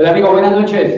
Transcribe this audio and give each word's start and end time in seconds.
Hola 0.00 0.12
amigos, 0.12 0.32
buenas 0.32 0.52
noches. 0.52 0.94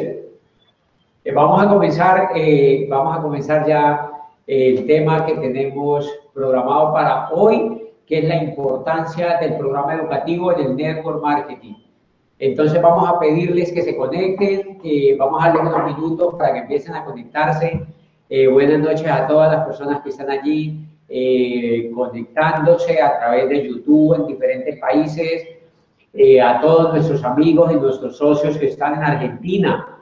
Eh, 1.25 1.33
vamos 1.35 1.61
a 1.61 1.69
comenzar, 1.69 2.29
eh, 2.37 2.87
vamos 2.89 3.19
a 3.19 3.21
comenzar 3.21 3.67
ya 3.67 4.13
el 4.47 4.87
tema 4.87 5.27
que 5.27 5.35
tenemos 5.39 6.09
programado 6.33 6.93
para 6.93 7.29
hoy, 7.31 7.83
que 8.07 8.21
es 8.21 8.29
la 8.29 8.45
importancia 8.45 9.39
del 9.41 9.57
programa 9.57 9.95
educativo 9.95 10.53
en 10.53 10.61
el 10.61 10.77
network 10.77 11.21
marketing. 11.21 11.75
Entonces 12.39 12.81
vamos 12.81 13.09
a 13.09 13.19
pedirles 13.19 13.73
que 13.73 13.83
se 13.83 13.97
conecten, 13.97 14.79
vamos 15.19 15.43
a 15.43 15.49
darles 15.49 15.75
unos 15.75 15.99
minutos 15.99 16.35
para 16.39 16.53
que 16.53 16.59
empiecen 16.61 16.95
a 16.95 17.05
conectarse. 17.05 17.85
Eh, 18.31 18.47
buenas 18.47 18.79
noches 18.79 19.09
a 19.09 19.27
todas 19.27 19.51
las 19.51 19.67
personas 19.67 20.01
que 20.03 20.11
están 20.11 20.31
allí 20.31 20.79
conectándose 21.93 23.03
a 23.03 23.19
través 23.19 23.49
de 23.49 23.67
YouTube 23.67 24.15
en 24.15 24.27
diferentes 24.29 24.79
países 24.79 25.62
eh, 26.15 26.41
a 26.41 26.61
todos 26.61 26.93
nuestros 26.93 27.25
amigos 27.25 27.73
y 27.73 27.77
nuestros 27.77 28.17
socios 28.17 28.59
que 28.59 28.67
están 28.67 28.95
en 28.95 29.03
Argentina 29.03 29.93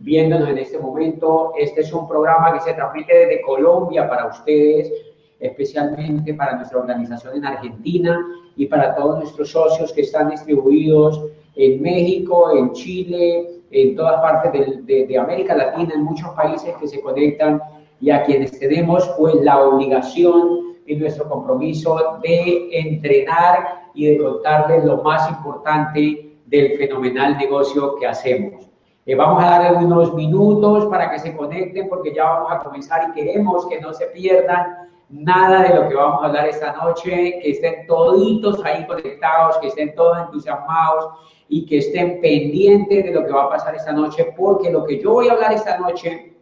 viéndonos 0.00 0.48
en 0.48 0.58
este 0.58 0.78
momento. 0.78 1.52
Este 1.56 1.82
es 1.82 1.92
un 1.92 2.08
programa 2.08 2.52
que 2.52 2.60
se 2.60 2.74
transmite 2.74 3.14
desde 3.14 3.42
Colombia 3.42 4.08
para 4.08 4.26
ustedes, 4.26 4.90
especialmente 5.38 6.34
para 6.34 6.56
nuestra 6.56 6.78
organización 6.78 7.36
en 7.36 7.44
Argentina 7.44 8.18
y 8.56 8.66
para 8.66 8.94
todos 8.94 9.20
nuestros 9.20 9.50
socios 9.50 9.92
que 9.92 10.02
están 10.02 10.30
distribuidos 10.30 11.24
en 11.54 11.80
México, 11.82 12.56
en 12.56 12.72
Chile, 12.72 13.50
en 13.70 13.94
todas 13.94 14.20
partes 14.20 14.84
de, 14.86 15.06
de 15.06 15.18
América 15.18 15.54
Latina, 15.54 15.92
en 15.94 16.02
muchos 16.02 16.30
países 16.30 16.74
que 16.80 16.88
se 16.88 17.00
conectan 17.00 17.60
y 18.00 18.10
a 18.10 18.24
quienes 18.24 18.58
tenemos 18.58 19.08
pues 19.18 19.34
la 19.36 19.62
obligación 19.62 20.76
y 20.86 20.96
nuestro 20.96 21.28
compromiso 21.28 22.18
de 22.22 22.68
entrenar 22.72 23.79
y 23.94 24.06
de 24.06 24.18
contarles 24.18 24.84
lo 24.84 25.02
más 25.02 25.28
importante 25.30 26.36
del 26.46 26.76
fenomenal 26.76 27.36
negocio 27.38 27.96
que 27.96 28.06
hacemos. 28.06 28.70
Eh, 29.06 29.14
vamos 29.14 29.42
a 29.42 29.50
darle 29.50 29.84
unos 29.84 30.14
minutos 30.14 30.86
para 30.86 31.10
que 31.10 31.18
se 31.18 31.36
conecten 31.36 31.88
porque 31.88 32.14
ya 32.14 32.24
vamos 32.24 32.52
a 32.52 32.58
comenzar 32.58 33.08
y 33.08 33.12
queremos 33.12 33.66
que 33.66 33.80
no 33.80 33.92
se 33.92 34.06
pierdan 34.06 34.90
nada 35.08 35.62
de 35.62 35.74
lo 35.74 35.88
que 35.88 35.94
vamos 35.94 36.22
a 36.22 36.26
hablar 36.26 36.48
esta 36.48 36.72
noche, 36.74 37.40
que 37.42 37.50
estén 37.50 37.86
toditos 37.86 38.64
ahí 38.64 38.86
conectados, 38.86 39.58
que 39.58 39.68
estén 39.68 39.94
todos 39.94 40.18
entusiasmados 40.18 41.06
y 41.48 41.66
que 41.66 41.78
estén 41.78 42.20
pendientes 42.20 43.04
de 43.04 43.10
lo 43.10 43.26
que 43.26 43.32
va 43.32 43.44
a 43.44 43.50
pasar 43.50 43.74
esta 43.74 43.92
noche, 43.92 44.32
porque 44.36 44.70
lo 44.70 44.84
que 44.84 45.00
yo 45.00 45.14
voy 45.14 45.28
a 45.28 45.32
hablar 45.32 45.52
esta 45.52 45.78
noche 45.78 46.36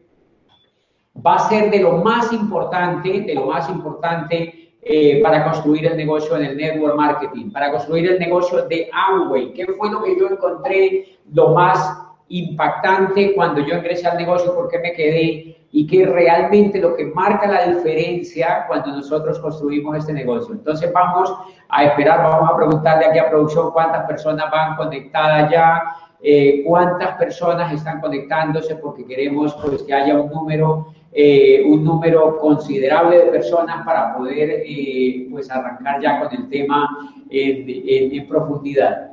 va 1.26 1.36
a 1.36 1.48
ser 1.48 1.70
de 1.70 1.80
lo 1.80 1.92
más 1.92 2.32
importante, 2.32 3.22
de 3.22 3.34
lo 3.34 3.46
más 3.46 3.68
importante 3.70 4.67
eh, 4.90 5.20
para 5.22 5.44
construir 5.44 5.84
el 5.84 5.98
negocio 5.98 6.34
en 6.38 6.46
el 6.46 6.56
network 6.56 6.96
marketing, 6.96 7.50
para 7.50 7.70
construir 7.70 8.10
el 8.10 8.18
negocio 8.18 8.66
de 8.68 8.88
Amway. 8.90 9.52
¿Qué 9.52 9.66
fue 9.66 9.90
lo 9.90 10.02
que 10.02 10.18
yo 10.18 10.28
encontré 10.30 11.18
lo 11.30 11.50
más 11.50 12.06
impactante 12.28 13.34
cuando 13.34 13.60
yo 13.60 13.76
ingresé 13.76 14.06
al 14.06 14.16
negocio? 14.16 14.54
¿Por 14.54 14.70
qué 14.70 14.78
me 14.78 14.94
quedé? 14.94 15.58
Y 15.72 15.86
que 15.86 16.06
realmente 16.06 16.80
lo 16.80 16.96
que 16.96 17.04
marca 17.04 17.46
la 17.46 17.66
diferencia 17.66 18.64
cuando 18.66 18.92
nosotros 18.92 19.38
construimos 19.40 19.98
este 19.98 20.14
negocio. 20.14 20.54
Entonces 20.54 20.90
vamos 20.90 21.36
a 21.68 21.84
esperar, 21.84 22.22
vamos 22.22 22.50
a 22.50 22.56
preguntarle 22.56 23.08
aquí 23.08 23.18
a 23.18 23.28
producción 23.28 23.70
cuántas 23.72 24.06
personas 24.06 24.50
van 24.50 24.74
conectadas 24.76 25.50
ya. 25.50 25.82
Eh, 26.20 26.64
cuántas 26.66 27.16
personas 27.16 27.72
están 27.72 28.00
conectándose 28.00 28.74
porque 28.74 29.04
queremos 29.04 29.54
pues, 29.62 29.84
que 29.84 29.94
haya 29.94 30.14
un 30.16 30.28
número 30.30 30.88
eh, 31.12 31.62
un 31.64 31.84
número 31.84 32.36
considerable 32.38 33.16
de 33.16 33.30
personas 33.30 33.84
para 33.86 34.14
poder 34.14 34.62
eh, 34.66 35.26
pues 35.30 35.50
arrancar 35.50 36.02
ya 36.02 36.20
con 36.20 36.34
el 36.34 36.48
tema 36.50 36.86
en, 37.30 38.28
profundidad. 38.28 39.12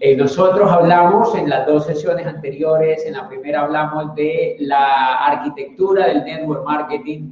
Eh, 0.00 0.16
nosotros 0.16 0.70
hablamos 0.70 1.34
en 1.34 1.50
las 1.50 1.66
dos 1.66 1.86
sesiones 1.86 2.26
anteriores, 2.26 3.04
en 3.04 3.14
la 3.14 3.28
primera 3.28 3.62
hablamos 3.62 4.14
de 4.14 4.56
la 4.60 5.26
arquitectura 5.26 6.06
del 6.06 6.24
network 6.24 6.64
marketing 6.64 7.30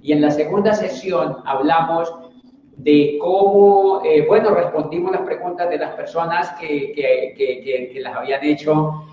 y 0.00 0.12
en 0.12 0.20
la 0.20 0.30
segunda 0.30 0.72
sesión 0.72 1.38
hablamos 1.44 2.14
de 2.76 3.18
cómo, 3.20 4.02
bueno, 4.28 4.50
respondimos 4.54 5.12
las 5.12 5.22
preguntas 5.22 5.68
de 5.68 5.78
las 5.78 5.94
personas 5.94 6.50
que, 6.60 6.92
que, 6.92 7.34
que, 7.36 7.90
que 7.92 8.00
las 8.00 8.16
habían 8.16 8.42
hecho 8.44 9.04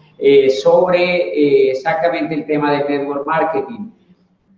sobre 0.61 1.71
exactamente 1.71 2.35
el 2.35 2.45
tema 2.45 2.71
del 2.71 2.87
network 2.87 3.25
marketing 3.25 3.89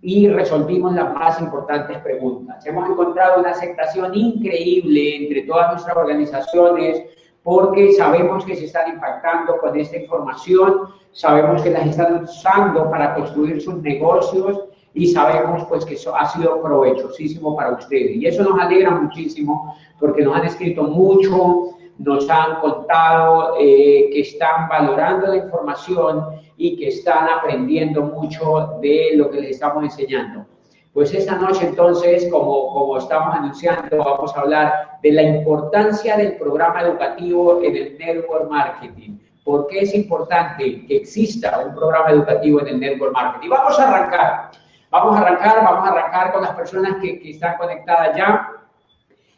y 0.02 0.28
resolvimos 0.28 0.94
las 0.94 1.14
más 1.14 1.40
importantes 1.40 1.96
preguntas. 1.98 2.66
Hemos 2.66 2.90
encontrado 2.90 3.40
una 3.40 3.50
aceptación 3.50 4.12
increíble 4.14 5.16
entre 5.16 5.42
todas 5.42 5.72
nuestras 5.72 5.96
organizaciones 5.96 7.04
porque 7.44 7.92
sabemos 7.92 8.44
que 8.44 8.56
se 8.56 8.66
están 8.66 8.90
impactando 8.90 9.58
con 9.58 9.78
esta 9.78 9.96
información, 9.96 10.88
sabemos 11.12 11.62
que 11.62 11.70
las 11.70 11.86
están 11.86 12.24
usando 12.24 12.90
para 12.90 13.14
construir 13.14 13.60
sus 13.60 13.76
negocios 13.76 14.60
y 14.94 15.06
sabemos 15.08 15.64
pues 15.68 15.84
que 15.84 15.94
eso 15.94 16.14
ha 16.14 16.28
sido 16.28 16.60
provechosísimo 16.60 17.56
para 17.56 17.72
ustedes. 17.72 18.16
Y 18.16 18.26
eso 18.26 18.42
nos 18.42 18.60
alegra 18.60 18.90
muchísimo 18.90 19.76
porque 19.98 20.22
nos 20.22 20.36
han 20.36 20.46
escrito 20.46 20.82
mucho, 20.84 21.76
nos 22.02 22.28
han 22.28 22.56
contado 22.60 23.54
eh, 23.60 24.10
que 24.12 24.20
están 24.20 24.68
valorando 24.68 25.28
la 25.28 25.36
información 25.36 26.40
y 26.56 26.76
que 26.76 26.88
están 26.88 27.28
aprendiendo 27.28 28.02
mucho 28.02 28.78
de 28.80 29.12
lo 29.14 29.30
que 29.30 29.40
les 29.40 29.50
estamos 29.52 29.84
enseñando. 29.84 30.44
Pues 30.92 31.14
esta 31.14 31.36
noche 31.36 31.66
entonces, 31.66 32.28
como, 32.30 32.72
como 32.72 32.98
estamos 32.98 33.34
anunciando, 33.34 33.98
vamos 33.98 34.36
a 34.36 34.40
hablar 34.40 34.98
de 35.02 35.12
la 35.12 35.22
importancia 35.22 36.16
del 36.16 36.36
programa 36.36 36.82
educativo 36.82 37.62
en 37.62 37.76
el 37.76 37.98
network 37.98 38.50
marketing. 38.50 39.18
¿Por 39.44 39.68
qué 39.68 39.80
es 39.80 39.94
importante 39.94 40.84
que 40.86 40.96
exista 40.96 41.62
un 41.66 41.74
programa 41.74 42.10
educativo 42.10 42.60
en 42.60 42.68
el 42.68 42.80
network 42.80 43.12
marketing? 43.12 43.48
Vamos 43.48 43.78
a 43.78 43.88
arrancar. 43.88 44.50
Vamos 44.90 45.16
a 45.16 45.20
arrancar, 45.20 45.64
vamos 45.64 45.88
a 45.88 45.92
arrancar 45.92 46.32
con 46.32 46.42
las 46.42 46.54
personas 46.54 46.96
que, 47.00 47.18
que 47.20 47.30
están 47.30 47.56
conectadas 47.56 48.14
ya, 48.14 48.48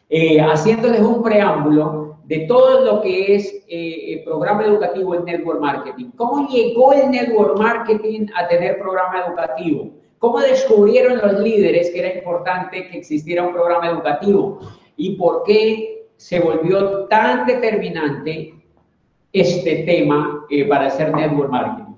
eh, 0.09 0.41
haciéndoles 0.41 0.99
un 0.99 1.23
preámbulo 1.23 2.14
de 2.27 2.39
todo 2.47 2.83
lo 2.83 3.01
que 3.01 3.35
es 3.35 3.63
eh, 3.67 4.13
el 4.13 4.23
programa 4.23 4.65
educativo 4.65 5.13
en 5.15 5.25
Network 5.25 5.59
Marketing. 5.59 6.11
¿Cómo 6.15 6.47
llegó 6.49 6.93
el 6.93 7.11
Network 7.11 7.57
Marketing 7.59 8.27
a 8.35 8.47
tener 8.47 8.79
programa 8.79 9.25
educativo? 9.27 9.91
¿Cómo 10.17 10.39
descubrieron 10.39 11.19
los 11.19 11.39
líderes 11.39 11.91
que 11.91 11.99
era 11.99 12.17
importante 12.17 12.87
que 12.87 12.97
existiera 12.97 13.43
un 13.43 13.53
programa 13.53 13.89
educativo? 13.89 14.59
¿Y 14.97 15.15
por 15.17 15.43
qué 15.43 16.07
se 16.17 16.39
volvió 16.39 17.05
tan 17.05 17.45
determinante 17.45 18.55
este 19.31 19.83
tema 19.83 20.45
eh, 20.49 20.65
para 20.65 20.87
hacer 20.87 21.13
Network 21.13 21.51
Marketing? 21.51 21.93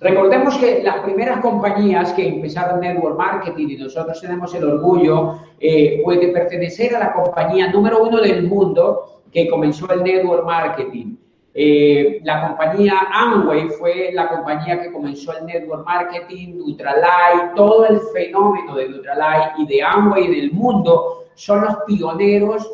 Recordemos 0.00 0.56
que 0.58 0.82
las 0.82 1.00
primeras 1.00 1.40
compañías 1.40 2.12
que 2.14 2.26
empezaron 2.26 2.80
Network 2.80 3.18
Marketing, 3.18 3.68
y 3.68 3.76
nosotros 3.76 4.20
tenemos 4.20 4.54
el 4.54 4.64
orgullo 4.64 5.38
eh, 5.58 6.02
de 6.06 6.28
pertenecer 6.28 6.96
a 6.96 7.00
la 7.00 7.12
compañía 7.12 7.70
número 7.70 8.02
uno 8.02 8.20
del 8.20 8.42
mundo 8.44 9.19
que 9.32 9.48
comenzó 9.48 9.90
el 9.92 10.02
network 10.02 10.44
marketing. 10.44 11.16
Eh, 11.52 12.20
la 12.22 12.46
compañía 12.46 12.94
Amway 13.12 13.68
fue 13.70 14.10
la 14.12 14.28
compañía 14.28 14.80
que 14.80 14.92
comenzó 14.92 15.36
el 15.36 15.46
network 15.46 15.84
marketing, 15.84 16.58
Nutralight, 16.58 17.54
todo 17.56 17.86
el 17.86 18.00
fenómeno 18.12 18.76
de 18.76 18.88
Nutralight 18.88 19.58
y 19.58 19.66
de 19.66 19.82
Amway 19.82 20.26
en 20.26 20.34
el 20.34 20.52
mundo 20.52 21.24
son 21.34 21.62
los 21.62 21.76
pioneros 21.86 22.70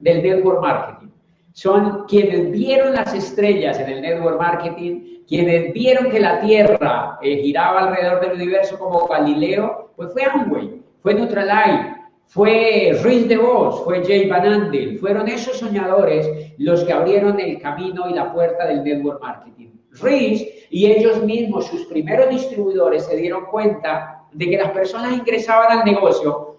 del 0.00 0.22
network 0.22 0.60
marketing. 0.60 1.08
Son 1.52 2.04
quienes 2.06 2.50
vieron 2.50 2.94
las 2.94 3.14
estrellas 3.14 3.78
en 3.78 3.88
el 3.88 4.02
network 4.02 4.38
marketing, 4.38 5.24
quienes 5.26 5.72
vieron 5.72 6.10
que 6.10 6.20
la 6.20 6.40
Tierra 6.40 7.18
eh, 7.22 7.42
giraba 7.42 7.88
alrededor 7.88 8.20
del 8.20 8.32
universo 8.32 8.78
como 8.78 9.06
Galileo, 9.06 9.90
pues 9.96 10.12
fue 10.12 10.24
Amway, 10.24 10.82
fue 11.02 11.14
Nutralight, 11.14 11.99
fue 12.30 12.96
Ruiz 13.02 13.26
de 13.26 13.36
Vos, 13.38 13.82
fue 13.82 14.04
Jay 14.04 14.28
Van 14.28 14.46
Andel, 14.46 15.00
fueron 15.00 15.26
esos 15.26 15.58
soñadores 15.58 16.28
los 16.58 16.84
que 16.84 16.92
abrieron 16.92 17.40
el 17.40 17.60
camino 17.60 18.08
y 18.08 18.14
la 18.14 18.32
puerta 18.32 18.68
del 18.68 18.84
network 18.84 19.20
marketing. 19.20 19.70
Ruiz 20.00 20.46
y 20.70 20.86
ellos 20.86 21.24
mismos, 21.24 21.66
sus 21.66 21.86
primeros 21.86 22.30
distribuidores, 22.30 23.06
se 23.06 23.16
dieron 23.16 23.46
cuenta 23.46 24.22
de 24.30 24.48
que 24.48 24.56
las 24.56 24.70
personas 24.70 25.12
ingresaban 25.12 25.80
al 25.80 25.84
negocio, 25.84 26.58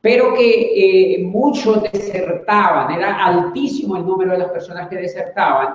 pero 0.00 0.32
que 0.32 1.16
eh, 1.16 1.24
muchos 1.24 1.82
desertaban, 1.90 2.92
era 2.92 3.24
altísimo 3.24 3.96
el 3.96 4.06
número 4.06 4.30
de 4.30 4.38
las 4.38 4.50
personas 4.50 4.88
que 4.88 4.94
desertaban, 4.94 5.74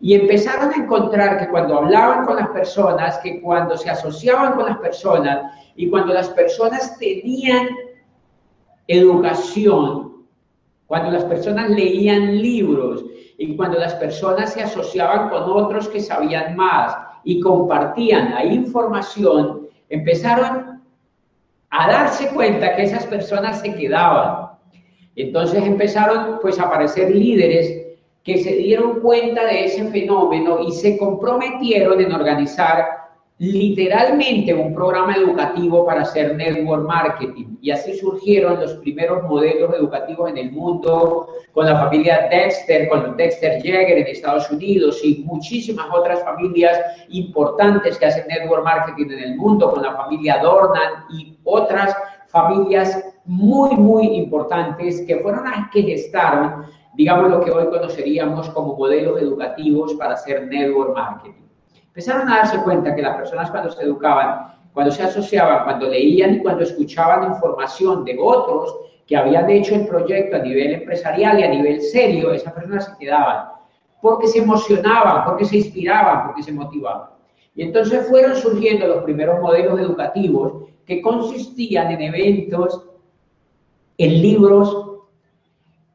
y 0.00 0.14
empezaron 0.14 0.72
a 0.72 0.76
encontrar 0.76 1.38
que 1.38 1.48
cuando 1.50 1.78
hablaban 1.78 2.26
con 2.26 2.34
las 2.34 2.48
personas, 2.48 3.18
que 3.18 3.40
cuando 3.40 3.78
se 3.78 3.90
asociaban 3.90 4.54
con 4.54 4.66
las 4.66 4.78
personas 4.78 5.52
y 5.76 5.88
cuando 5.88 6.12
las 6.12 6.30
personas 6.30 6.98
tenían 6.98 7.68
educación, 8.86 10.26
cuando 10.86 11.10
las 11.10 11.24
personas 11.24 11.70
leían 11.70 12.40
libros 12.40 13.04
y 13.38 13.56
cuando 13.56 13.78
las 13.78 13.94
personas 13.94 14.52
se 14.52 14.62
asociaban 14.62 15.30
con 15.30 15.44
otros 15.44 15.88
que 15.88 16.00
sabían 16.00 16.54
más 16.56 16.96
y 17.24 17.40
compartían 17.40 18.34
la 18.34 18.44
información, 18.44 19.68
empezaron 19.88 20.82
a 21.70 21.90
darse 21.90 22.28
cuenta 22.28 22.76
que 22.76 22.82
esas 22.82 23.06
personas 23.06 23.60
se 23.60 23.74
quedaban. 23.74 24.50
Entonces 25.16 25.64
empezaron 25.64 26.38
pues 26.40 26.58
a 26.58 26.64
aparecer 26.64 27.14
líderes 27.14 27.82
que 28.24 28.38
se 28.38 28.54
dieron 28.56 29.00
cuenta 29.00 29.44
de 29.46 29.64
ese 29.64 29.84
fenómeno 29.88 30.60
y 30.60 30.72
se 30.72 30.96
comprometieron 30.98 32.00
en 32.00 32.12
organizar 32.12 33.01
literalmente 33.42 34.54
un 34.54 34.72
programa 34.72 35.16
educativo 35.16 35.84
para 35.84 36.02
hacer 36.02 36.36
network 36.36 36.86
marketing. 36.86 37.56
Y 37.60 37.72
así 37.72 37.98
surgieron 37.98 38.60
los 38.60 38.74
primeros 38.74 39.24
modelos 39.24 39.74
educativos 39.74 40.30
en 40.30 40.38
el 40.38 40.52
mundo, 40.52 41.26
con 41.52 41.66
la 41.66 41.76
familia 41.76 42.28
Dexter, 42.30 42.88
con 42.88 43.16
Dexter 43.16 43.60
Jäger 43.60 43.98
en 43.98 44.06
Estados 44.06 44.48
Unidos 44.48 45.00
y 45.02 45.24
muchísimas 45.24 45.88
otras 45.92 46.22
familias 46.22 46.78
importantes 47.08 47.98
que 47.98 48.06
hacen 48.06 48.28
network 48.28 48.62
marketing 48.62 49.10
en 49.10 49.18
el 49.18 49.36
mundo, 49.36 49.72
con 49.72 49.82
la 49.82 49.96
familia 49.96 50.38
Dornan 50.40 51.06
y 51.10 51.36
otras 51.42 51.96
familias 52.28 53.04
muy, 53.24 53.70
muy 53.70 54.06
importantes 54.18 55.00
que 55.00 55.16
fueron 55.16 55.42
las 55.50 55.68
que 55.72 55.82
gestaron, 55.82 56.66
digamos, 56.94 57.28
lo 57.28 57.40
que 57.40 57.50
hoy 57.50 57.66
conoceríamos 57.70 58.48
como 58.50 58.76
modelos 58.76 59.20
educativos 59.20 59.94
para 59.94 60.14
hacer 60.14 60.46
network 60.46 60.94
marketing. 60.94 61.42
Empezaron 61.92 62.28
a 62.28 62.36
darse 62.36 62.58
cuenta 62.62 62.94
que 62.94 63.02
las 63.02 63.16
personas 63.16 63.50
cuando 63.50 63.70
se 63.70 63.82
educaban, 63.82 64.54
cuando 64.72 64.90
se 64.90 65.02
asociaban, 65.02 65.64
cuando 65.64 65.88
leían 65.88 66.36
y 66.36 66.38
cuando 66.40 66.62
escuchaban 66.62 67.32
información 67.32 68.04
de 68.04 68.16
otros 68.18 68.74
que 69.06 69.16
habían 69.16 69.50
hecho 69.50 69.74
el 69.74 69.86
proyecto 69.86 70.36
a 70.36 70.40
nivel 70.40 70.72
empresarial 70.72 71.38
y 71.38 71.42
a 71.42 71.48
nivel 71.48 71.82
serio, 71.82 72.32
esas 72.32 72.52
personas 72.54 72.86
se 72.86 72.96
quedaban 72.98 73.52
porque 74.02 74.26
se 74.26 74.40
emocionaban, 74.40 75.24
porque 75.24 75.44
se 75.44 75.58
inspiraban, 75.58 76.26
porque 76.26 76.42
se 76.42 76.52
motivaban. 76.52 77.10
Y 77.54 77.62
entonces 77.62 78.08
fueron 78.08 78.34
surgiendo 78.34 78.86
los 78.88 79.04
primeros 79.04 79.40
modelos 79.40 79.78
educativos 79.78 80.64
que 80.84 81.00
consistían 81.00 81.92
en 81.92 82.02
eventos, 82.02 82.84
en 83.98 84.22
libros 84.22 84.88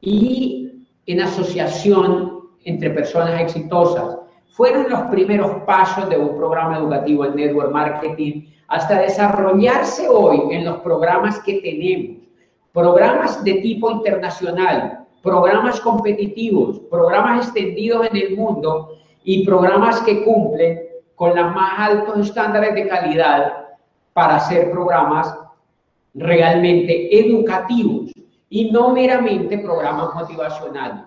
y 0.00 0.86
en 1.06 1.20
asociación 1.20 2.48
entre 2.64 2.90
personas 2.90 3.40
exitosas 3.40 4.18
fueron 4.50 4.88
los 4.88 5.02
primeros 5.02 5.62
pasos 5.62 6.08
de 6.08 6.18
un 6.18 6.36
programa 6.36 6.78
educativo 6.78 7.24
en 7.24 7.36
network 7.36 7.72
marketing 7.72 8.46
hasta 8.68 9.00
desarrollarse 9.00 10.08
hoy 10.08 10.54
en 10.54 10.64
los 10.64 10.78
programas 10.80 11.38
que 11.40 11.60
tenemos. 11.60 12.18
Programas 12.72 13.42
de 13.44 13.54
tipo 13.54 13.90
internacional, 13.90 15.06
programas 15.22 15.80
competitivos, 15.80 16.80
programas 16.90 17.46
extendidos 17.46 18.06
en 18.10 18.16
el 18.16 18.36
mundo 18.36 18.98
y 19.24 19.44
programas 19.44 20.00
que 20.02 20.22
cumplen 20.22 20.80
con 21.14 21.34
los 21.34 21.54
más 21.54 21.78
altos 21.78 22.28
estándares 22.28 22.74
de 22.74 22.86
calidad 22.86 23.66
para 24.12 24.36
hacer 24.36 24.70
programas 24.70 25.36
realmente 26.14 27.18
educativos 27.18 28.12
y 28.48 28.70
no 28.70 28.90
meramente 28.90 29.58
programas 29.58 30.14
motivacionales. 30.14 31.04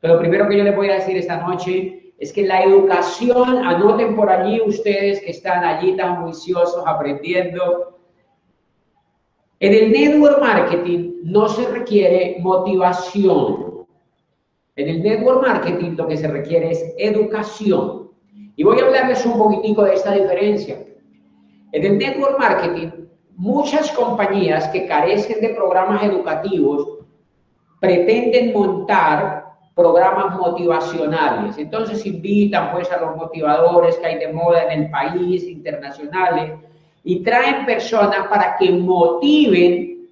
Pero 0.00 0.14
lo 0.14 0.20
primero 0.20 0.48
que 0.48 0.58
yo 0.58 0.64
les 0.64 0.76
voy 0.76 0.90
a 0.90 0.94
decir 0.94 1.16
esta 1.16 1.38
noche 1.38 2.11
es 2.22 2.32
que 2.32 2.44
la 2.44 2.62
educación, 2.62 3.66
anoten 3.66 4.14
por 4.14 4.30
allí 4.30 4.60
ustedes 4.64 5.20
que 5.22 5.32
están 5.32 5.64
allí 5.64 5.96
tan 5.96 6.22
juiciosos 6.22 6.80
aprendiendo, 6.86 7.98
en 9.58 9.74
el 9.74 9.90
network 9.90 10.40
marketing 10.40 11.14
no 11.24 11.48
se 11.48 11.66
requiere 11.66 12.36
motivación. 12.38 13.88
En 14.76 14.88
el 14.88 15.02
network 15.02 15.42
marketing 15.44 15.96
lo 15.96 16.06
que 16.06 16.16
se 16.16 16.28
requiere 16.28 16.70
es 16.70 16.94
educación. 16.96 18.12
Y 18.54 18.62
voy 18.62 18.78
a 18.78 18.84
hablarles 18.84 19.26
un 19.26 19.36
poquitico 19.36 19.82
de 19.82 19.94
esta 19.94 20.14
diferencia. 20.14 20.78
En 21.72 21.84
el 21.84 21.98
network 21.98 22.38
marketing, 22.38 23.08
muchas 23.34 23.90
compañías 23.90 24.68
que 24.68 24.86
carecen 24.86 25.40
de 25.40 25.56
programas 25.56 26.04
educativos 26.04 27.00
pretenden 27.80 28.52
montar 28.52 29.41
programas 29.74 30.36
motivacionales. 30.36 31.56
Entonces 31.58 32.04
invitan 32.04 32.72
pues 32.72 32.90
a 32.90 33.00
los 33.00 33.16
motivadores 33.16 33.96
que 33.96 34.06
hay 34.06 34.18
de 34.18 34.32
moda 34.32 34.64
en 34.64 34.82
el 34.82 34.90
país, 34.90 35.44
internacionales, 35.44 36.52
y 37.04 37.22
traen 37.22 37.66
personas 37.66 38.28
para 38.28 38.56
que 38.56 38.70
motiven 38.70 40.08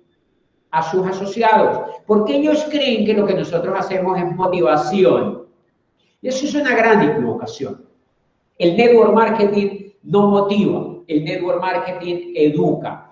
a 0.70 0.82
sus 0.82 1.06
asociados, 1.06 2.00
porque 2.06 2.36
ellos 2.36 2.66
creen 2.70 3.04
que 3.04 3.14
lo 3.14 3.26
que 3.26 3.34
nosotros 3.34 3.76
hacemos 3.78 4.18
es 4.18 4.34
motivación. 4.34 5.46
Y 6.22 6.28
eso 6.28 6.44
es 6.44 6.54
una 6.54 6.74
gran 6.74 7.02
equivocación. 7.02 7.84
El 8.58 8.76
network 8.76 9.12
marketing 9.12 9.90
no 10.02 10.28
motiva, 10.28 10.96
el 11.06 11.24
network 11.24 11.60
marketing 11.60 12.32
educa. 12.34 13.09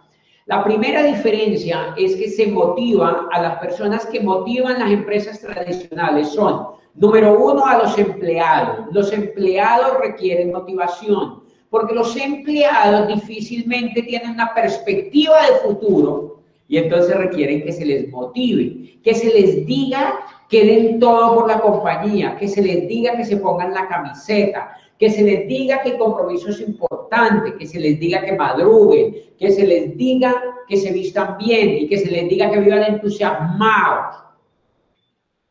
La 0.49 0.65
primera 0.65 1.03
diferencia 1.03 1.95
es 1.99 2.17
que 2.17 2.31
se 2.31 2.47
motiva 2.47 3.29
a 3.31 3.43
las 3.43 3.59
personas 3.59 4.07
que 4.07 4.21
motivan 4.21 4.79
las 4.79 4.91
empresas 4.91 5.39
tradicionales. 5.41 6.31
Son, 6.31 6.69
número 6.95 7.39
uno, 7.39 7.67
a 7.67 7.77
los 7.77 7.99
empleados. 7.99 8.87
Los 8.91 9.13
empleados 9.13 9.99
requieren 10.01 10.51
motivación 10.51 11.43
porque 11.69 11.95
los 11.95 12.17
empleados 12.17 13.09
difícilmente 13.09 14.03
tienen 14.03 14.31
una 14.31 14.55
perspectiva 14.55 15.37
de 15.43 15.69
futuro 15.69 16.41
y 16.67 16.79
entonces 16.79 17.15
requieren 17.15 17.63
que 17.63 17.73
se 17.73 17.85
les 17.85 18.11
motive, 18.11 18.99
que 19.03 19.15
se 19.15 19.27
les 19.27 19.67
diga 19.67 20.19
que 20.49 20.65
den 20.65 20.99
todo 20.99 21.35
por 21.35 21.49
la 21.49 21.61
compañía, 21.61 22.39
que 22.39 22.49
se 22.49 22.63
les 22.63 22.89
diga 22.89 23.19
que 23.19 23.25
se 23.27 23.37
pongan 23.37 23.75
la 23.75 23.87
camiseta, 23.87 24.75
que 24.99 25.11
se 25.11 25.23
les 25.23 25.47
diga 25.47 25.81
que 25.83 25.91
el 25.91 25.99
compromiso 25.99 26.51
es 26.51 26.61
importante, 26.61 27.55
que 27.57 27.67
se 27.67 27.79
les 27.79 27.99
diga 28.01 28.25
que 28.25 28.33
madruguen, 28.33 29.15
que 29.39 29.51
se 29.53 29.67
les 29.67 29.97
diga 29.97 30.43
que 30.67 30.77
se 30.77 30.93
vistan 30.93 31.39
bien 31.39 31.71
y 31.71 31.89
que 31.89 31.99
se 31.99 32.11
les 32.11 32.29
diga 32.29 32.51
que 32.51 32.61
vivan 32.61 32.83
entusiasmados. 32.83 34.17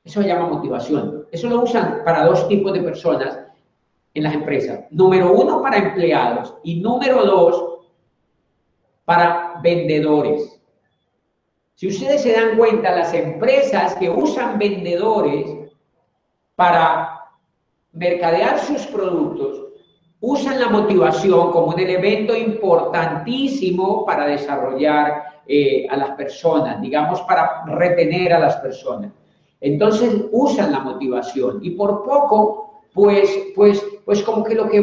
Eso 0.03 0.21
se 0.21 0.27
llama 0.27 0.47
motivación. 0.47 1.25
Eso 1.31 1.49
lo 1.49 1.63
usan 1.63 2.01
para 2.05 2.25
dos 2.25 2.47
tipos 2.47 2.73
de 2.73 2.81
personas 2.81 3.39
en 4.13 4.23
las 4.23 4.33
empresas. 4.33 4.85
Número 4.91 5.31
uno, 5.31 5.61
para 5.61 5.77
empleados 5.77 6.55
y 6.63 6.79
número 6.79 7.25
dos, 7.25 7.79
para 9.05 9.59
vendedores. 9.63 10.61
Si 11.75 11.87
ustedes 11.87 12.21
se 12.21 12.33
dan 12.33 12.57
cuenta, 12.57 12.95
las 12.95 13.13
empresas 13.13 13.95
que 13.95 14.09
usan 14.09 14.57
vendedores 14.57 15.71
para 16.55 17.16
mercadear 17.97 18.59
sus 18.59 18.85
productos, 18.87 19.65
usan 20.19 20.59
la 20.59 20.69
motivación 20.69 21.51
como 21.51 21.67
un 21.67 21.79
elemento 21.79 22.35
importantísimo 22.35 24.05
para 24.05 24.25
desarrollar 24.25 25.23
eh, 25.47 25.87
a 25.89 25.97
las 25.97 26.11
personas, 26.11 26.81
digamos, 26.81 27.21
para 27.21 27.63
retener 27.65 28.33
a 28.33 28.39
las 28.39 28.57
personas. 28.57 29.11
Entonces 29.61 30.13
usan 30.31 30.71
la 30.71 30.79
motivación 30.79 31.59
y 31.61 31.71
por 31.71 32.03
poco, 32.03 32.81
pues, 32.93 33.29
pues, 33.55 33.83
pues 34.05 34.23
como 34.23 34.43
que 34.43 34.55
lo 34.55 34.69
que, 34.69 34.81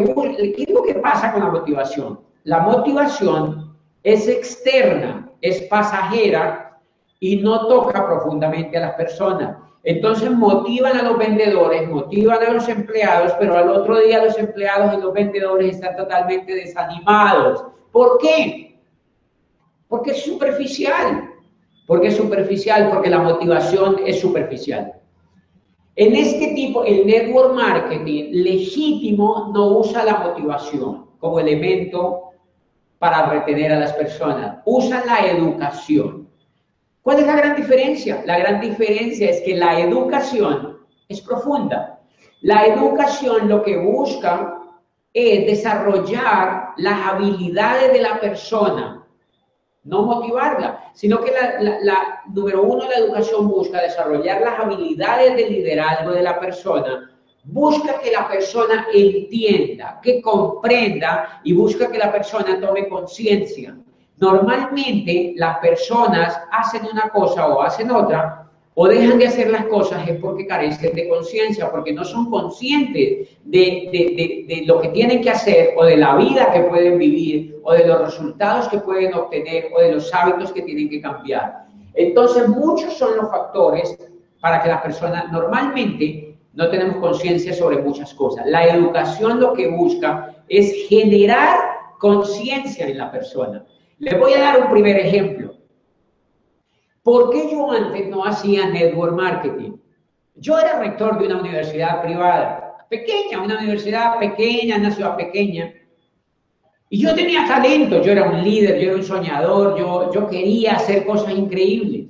¿qué 0.56 0.62
es 0.62 0.70
lo 0.70 0.82
que 0.82 0.94
pasa 0.94 1.32
con 1.32 1.42
la 1.42 1.50
motivación? 1.50 2.20
La 2.44 2.60
motivación 2.60 3.76
es 4.02 4.28
externa, 4.28 5.30
es 5.40 5.62
pasajera 5.62 6.78
y 7.20 7.36
no 7.36 7.66
toca 7.66 8.06
profundamente 8.06 8.76
a 8.76 8.80
las 8.80 8.94
personas. 8.94 9.56
Entonces 9.84 10.30
motivan 10.30 10.96
a 10.96 11.02
los 11.02 11.18
vendedores, 11.18 11.88
motivan 11.88 12.42
a 12.42 12.50
los 12.54 12.68
empleados, 12.68 13.32
pero 13.38 13.56
al 13.56 13.68
otro 13.68 14.00
día 14.00 14.24
los 14.24 14.38
empleados 14.38 14.94
y 14.94 15.00
los 15.00 15.12
vendedores 15.12 15.76
están 15.76 15.94
totalmente 15.94 16.54
desanimados. 16.54 17.64
¿Por 17.92 18.18
qué? 18.18 18.80
Porque 19.88 20.12
es 20.12 20.22
superficial. 20.24 21.30
Porque 21.86 22.08
es 22.08 22.16
superficial, 22.16 22.88
porque 22.90 23.10
la 23.10 23.18
motivación 23.18 23.96
es 24.06 24.20
superficial. 24.20 24.94
En 25.96 26.16
este 26.16 26.54
tipo, 26.54 26.82
el 26.84 27.06
network 27.06 27.54
marketing 27.54 28.30
legítimo 28.32 29.52
no 29.54 29.78
usa 29.78 30.02
la 30.04 30.16
motivación 30.16 31.06
como 31.20 31.38
elemento 31.38 32.30
para 32.98 33.26
retener 33.26 33.70
a 33.70 33.78
las 33.78 33.92
personas, 33.92 34.62
usa 34.64 35.04
la 35.04 35.26
educación. 35.30 36.23
¿Cuál 37.04 37.18
es 37.18 37.26
la 37.26 37.36
gran 37.36 37.54
diferencia? 37.54 38.22
La 38.24 38.38
gran 38.38 38.62
diferencia 38.62 39.28
es 39.28 39.42
que 39.42 39.54
la 39.54 39.78
educación 39.78 40.78
es 41.06 41.20
profunda. 41.20 42.00
La 42.40 42.64
educación 42.64 43.46
lo 43.46 43.62
que 43.62 43.76
busca 43.76 44.58
es 45.12 45.44
desarrollar 45.44 46.70
las 46.78 47.06
habilidades 47.06 47.92
de 47.92 48.00
la 48.00 48.18
persona, 48.18 49.06
no 49.82 50.02
motivarla, 50.04 50.92
sino 50.94 51.20
que 51.20 51.30
la, 51.60 52.22
número 52.32 52.62
uno, 52.62 52.88
la 52.88 52.96
educación 52.96 53.48
busca 53.48 53.82
desarrollar 53.82 54.40
las 54.40 54.60
habilidades 54.60 55.36
de 55.36 55.50
liderazgo 55.50 56.10
de 56.10 56.22
la 56.22 56.40
persona, 56.40 57.10
busca 57.44 57.98
que 58.00 58.12
la 58.12 58.26
persona 58.26 58.86
entienda, 58.94 60.00
que 60.02 60.22
comprenda 60.22 61.42
y 61.44 61.52
busca 61.52 61.92
que 61.92 61.98
la 61.98 62.10
persona 62.10 62.58
tome 62.58 62.88
conciencia. 62.88 63.76
Normalmente 64.24 65.34
las 65.36 65.58
personas 65.58 66.40
hacen 66.50 66.82
una 66.90 67.10
cosa 67.10 67.46
o 67.46 67.60
hacen 67.60 67.90
otra 67.90 68.48
o 68.72 68.88
dejan 68.88 69.18
de 69.18 69.26
hacer 69.26 69.50
las 69.50 69.66
cosas 69.66 70.08
es 70.08 70.18
porque 70.18 70.46
carecen 70.46 70.94
de 70.94 71.10
conciencia, 71.10 71.70
porque 71.70 71.92
no 71.92 72.06
son 72.06 72.30
conscientes 72.30 73.28
de, 73.44 74.46
de, 74.48 74.62
lo 74.64 74.80
que 74.80 74.88
tienen 74.88 75.20
que 75.20 75.28
hacer 75.28 75.74
o 75.76 75.84
de 75.84 75.98
la 75.98 76.16
vida 76.16 76.50
que 76.54 76.62
pueden 76.62 76.96
vivir 76.98 77.60
o 77.64 77.74
de 77.74 77.86
los 77.86 78.00
resultados 78.00 78.68
que 78.68 78.78
pueden 78.78 79.12
obtener 79.12 79.70
o 79.76 79.80
de 79.82 79.92
los 79.92 80.12
hábitos 80.14 80.52
que 80.52 80.62
tienen 80.62 80.88
que 80.88 81.02
cambiar. 81.02 81.66
Entonces, 81.92 82.48
muchos 82.48 82.94
son 82.94 83.16
los 83.18 83.30
factores 83.30 83.98
para 84.40 84.62
que 84.62 84.70
las 84.70 84.80
personas 84.80 85.30
normalmente 85.30 86.38
no 86.54 86.70
tenemos 86.70 86.96
conciencia 86.96 87.52
sobre 87.52 87.76
muchas 87.76 88.14
cosas. 88.14 88.46
La 88.46 88.64
educación 88.64 89.38
lo 89.38 89.52
que 89.52 89.68
busca 89.68 90.34
es 90.48 90.88
generar 90.88 91.58
conciencia 91.98 92.86
en 92.86 92.96
la 92.96 93.12
persona. 93.12 93.64
Les 93.98 94.18
voy 94.18 94.32
a 94.34 94.40
dar 94.40 94.60
un 94.60 94.70
primer 94.70 94.98
ejemplo. 94.98 95.54
¿Por 97.02 97.30
qué 97.30 97.50
yo 97.50 97.70
antes 97.70 98.08
no 98.08 98.24
hacía 98.24 98.66
network 98.66 99.14
marketing? 99.14 99.72
Yo 100.36 100.58
era 100.58 100.80
rector 100.80 101.18
de 101.18 101.26
una 101.26 101.40
universidad 101.40 102.02
privada, 102.02 102.78
pequeña, 102.88 103.42
una 103.42 103.58
universidad 103.58 104.18
pequeña, 104.18 104.76
una 104.76 104.90
ciudad 104.90 105.16
pequeña. 105.16 105.72
Y 106.88 107.00
yo 107.02 107.14
tenía 107.14 107.46
talento, 107.46 108.00
yo 108.02 108.12
era 108.12 108.28
un 108.28 108.42
líder, 108.42 108.78
yo 108.78 108.90
era 108.90 108.96
un 108.96 109.04
soñador, 109.04 109.78
yo, 109.78 110.12
yo 110.12 110.28
quería 110.28 110.74
hacer 110.74 111.04
cosas 111.04 111.32
increíbles. 111.32 112.06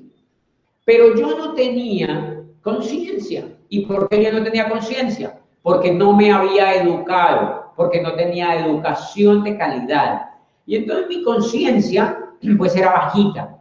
Pero 0.85 1.15
yo 1.17 1.37
no 1.37 1.55
tenía 1.55 2.43
conciencia. 2.63 3.47
¿Y 3.69 3.87
por 3.87 4.09
qué 4.09 4.23
yo 4.23 4.33
no 4.33 4.43
tenía 4.43 4.69
conciencia? 4.69 5.41
Porque 5.63 5.93
no 5.93 6.13
me 6.13 6.31
había 6.31 6.75
educado, 6.75 7.73
porque 7.77 8.01
no 8.01 8.15
tenía 8.15 8.65
educación 8.65 9.43
de 9.43 9.57
calidad. 9.57 10.34
Y 10.67 10.77
entonces 10.77 11.09
mi 11.09 11.23
conciencia, 11.23 12.19
pues 12.59 12.77
era 12.77 12.91
bajita. 12.91 13.59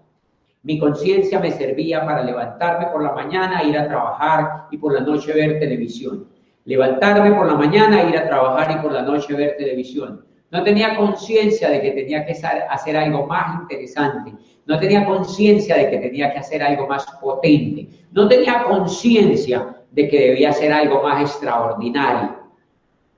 Mi 0.64 0.80
conciencia 0.80 1.40
me 1.40 1.52
servía 1.52 2.06
para 2.06 2.24
levantarme 2.24 2.88
por 2.88 3.04
la 3.04 3.12
mañana, 3.12 3.64
ir 3.64 3.78
a 3.78 3.88
trabajar 3.88 4.68
y 4.72 4.78
por 4.78 4.94
la 4.94 5.02
noche 5.02 5.34
ver 5.34 5.60
televisión. 5.60 6.28
Levantarme 6.66 7.36
por 7.36 7.48
la 7.48 7.56
mañana, 7.56 8.04
ir 8.04 8.18
a 8.18 8.28
trabajar 8.28 8.72
y 8.72 8.82
por 8.82 8.94
la 8.94 9.02
noche 9.02 9.34
ver 9.34 9.58
televisión. 9.58 10.26
No 10.52 10.64
tenía 10.64 10.96
conciencia 10.96 11.70
de 11.70 11.82
que 11.82 11.92
tenía 11.92 12.26
que 12.26 12.32
hacer 12.70 12.96
algo 12.96 13.26
más 13.28 13.62
interesante. 13.62 14.34
No 14.66 14.80
tenía 14.80 15.06
conciencia 15.06 15.76
de 15.76 15.90
que 15.90 15.98
tenía 15.98 16.32
que 16.32 16.40
hacer 16.40 16.64
algo 16.64 16.88
más 16.88 17.06
potente. 17.20 17.90
No 18.12 18.30
tenía 18.30 18.64
conciencia 18.64 19.76
de 19.92 20.08
que 20.08 20.20
debía 20.28 20.52
hacer 20.52 20.72
algo 20.72 21.04
más 21.04 21.22
extraordinario. 21.22 22.38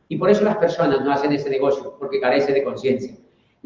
Y 0.07 0.17
por 0.17 0.29
eso 0.29 0.43
las 0.43 0.57
personas 0.57 1.01
no 1.01 1.11
hacen 1.11 1.31
ese 1.33 1.49
negocio, 1.49 1.95
porque 1.99 2.19
carecen 2.19 2.55
de 2.55 2.63
conciencia. 2.63 3.15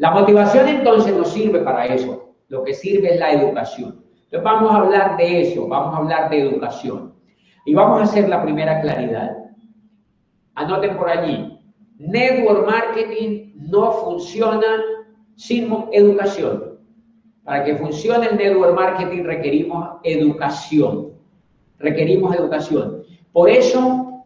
La 0.00 0.12
motivación 0.12 0.66
entonces 0.66 1.14
no 1.14 1.26
sirve 1.26 1.60
para 1.60 1.84
eso. 1.84 2.32
Lo 2.48 2.64
que 2.64 2.72
sirve 2.72 3.12
es 3.12 3.20
la 3.20 3.32
educación. 3.32 4.02
Entonces 4.14 4.42
vamos 4.42 4.72
a 4.72 4.76
hablar 4.76 5.18
de 5.18 5.42
eso, 5.42 5.68
vamos 5.68 5.94
a 5.94 5.98
hablar 5.98 6.30
de 6.30 6.40
educación. 6.40 7.12
Y 7.66 7.74
vamos 7.74 8.00
a 8.00 8.04
hacer 8.04 8.26
la 8.26 8.42
primera 8.42 8.80
claridad. 8.80 9.36
Anoten 10.54 10.96
por 10.96 11.10
allí. 11.10 11.60
Network 11.98 12.66
marketing 12.66 13.52
no 13.56 13.92
funciona 13.92 14.82
sin 15.36 15.70
educación. 15.92 16.78
Para 17.44 17.62
que 17.64 17.76
funcione 17.76 18.26
el 18.28 18.38
network 18.38 18.74
marketing 18.74 19.24
requerimos 19.24 19.98
educación. 20.04 21.12
Requerimos 21.78 22.34
educación. 22.34 23.02
Por 23.32 23.50
eso, 23.50 24.24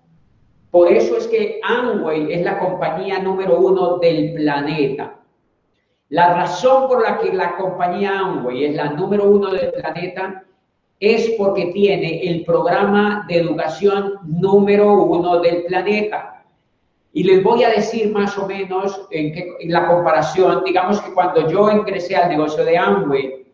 por 0.71 0.93
eso 0.93 1.17
es 1.17 1.27
que 1.27 1.59
Amway 1.65 2.33
es 2.33 2.45
la 2.45 2.61
compañía 2.61 3.19
número 3.19 3.59
uno 3.59 3.99
del 3.99 4.35
planeta. 4.35 5.19
La 6.11 6.35
razón 6.35 6.87
por 6.89 7.03
la 7.03 7.19
que 7.19 7.33
la 7.33 7.57
compañía 7.57 8.19
Amway 8.21 8.65
es 8.65 8.77
la 8.77 8.91
número 8.91 9.29
uno 9.29 9.51
del 9.51 9.73
planeta 9.73 10.45
es 11.01 11.31
porque 11.39 11.67
tiene 11.67 12.23
el 12.29 12.45
programa 12.45 13.25
de 13.29 13.39
educación 13.39 14.15
número 14.25 14.93
uno 15.03 15.41
del 15.41 15.65
planeta. 15.65 16.45
Y 17.13 17.25
les 17.25 17.43
voy 17.43 17.63
a 17.63 17.71
decir 17.71 18.13
más 18.13 18.37
o 18.39 18.47
menos 18.47 19.07
en, 19.11 19.33
qué, 19.33 19.57
la 19.67 19.87
comparación, 19.87 20.63
digamos 20.65 21.01
que 21.01 21.13
cuando 21.13 21.49
yo 21.49 21.71
ingresé 21.71 22.17
al 22.17 22.29
negocio 22.29 22.65
de 22.65 22.77
Amway, 22.77 23.47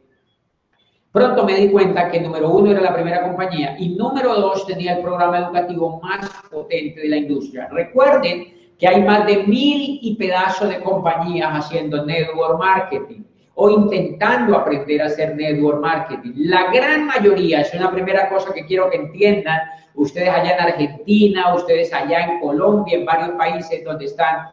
pronto 1.13 1.45
me 1.45 1.55
di 1.55 1.71
cuenta 1.71 2.11
que 2.11 2.21
número 2.21 2.51
uno 2.51 2.71
era 2.71 2.81
la 2.81 2.95
primera 2.95 3.23
compañía 3.23 3.77
y 3.79 3.91
número 3.91 4.35
dos 4.35 4.67
tenía 4.67 4.97
el 4.97 5.03
programa 5.03 5.39
educativo 5.39 6.01
más 6.01 6.31
potente 6.51 7.01
de 7.01 7.09
la 7.09 7.17
industria. 7.17 7.69
Recuerden 7.71 8.60
que 8.81 8.89
hay 8.89 9.03
más 9.03 9.27
de 9.27 9.45
mil 9.45 9.99
y 10.01 10.17
pedazos 10.17 10.71
de 10.71 10.81
compañías 10.81 11.51
haciendo 11.53 12.05
network 12.07 12.59
marketing 12.59 13.23
o 13.55 13.69
intentando 13.69 14.57
aprender 14.57 15.03
a 15.03 15.07
hacer 15.07 15.37
network 15.37 15.83
marketing. 15.83 16.33
La 16.37 16.73
gran 16.73 17.07
mayoría, 17.07 17.61
es 17.61 17.75
una 17.75 17.91
primera 17.91 18.31
cosa 18.31 18.55
que 18.55 18.65
quiero 18.65 18.89
que 18.89 18.97
entiendan, 18.97 19.61
ustedes 19.95 20.31
allá 20.31 20.55
en 20.55 20.61
Argentina, 20.61 21.55
ustedes 21.55 21.93
allá 21.93 22.21
en 22.21 22.41
Colombia, 22.41 22.97
en 22.97 23.05
varios 23.05 23.31
países 23.37 23.85
donde 23.85 24.07
están, 24.07 24.49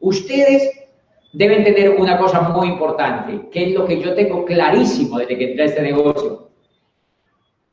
ustedes 0.00 0.70
deben 1.32 1.64
tener 1.64 1.98
una 1.98 2.18
cosa 2.18 2.42
muy 2.42 2.68
importante, 2.68 3.48
que 3.50 3.70
es 3.70 3.74
lo 3.74 3.86
que 3.86 4.02
yo 4.02 4.14
tengo 4.14 4.44
clarísimo 4.44 5.18
desde 5.18 5.38
que 5.38 5.44
entré 5.50 5.62
a 5.62 5.66
este 5.66 5.82
negocio. 5.82 6.51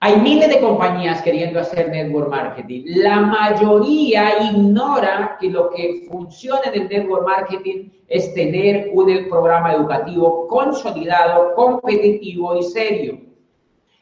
Hay 0.02 0.16
miles 0.22 0.48
de 0.48 0.62
compañías 0.62 1.22
queriendo 1.22 1.60
hacer 1.60 1.90
network 1.90 2.30
marketing. 2.30 2.84
La 2.86 3.20
mayoría 3.20 4.42
ignora 4.50 5.38
que 5.40 5.50
lo 5.50 5.70
que 5.72 6.08
funciona 6.10 6.62
en 6.74 6.84
el 6.84 6.88
network 6.88 7.28
marketing 7.28 7.90
es 8.08 8.34
tener 8.34 8.92
un 8.94 9.28
programa 9.30 9.74
educativo 9.74 10.48
consolidado, 10.48 11.54
competitivo 11.54 12.56
y 12.56 12.64
serio. 12.64 13.20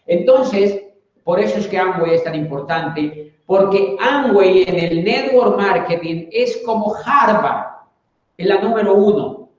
Entonces, 0.06 0.84
por 1.24 1.39
eso 1.39 1.58
es 1.58 1.68
que 1.68 1.80
Amway 1.80 2.13
es 2.13 2.24
tan 2.24 2.36
importante, 2.36 3.34
porque 3.48 3.98
Amway 4.00 4.66
en 4.68 4.77
el 4.77 5.04
network 5.04 5.58
marketing 5.58 6.27
es 6.32 6.62
como 6.63 6.94
Harvard, 6.94 7.88
es 8.38 8.46
la 8.46 8.62
número 8.62 8.94
uno 8.94 9.50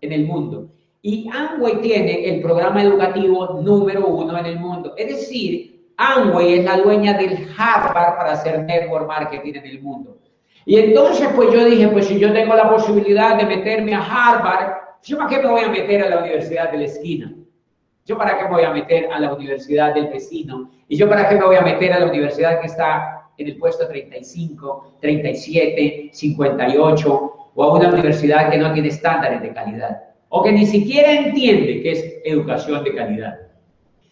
en 0.00 0.12
el 0.12 0.26
mundo. 0.26 0.71
Y 1.04 1.28
Amway 1.28 1.80
tiene 1.80 2.28
el 2.28 2.40
programa 2.40 2.80
educativo 2.80 3.60
número 3.60 4.06
uno 4.06 4.38
en 4.38 4.46
el 4.46 4.60
mundo. 4.60 4.94
Es 4.96 5.08
decir, 5.08 5.90
Amway 5.96 6.60
es 6.60 6.64
la 6.64 6.76
dueña 6.76 7.14
del 7.14 7.48
Harvard 7.58 8.16
para 8.16 8.32
hacer 8.32 8.62
network 8.62 9.08
marketing 9.08 9.54
en 9.54 9.66
el 9.66 9.82
mundo. 9.82 10.16
Y 10.64 10.78
entonces, 10.78 11.28
pues 11.34 11.52
yo 11.52 11.64
dije, 11.64 11.88
pues 11.88 12.06
si 12.06 12.20
yo 12.20 12.32
tengo 12.32 12.54
la 12.54 12.70
posibilidad 12.70 13.36
de 13.36 13.46
meterme 13.46 13.96
a 13.96 13.98
Harvard, 14.00 14.74
¿yo 15.02 15.18
para 15.18 15.28
qué 15.28 15.38
me 15.40 15.48
voy 15.48 15.62
a 15.62 15.68
meter 15.70 16.04
a 16.04 16.08
la 16.08 16.18
universidad 16.20 16.70
de 16.70 16.78
la 16.78 16.84
esquina? 16.84 17.34
¿Yo 18.06 18.16
para 18.16 18.38
qué 18.38 18.44
me 18.44 18.50
voy 18.50 18.64
a 18.64 18.70
meter 18.70 19.12
a 19.12 19.18
la 19.18 19.34
universidad 19.34 19.94
del 19.94 20.06
vecino? 20.06 20.70
¿Y 20.86 20.96
yo 20.96 21.08
para 21.08 21.28
qué 21.28 21.34
me 21.34 21.44
voy 21.44 21.56
a 21.56 21.62
meter 21.62 21.92
a 21.92 21.98
la 21.98 22.06
universidad 22.06 22.60
que 22.60 22.68
está 22.68 23.28
en 23.38 23.48
el 23.48 23.56
puesto 23.56 23.88
35, 23.88 24.98
37, 25.00 26.10
58 26.12 27.32
o 27.54 27.64
a 27.64 27.72
una 27.72 27.88
universidad 27.88 28.50
que 28.50 28.58
no 28.58 28.72
tiene 28.72 28.88
estándares 28.88 29.42
de 29.42 29.52
calidad 29.52 30.11
o 30.34 30.42
que 30.42 30.50
ni 30.50 30.64
siquiera 30.64 31.12
entiende 31.12 31.82
que 31.82 31.92
es 31.92 32.20
educación 32.24 32.82
de 32.84 32.94
calidad? 32.94 33.38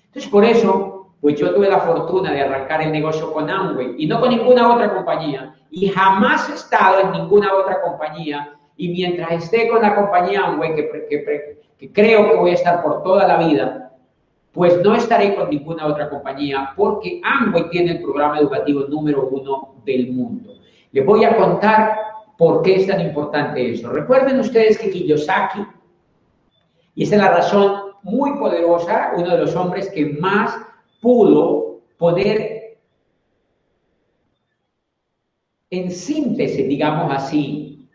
Entonces, 0.07 0.31
por 0.31 0.45
eso 0.45 1.01
pues 1.21 1.39
yo 1.39 1.55
tuve 1.55 1.69
la 1.69 1.81
fortuna 1.81 2.33
de 2.33 2.43
arrancar 2.43 2.83
el 2.83 2.93
negocio 2.93 3.33
con 3.33 3.49
Amway 3.49 3.95
y 3.99 4.07
no 4.07 4.21
con 4.21 4.31
ninguna 4.31 4.75
otra 4.75 4.95
compañía. 4.95 5.55
Y 5.71 5.89
jamás 5.89 6.49
he 6.49 6.55
estado 6.55 7.01
en 7.01 7.13
ninguna 7.13 7.55
otra 7.55 7.81
compañía. 7.83 8.55
Y 8.77 8.89
mientras 8.89 9.31
esté 9.45 9.69
con 9.69 9.83
la 9.83 9.95
compañía 9.95 10.45
Amway, 10.47 10.75
que, 10.75 11.91
creo 11.93 12.31
que 12.31 12.37
voy 12.37 12.51
a 12.51 12.55
estar 12.55 12.83
por 12.83 13.03
toda 13.03 13.27
la 13.27 13.39
vida, 13.39 13.93
pues 14.53 14.83
no 14.83 14.95
estaré 14.95 15.35
con 15.35 15.51
ninguna 15.51 15.87
otra 15.87 16.09
compañía 16.09 16.73
porque 16.77 17.21
Amway 17.23 17.69
tiene 17.71 17.93
el 17.93 18.03
programa 18.03 18.39
educativo 18.39 18.85
número 18.89 19.29
uno 19.31 19.75
del 19.85 20.11
mundo. 20.13 20.55
Les 20.93 21.05
voy 21.05 21.25
a 21.25 21.37
contar 21.37 21.99
por 22.37 22.63
qué 22.63 22.77
es 22.77 22.87
tan 22.87 23.01
importante 23.01 23.73
eso. 23.73 23.91
Recuerden 23.91 24.41
ustedes 24.41 24.79
que 24.79 24.91
Kiyosaki, 24.91 25.61
y 27.01 27.05
esa 27.05 27.17
es 27.17 27.23
la 27.23 27.31
razón 27.31 27.77
muy 28.03 28.33
poderosa, 28.39 29.13
uno 29.17 29.31
de 29.31 29.39
los 29.39 29.57
hombres 29.57 29.89
que 29.89 30.05
más 30.21 30.55
pudo 31.01 31.81
poner 31.97 32.77
en 35.71 35.91
síntesis, 35.91 36.69
digamos 36.69 37.11
así, 37.11 37.89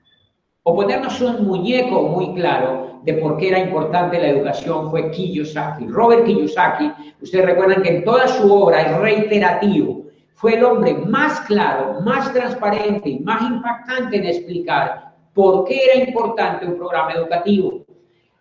o 0.63 0.75
ponernos 0.75 1.21
un 1.21 1.45
muñeco 1.45 2.01
muy 2.01 2.33
claro 2.33 3.01
de 3.03 3.13
por 3.13 3.37
qué 3.37 3.49
era 3.49 3.59
importante 3.59 4.19
la 4.19 4.29
educación 4.29 4.89
fue 4.89 5.11
Kiyosaki. 5.11 5.85
Robert 5.85 6.25
Kiyosaki, 6.25 6.91
ustedes 7.21 7.45
recuerdan 7.45 7.83
que 7.83 7.97
en 7.97 8.03
toda 8.05 8.27
su 8.27 8.51
obra 8.51 8.81
es 8.81 8.97
reiterativo, 8.97 10.01
fue 10.33 10.55
el 10.55 10.63
hombre 10.63 10.95
más 10.95 11.41
claro, 11.41 12.01
más 12.01 12.33
transparente 12.33 13.07
y 13.07 13.19
más 13.19 13.43
impactante 13.43 14.17
en 14.17 14.25
explicar 14.25 15.13
por 15.35 15.65
qué 15.65 15.79
era 15.93 16.09
importante 16.09 16.65
un 16.65 16.75
programa 16.75 17.11
educativo. 17.11 17.84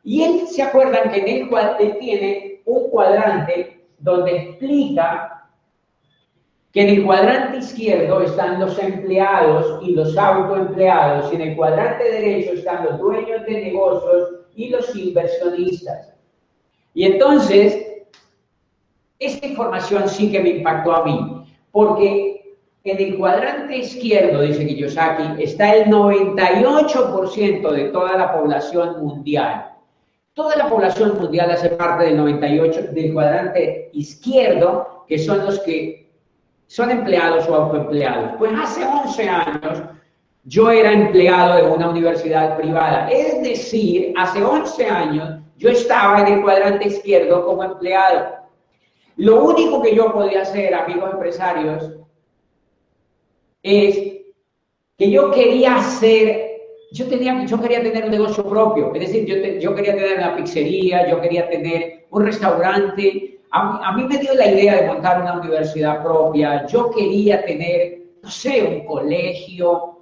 Y 0.05 0.23
él 0.23 0.47
se 0.47 0.63
acuerdan 0.63 1.11
que 1.11 1.21
en 1.21 1.29
el 1.29 1.49
cual 1.49 1.77
tiene 1.99 2.61
un 2.67 2.91
cuadrante 2.91 3.87
donde 3.99 4.37
explica 4.37 5.49
que 6.73 6.83
en 6.83 6.89
el 6.89 7.05
cuadrante 7.05 7.59
izquierdo 7.59 8.21
están 8.21 8.61
los 8.61 8.79
empleados 8.79 9.81
y 9.83 9.93
los 9.93 10.17
autoempleados 10.19 11.33
y 11.33 11.37
en 11.37 11.41
el 11.41 11.57
cuadrante 11.57 12.05
derecho 12.05 12.53
están 12.53 12.85
los 12.85 12.99
dueños 12.99 13.47
de 13.47 13.63
negocios 13.63 14.41
y 14.55 14.69
los 14.69 14.95
inversionistas. 14.95 16.13
Y 16.93 17.05
entonces, 17.05 18.05
esta 19.19 19.47
información 19.47 20.09
sí 20.09 20.31
que 20.31 20.41
me 20.41 20.51
impactó 20.51 20.95
a 20.95 21.05
mí, 21.05 21.47
porque 21.73 22.57
en 22.83 22.99
el 23.01 23.17
cuadrante 23.19 23.79
izquierdo, 23.79 24.43
dice 24.43 24.67
Kiyosaki, 24.67 25.43
está 25.43 25.75
el 25.75 25.87
98% 25.91 27.71
de 27.71 27.85
toda 27.85 28.19
la 28.19 28.33
población 28.33 29.05
mundial. 29.05 29.74
Toda 30.35 30.57
la 30.57 30.69
población 30.69 31.17
mundial 31.17 31.53
hace 31.53 31.71
parte 31.71 32.07
del 32.07 32.17
98 32.17 32.89
del 32.93 33.15
cuadrante 33.15 33.91
izquierdo, 33.93 35.05
que 35.09 35.19
son 35.19 35.47
los 35.47 35.61
que 35.61 36.11
son 36.67 36.91
empleados 36.91 37.49
o 37.49 37.55
autoempleados. 37.55 38.33
Pues 38.39 38.53
hace 38.61 38.85
11 38.85 39.29
años 39.29 39.83
yo 40.43 40.71
era 40.71 40.93
empleado 40.93 41.57
de 41.57 41.71
una 41.71 41.89
universidad 41.89 42.57
privada. 42.57 43.09
Es 43.11 43.43
decir, 43.43 44.13
hace 44.17 44.43
11 44.43 44.87
años 44.87 45.41
yo 45.57 45.69
estaba 45.69 46.21
en 46.21 46.35
el 46.35 46.43
cuadrante 46.43 46.89
izquierdo 46.89 47.47
como 47.47 47.63
empleado. 47.63 48.35
Lo 49.17 49.45
único 49.45 49.81
que 49.83 49.95
yo 49.95 50.13
podía 50.13 50.43
hacer, 50.43 50.75
amigos 50.75 51.13
empresarios, 51.13 51.93
es 53.63 53.95
que 54.99 55.11
yo 55.11 55.31
quería 55.31 55.77
hacer, 55.77 56.54
yo, 56.95 57.09
tenía, 57.09 57.45
yo 57.45 57.61
quería 57.61 57.83
tener 57.83 58.05
un 58.05 58.13
negocio 58.13 58.49
propio, 58.49 58.95
es 58.95 59.01
decir, 59.01 59.27
yo, 59.27 59.35
yo 59.59 59.75
quería 59.75 59.97
tener 59.97 60.19
una 60.19 60.37
pizzería, 60.37 61.09
yo 61.11 61.21
quería 61.21 61.49
tener 61.49 62.07
un 62.11 62.25
restaurante. 62.25 63.41
A, 63.51 63.89
a 63.89 63.93
mí 63.97 64.05
me 64.05 64.19
dio 64.19 64.33
la 64.35 64.47
idea 64.47 64.77
de 64.77 64.87
montar 64.87 65.21
una 65.21 65.41
universidad 65.41 66.05
propia, 66.05 66.67
yo 66.67 66.91
quería 66.91 67.45
tener, 67.45 67.99
no 68.23 68.31
sé, 68.31 68.63
un 68.63 68.87
colegio, 68.87 69.99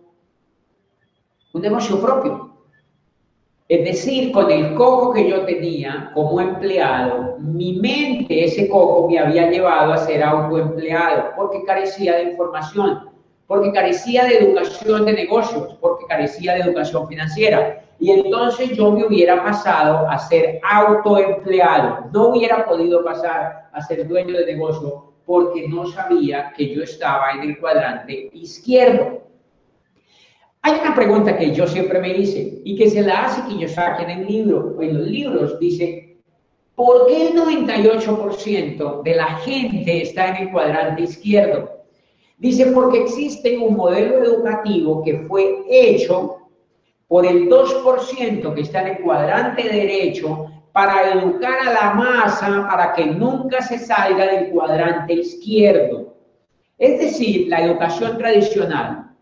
un 1.55 1.63
negocio 1.63 1.99
propio. 1.99 2.59
Es 3.69 3.85
decir, 3.85 4.31
con 4.31 4.51
el 4.51 4.75
coco 4.75 5.15
que 5.15 5.31
yo 5.31 5.47
tenía 5.47 6.11
como 6.13 6.43
empleado, 6.43 7.39
mi 7.39 7.73
mente, 7.81 8.45
ese 8.45 8.69
coco 8.69 9.09
me 9.09 9.19
había 9.19 9.51
llevado 9.51 9.95
a 9.95 9.99
ser 9.99 10.23
autoempleado 10.23 11.31
porque 11.37 11.65
carecía 11.65 12.17
de 12.17 12.33
información, 12.33 13.12
porque 13.53 13.71
carecía 13.71 14.25
de 14.25 14.39
educación 14.39 15.05
de 15.05 15.13
negocios, 15.13 15.77
porque 15.79 16.07
carecía 16.07 16.55
de 16.55 16.61
educación 16.61 17.07
financiera. 17.07 17.85
Y 18.01 18.11
entonces 18.11 18.71
yo 18.71 18.91
me 18.93 19.05
hubiera 19.05 19.45
pasado 19.45 20.09
a 20.09 20.19
ser 20.19 20.59
autoempleado. 20.67 22.09
No 22.15 22.29
hubiera 22.29 22.65
podido 22.65 23.05
pasar 23.05 23.69
a 23.71 23.83
ser 23.83 24.09
dueño 24.09 24.39
de 24.39 24.47
negocio 24.47 25.13
porque 25.27 25.69
no 25.69 25.87
sabía 25.87 26.51
que 26.57 26.75
yo 26.75 26.83
estaba 26.83 27.33
en 27.33 27.51
el 27.51 27.59
cuadrante 27.59 28.31
izquierdo. 28.33 29.21
Hay 30.63 30.81
una 30.81 30.95
pregunta 30.95 31.37
que 31.37 31.55
yo 31.55 31.67
siempre 31.67 32.01
me 32.01 32.09
hice 32.09 32.63
y 32.65 32.75
que 32.75 32.89
se 32.89 33.03
la 33.03 33.27
hace 33.27 33.47
Kiyosaki 33.49 34.05
en 34.05 34.11
el 34.13 34.27
libro, 34.27 34.81
en 34.81 34.97
los 34.97 35.07
libros, 35.07 35.59
dice, 35.61 36.17
¿por 36.75 37.07
qué 37.07 37.29
el 37.29 37.35
98% 37.35 39.03
de 39.03 39.15
la 39.15 39.27
gente 39.27 40.01
está 40.01 40.29
en 40.29 40.37
el 40.37 40.51
cuadrante 40.51 41.03
izquierdo? 41.03 41.72
Dice, 42.43 42.73
porque 42.73 43.03
existe 43.03 43.57
un 43.57 43.77
modelo 43.77 44.25
educativo 44.25 45.01
que 45.05 45.21
fue 45.29 45.63
hecho 45.71 46.39
por 47.07 47.25
el 47.25 47.49
2% 47.49 48.53
que 48.53 48.61
está 48.63 48.81
en 48.81 48.97
el 48.97 48.99
cuadrante 49.05 49.63
derecho 49.63 50.51
para 50.73 51.13
educar 51.13 51.69
a 51.69 51.73
la 51.73 51.95
masa 51.95 52.67
para 52.69 52.95
que 52.95 53.07
nunca 53.07 53.63
se 53.63 53.79
salga 53.79 54.27
del 54.27 54.51
cuadrante 54.51 55.13
izquierdo. 55.13 56.17
Es 56.79 56.99
decir, 56.99 57.47
la 57.47 57.63
educación 57.63 58.19
tradicional 58.19 59.13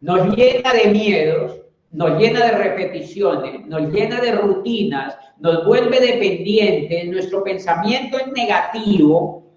nos 0.00 0.36
llena 0.36 0.72
de 0.72 0.90
miedos, 0.92 1.60
nos 1.90 2.16
llena 2.16 2.46
de 2.46 2.52
repeticiones, 2.52 3.66
nos 3.66 3.92
llena 3.92 4.20
de 4.20 4.30
rutinas, 4.30 5.16
nos 5.40 5.66
vuelve 5.66 5.98
dependientes, 5.98 7.08
nuestro 7.08 7.42
pensamiento 7.42 8.18
es 8.20 8.28
negativo 8.28 9.47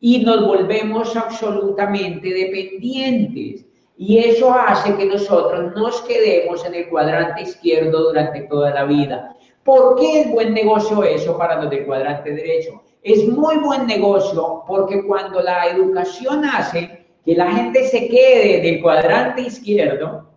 y 0.00 0.24
nos 0.24 0.46
volvemos 0.46 1.14
absolutamente 1.14 2.28
dependientes. 2.28 3.66
Y 3.98 4.18
eso 4.18 4.52
hace 4.52 4.96
que 4.96 5.04
nosotros 5.04 5.74
nos 5.74 6.00
quedemos 6.02 6.64
en 6.64 6.74
el 6.74 6.88
cuadrante 6.88 7.42
izquierdo 7.42 8.04
durante 8.04 8.40
toda 8.42 8.70
la 8.70 8.84
vida. 8.84 9.36
¿Por 9.62 9.96
qué 9.96 10.22
es 10.22 10.30
buen 10.30 10.54
negocio 10.54 11.04
eso 11.04 11.36
para 11.36 11.60
los 11.60 11.70
del 11.70 11.84
cuadrante 11.84 12.32
derecho? 12.32 12.82
Es 13.02 13.28
muy 13.28 13.58
buen 13.58 13.86
negocio 13.86 14.64
porque 14.66 15.06
cuando 15.06 15.42
la 15.42 15.66
educación 15.66 16.46
hace 16.46 17.06
que 17.24 17.34
la 17.34 17.52
gente 17.52 17.86
se 17.88 18.08
quede 18.08 18.62
del 18.62 18.80
cuadrante 18.80 19.42
izquierdo, 19.42 20.30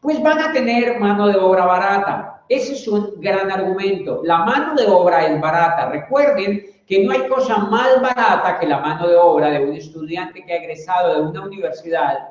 pues 0.00 0.20
van 0.20 0.40
a 0.40 0.52
tener 0.52 0.98
mano 0.98 1.28
de 1.28 1.36
obra 1.36 1.64
barata. 1.64 2.35
Ese 2.48 2.72
es 2.72 2.88
un 2.88 3.20
gran 3.20 3.50
argumento. 3.50 4.20
La 4.24 4.38
mano 4.38 4.74
de 4.74 4.86
obra 4.86 5.26
es 5.26 5.40
barata. 5.40 5.90
Recuerden 5.90 6.64
que 6.86 7.04
no 7.04 7.12
hay 7.12 7.26
cosa 7.28 7.58
más 7.58 8.00
barata 8.00 8.58
que 8.58 8.66
la 8.66 8.78
mano 8.78 9.08
de 9.08 9.16
obra 9.16 9.50
de 9.50 9.64
un 9.64 9.74
estudiante 9.74 10.44
que 10.44 10.52
ha 10.52 10.56
egresado 10.56 11.14
de 11.14 11.28
una 11.28 11.42
universidad 11.42 12.28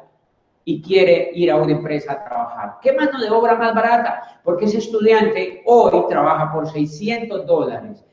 y 0.64 0.82
quiere 0.82 1.32
ir 1.34 1.52
a 1.52 1.58
una 1.58 1.74
empresa 1.74 2.14
a 2.14 2.24
trabajar. 2.24 2.78
¿Qué 2.82 2.94
mano 2.94 3.20
de 3.20 3.30
obra 3.30 3.56
más 3.56 3.76
barata? 3.76 4.40
Porque 4.44 4.66
ese 4.66 4.80
estudiante 4.80 5.62
hoy 5.66 6.06
trabaja 6.10 6.52
por 6.52 6.68
600 6.68 7.46
dólares 7.46 8.06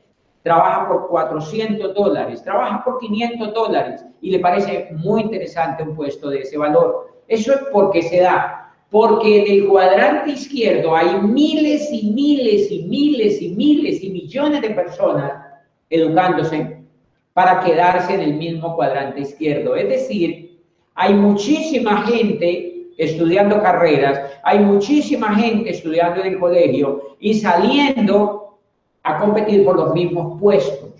trabaja 0.43 0.87
por 0.87 1.07
400 1.07 1.95
dólares, 1.95 2.43
trabaja 2.43 2.83
por 2.83 2.99
500 2.99 3.53
dólares 3.53 4.05
y 4.21 4.29
le 4.29 4.39
parece 4.39 4.89
muy 4.91 5.21
interesante 5.21 5.83
un 5.83 5.95
puesto 5.95 6.29
de 6.29 6.41
ese 6.41 6.57
valor. 6.57 7.21
Eso 7.27 7.53
es 7.53 7.61
porque 7.71 8.01
se 8.03 8.19
da, 8.19 8.62
porque 8.93 9.41
en 9.41 9.51
el 9.51 9.67
cuadrante 9.67 10.33
izquierdo 10.33 10.95
hay 10.95 11.19
miles 11.23 11.91
y 11.91 12.11
miles 12.11 12.71
y 12.71 12.83
miles 12.83 13.41
y 13.41 13.49
miles 13.49 14.03
y 14.03 14.11
millones 14.11 14.61
de 14.61 14.69
personas 14.69 15.31
educándose 15.89 16.77
para 17.33 17.61
quedarse 17.61 18.13
en 18.13 18.21
el 18.21 18.35
mismo 18.35 18.75
cuadrante 18.75 19.21
izquierdo. 19.21 19.75
Es 19.75 19.89
decir, 19.89 20.59
hay 20.93 21.15
muchísima 21.15 22.03
gente 22.03 22.85
estudiando 22.95 23.63
carreras, 23.63 24.19
hay 24.43 24.59
muchísima 24.59 25.33
gente 25.37 25.71
estudiando 25.71 26.21
en 26.21 26.33
el 26.33 26.39
colegio 26.39 27.15
y 27.19 27.33
saliendo 27.33 28.59
a 29.01 29.17
competir 29.17 29.65
por 29.65 29.75
los 29.75 29.95
mismos 29.95 30.39
puestos, 30.39 30.92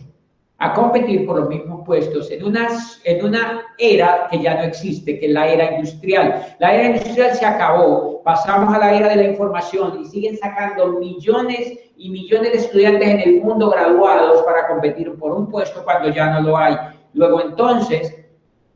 a 0.64 0.74
competir 0.74 1.26
por 1.26 1.40
los 1.42 1.50
mismos 1.50 1.82
puestos 1.86 2.32
en 2.32 2.42
una, 2.42 2.70
en 3.04 3.26
una 3.26 3.64
era 3.78 4.30
que 4.32 4.42
ya 4.42 4.56
no 4.56 4.64
existe, 4.64 5.20
que 5.20 5.26
es 5.26 5.32
la 5.34 5.46
era 5.46 5.74
industrial. 5.74 6.56
La 6.60 6.74
era 6.74 6.86
industrial 6.86 7.36
se 7.36 7.46
acabó, 7.46 8.24
pasamos 8.24 8.74
a 8.74 8.80
la 8.80 8.94
era 8.94 9.10
de 9.10 9.18
la 9.18 9.24
información 9.26 10.00
y 10.00 10.06
siguen 10.06 10.38
sacando 10.38 10.88
millones 11.00 11.80
y 11.98 12.10
millones 12.10 12.54
de 12.54 12.58
estudiantes 12.60 13.10
en 13.10 13.20
el 13.20 13.42
mundo 13.42 13.72
graduados 13.72 14.42
para 14.44 14.66
competir 14.70 15.14
por 15.20 15.34
un 15.34 15.50
puesto 15.50 15.84
cuando 15.84 16.08
ya 16.10 16.30
no 16.30 16.40
lo 16.40 16.58
hay. 16.58 16.78
Luego 17.14 17.42
entonces, 17.42 18.16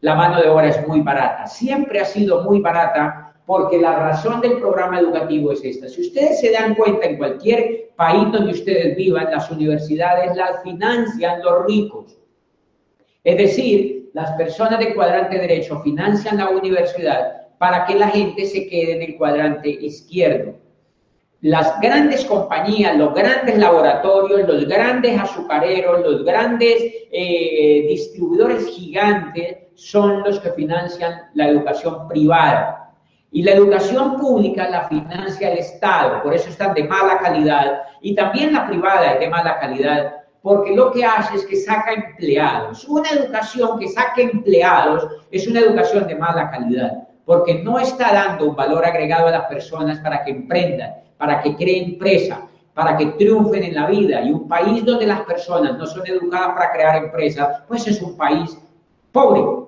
la 0.02 0.13
mano 0.13 0.41
de 0.41 0.50
obra 0.50 0.67
es 0.67 0.86
muy 0.89 1.00
barata, 1.00 1.47
siempre 1.47 2.02
ha 2.02 2.06
sido 2.06 2.43
muy 2.43 2.60
barata 2.60 3.26
porque 3.47 3.79
la 3.79 3.95
razón 3.95 4.41
del 4.41 4.60
programa 4.60 4.99
educativo 4.99 5.53
es 5.53 5.63
esta. 5.63 5.88
Si 5.88 6.01
ustedes 6.01 6.41
se 6.41 6.51
dan 6.51 6.75
cuenta, 6.75 7.05
en 7.07 7.17
cualquier 7.17 7.91
país 7.95 8.29
donde 8.29 8.51
ustedes 8.51 8.97
vivan, 8.97 9.31
las 9.31 9.49
universidades 9.49 10.36
las 10.36 10.62
financian 10.63 11.41
los 11.41 11.65
ricos. 11.65 12.19
Es 13.23 13.38
decir, 13.38 14.10
las 14.13 14.31
personas 14.33 14.79
del 14.79 14.93
cuadrante 14.93 15.39
derecho 15.39 15.81
financian 15.81 16.38
la 16.38 16.49
universidad 16.49 17.47
para 17.57 17.86
que 17.86 17.95
la 17.95 18.10
gente 18.10 18.45
se 18.45 18.67
quede 18.67 18.97
en 18.97 19.01
el 19.03 19.17
cuadrante 19.17 19.69
izquierdo. 19.69 20.55
Las 21.39 21.79
grandes 21.79 22.25
compañías, 22.25 22.97
los 22.97 23.13
grandes 23.13 23.57
laboratorios, 23.57 24.45
los 24.45 24.67
grandes 24.67 25.17
azucareros, 25.17 26.01
los 26.01 26.25
grandes 26.25 26.83
eh, 27.12 27.86
distribuidores 27.88 28.67
gigantes 28.67 29.60
son 29.75 30.23
los 30.23 30.38
que 30.41 30.51
financian 30.51 31.13
la 31.33 31.47
educación 31.47 32.10
privada. 32.10 32.87
Y 33.31 33.43
la 33.43 33.51
educación 33.51 34.17
pública 34.17 34.69
la 34.69 34.87
financia 34.87 35.51
el 35.51 35.57
Estado, 35.57 36.23
por 36.23 36.33
eso 36.33 36.49
están 36.49 36.73
de 36.73 36.85
mala 36.85 37.19
calidad. 37.19 37.81
Y 38.01 38.15
también 38.15 38.53
la 38.53 38.67
privada 38.67 39.13
es 39.13 39.19
de 39.19 39.29
mala 39.29 39.59
calidad, 39.59 40.15
porque 40.41 40.73
lo 40.73 40.91
que 40.91 41.03
hace 41.03 41.35
es 41.35 41.45
que 41.45 41.57
saca 41.57 41.91
empleados. 41.91 42.87
Una 42.87 43.09
educación 43.09 43.77
que 43.79 43.89
saque 43.89 44.23
empleados 44.23 45.07
es 45.29 45.45
una 45.47 45.59
educación 45.59 46.07
de 46.07 46.15
mala 46.15 46.49
calidad, 46.49 47.07
porque 47.25 47.55
no 47.55 47.77
está 47.79 48.13
dando 48.13 48.49
un 48.49 48.55
valor 48.55 48.85
agregado 48.85 49.27
a 49.27 49.31
las 49.31 49.45
personas 49.47 49.99
para 49.99 50.23
que 50.23 50.31
emprendan, 50.31 50.93
para 51.17 51.41
que 51.41 51.55
creen 51.55 51.91
empresa, 51.91 52.47
para 52.73 52.95
que 52.95 53.07
triunfen 53.07 53.63
en 53.63 53.75
la 53.75 53.87
vida. 53.87 54.21
Y 54.21 54.31
un 54.31 54.47
país 54.47 54.85
donde 54.85 55.05
las 55.05 55.21
personas 55.21 55.77
no 55.77 55.85
son 55.85 56.07
educadas 56.07 56.53
para 56.55 56.71
crear 56.71 57.03
empresas, 57.03 57.63
pues 57.67 57.85
es 57.87 58.01
un 58.01 58.15
país 58.15 58.57
pobre, 59.11 59.66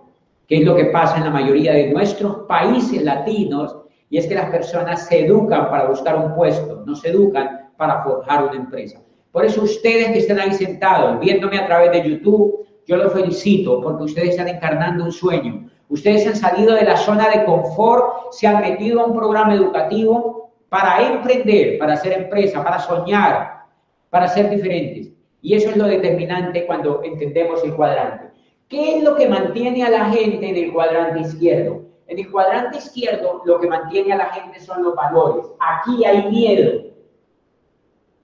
que 0.50 0.58
es 0.58 0.66
lo 0.66 0.76
que 0.76 0.86
pasa 0.86 1.18
en 1.18 1.26
la 1.26 1.30
mayoría 1.30 1.74
de 1.74 1.92
nuestros 1.92 2.38
países 2.48 3.04
latinos, 3.04 3.78
y 4.10 4.18
es 4.18 4.26
que 4.26 4.34
las 4.34 4.50
personas 4.50 5.06
se 5.06 5.26
educan 5.26 5.70
para 5.70 5.86
buscar 5.86 6.16
un 6.16 6.34
puesto, 6.34 6.84
no 6.88 6.96
se 6.96 7.10
educan 7.10 7.70
para 7.78 8.04
forjar 8.04 8.46
una 8.46 8.56
empresa. 8.56 9.00
Por 9.32 9.46
eso 9.46 9.62
ustedes 9.62 10.08
que 10.08 10.18
están 10.18 10.40
ahí 10.40 10.52
sentados, 10.52 11.20
viéndome 11.20 11.60
a 11.60 11.68
través 11.68 11.92
de 11.92 12.10
YouTube, 12.10 12.66
yo 12.88 12.98
los 12.98 13.14
felicito 13.14 13.80
porque 13.80 14.06
ustedes 14.06 14.30
están 14.32 14.48
encarnando 14.48 15.04
un 15.04 15.12
sueño. 15.12 15.70
Ustedes 15.88 16.26
han 16.26 16.36
salido 16.36 16.74
de 16.74 16.84
la 16.84 16.98
zona 16.98 17.30
de 17.30 17.46
confort, 17.46 18.32
se 18.32 18.48
han 18.48 18.62
metido 18.62 19.02
a 19.02 19.06
un 19.06 19.16
programa 19.16 19.54
educativo 19.54 20.52
para 20.70 21.08
emprender, 21.08 21.78
para 21.78 21.94
hacer 21.94 22.14
empresa, 22.14 22.64
para 22.64 22.80
soñar, 22.80 23.66
para 24.10 24.28
ser 24.28 24.50
diferentes. 24.50 25.12
Y 25.44 25.54
eso 25.54 25.70
es 25.70 25.78
lo 25.78 25.86
determinante 25.86 26.66
cuando 26.66 27.04
entendemos 27.04 27.64
el 27.64 27.76
cuadrante. 27.76 28.29
¿Qué 28.70 28.98
es 28.98 29.04
lo 29.04 29.16
que 29.16 29.28
mantiene 29.28 29.84
a 29.84 29.90
la 29.90 30.06
gente 30.12 30.48
en 30.48 30.56
el 30.56 30.72
cuadrante 30.72 31.22
izquierdo? 31.22 31.82
En 32.06 32.20
el 32.20 32.32
cuadrante 32.32 32.78
izquierdo 32.78 33.42
lo 33.44 33.60
que 33.60 33.68
mantiene 33.68 34.14
a 34.14 34.18
la 34.18 34.30
gente 34.30 34.60
son 34.60 34.84
los 34.84 34.96
valores. 34.96 35.46
Aquí 35.60 36.06
hay 36.06 36.30
miedo. 36.30 36.84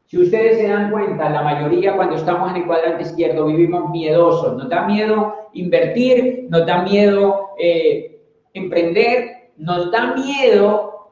Si 0.05 0.19
ustedes 0.19 0.58
se 0.58 0.67
dan 0.67 0.91
cuenta, 0.91 1.29
la 1.31 1.41
mayoría 1.41 1.95
cuando 1.95 2.15
estamos 2.15 2.51
en 2.51 2.58
el 2.58 2.67
cuadrante 2.67 3.03
izquierdo 3.03 3.47
vivimos 3.47 3.89
miedosos. 3.89 4.55
Nos 4.55 4.69
da 4.69 4.86
miedo 4.86 5.34
invertir, 5.53 6.45
nos 6.49 6.65
da 6.67 6.84
miedo 6.84 7.49
eh, 7.58 8.21
emprender, 8.53 9.51
nos 9.58 9.91
da 9.91 10.13
miedo 10.13 11.12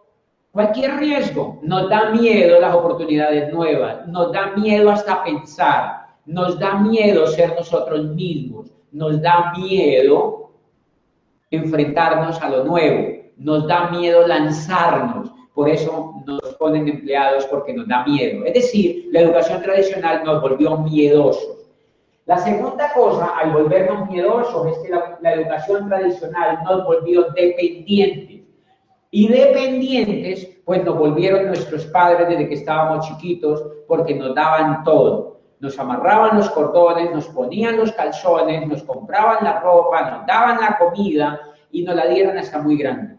cualquier 0.52 0.98
riesgo, 0.98 1.60
nos 1.63 1.89
da 1.89 2.12
miedo 2.12 2.60
las 2.60 2.76
oportunidades 2.76 3.52
nuevas, 3.52 4.08
nos 4.08 4.32
da 4.32 4.52
miedo 4.56 4.91
hasta 4.91 5.24
pensar, 5.24 6.06
nos 6.28 6.60
da 6.60 6.76
miedo 6.76 7.26
ser 7.26 7.56
nosotros 7.56 8.06
mismos, 8.13 8.72
nos 8.93 9.21
da 9.21 9.51
miedo 9.58 10.51
enfrentarnos 11.51 12.41
a 12.41 12.49
lo 12.49 12.63
nuevo, 12.63 13.23
nos 13.38 13.67
da 13.67 13.89
miedo 13.89 14.25
lanzarnos, 14.25 15.32
por 15.53 15.69
eso 15.69 16.23
nos 16.25 16.56
ponen 16.56 16.88
empleados 16.88 17.45
porque 17.47 17.73
nos 17.73 17.88
da 17.88 18.03
miedo. 18.06 18.45
Es 18.45 18.53
decir, 18.53 19.08
la 19.12 19.21
educación 19.21 19.62
tradicional 19.62 20.23
nos 20.23 20.41
volvió 20.41 20.77
miedosos. 20.77 21.58
La 22.25 22.38
segunda 22.38 22.91
cosa 22.93 23.38
al 23.38 23.51
volvernos 23.51 24.10
miedosos 24.10 24.67
es 24.67 24.77
que 24.79 24.89
la, 24.89 25.17
la 25.21 25.34
educación 25.34 25.89
tradicional 25.89 26.60
nos 26.63 26.86
volvió 26.86 27.23
dependientes. 27.36 28.41
Y 29.12 29.27
dependientes, 29.27 30.49
pues 30.65 30.84
nos 30.84 30.97
volvieron 30.97 31.47
nuestros 31.47 31.86
padres 31.88 32.29
desde 32.29 32.47
que 32.47 32.56
estábamos 32.56 33.08
chiquitos 33.08 33.63
porque 33.88 34.15
nos 34.15 34.34
daban 34.34 34.84
todo. 34.84 35.33
Nos 35.63 35.80
amarraban 35.80 36.36
los 36.36 36.49
cordones, 36.49 37.10
nos 37.12 37.30
ponían 37.30 37.78
los 37.78 37.93
calzones, 37.93 38.67
nos 38.67 38.84
compraban 38.84 39.45
la 39.45 39.62
ropa, 39.62 40.12
nos 40.12 40.28
daban 40.28 40.60
la 40.60 40.78
comida 40.78 41.39
y 41.71 41.84
nos 41.84 41.95
la 41.95 42.06
dieron 42.08 42.38
hasta 42.38 42.62
muy 42.62 42.76
grande. 42.78 43.15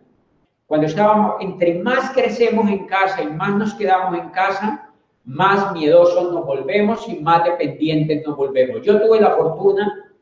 Cuando 0.66 0.86
estábamos, 0.86 1.36
entre 1.40 1.82
más 1.82 2.10
crecemos 2.10 2.68
en 2.68 2.86
casa 2.86 3.22
y 3.22 3.28
más 3.28 3.54
nos 3.54 3.72
quedamos 3.72 4.18
en 4.18 4.28
casa, 4.28 4.90
más 5.24 5.72
miedosos 5.72 6.34
nos 6.34 6.44
volvemos 6.44 7.08
y 7.08 7.18
más 7.20 7.44
dependientes 7.44 8.26
nos 8.26 8.36
volvemos. 8.36 8.82
Yo 8.82 9.00
tuve 9.00 9.22
la 9.22 9.30
fortuna 9.30 10.12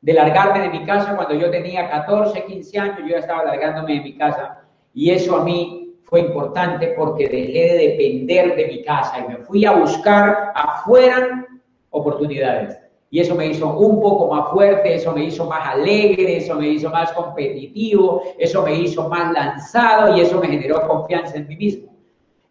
de 0.00 0.12
largarme 0.14 0.60
de 0.60 0.70
mi 0.70 0.86
casa 0.86 1.14
cuando 1.14 1.34
yo 1.34 1.50
tenía 1.50 1.90
14, 1.90 2.46
15 2.46 2.78
años, 2.78 2.98
yo 3.00 3.08
ya 3.08 3.18
estaba 3.18 3.44
largándome 3.44 3.96
de 3.96 4.00
mi 4.00 4.16
casa 4.16 4.62
y 4.94 5.10
eso 5.10 5.36
a 5.36 5.44
mí 5.44 5.81
fue 6.04 6.20
importante 6.20 6.94
porque 6.96 7.28
dejé 7.28 7.74
de 7.74 7.88
depender 7.88 8.56
de 8.56 8.66
mi 8.66 8.82
casa 8.82 9.18
y 9.18 9.28
me 9.28 9.36
fui 9.38 9.64
a 9.64 9.72
buscar 9.72 10.52
afuera 10.54 11.46
oportunidades. 11.90 12.78
Y 13.10 13.20
eso 13.20 13.34
me 13.34 13.46
hizo 13.46 13.76
un 13.76 14.00
poco 14.00 14.34
más 14.34 14.50
fuerte, 14.50 14.94
eso 14.94 15.12
me 15.12 15.24
hizo 15.24 15.44
más 15.44 15.68
alegre, 15.68 16.38
eso 16.38 16.54
me 16.54 16.68
hizo 16.68 16.88
más 16.88 17.12
competitivo, 17.12 18.22
eso 18.38 18.62
me 18.62 18.74
hizo 18.74 19.08
más 19.08 19.32
lanzado 19.32 20.16
y 20.16 20.20
eso 20.20 20.40
me 20.40 20.48
generó 20.48 20.86
confianza 20.88 21.36
en 21.36 21.46
mí 21.46 21.56
mismo. 21.56 21.91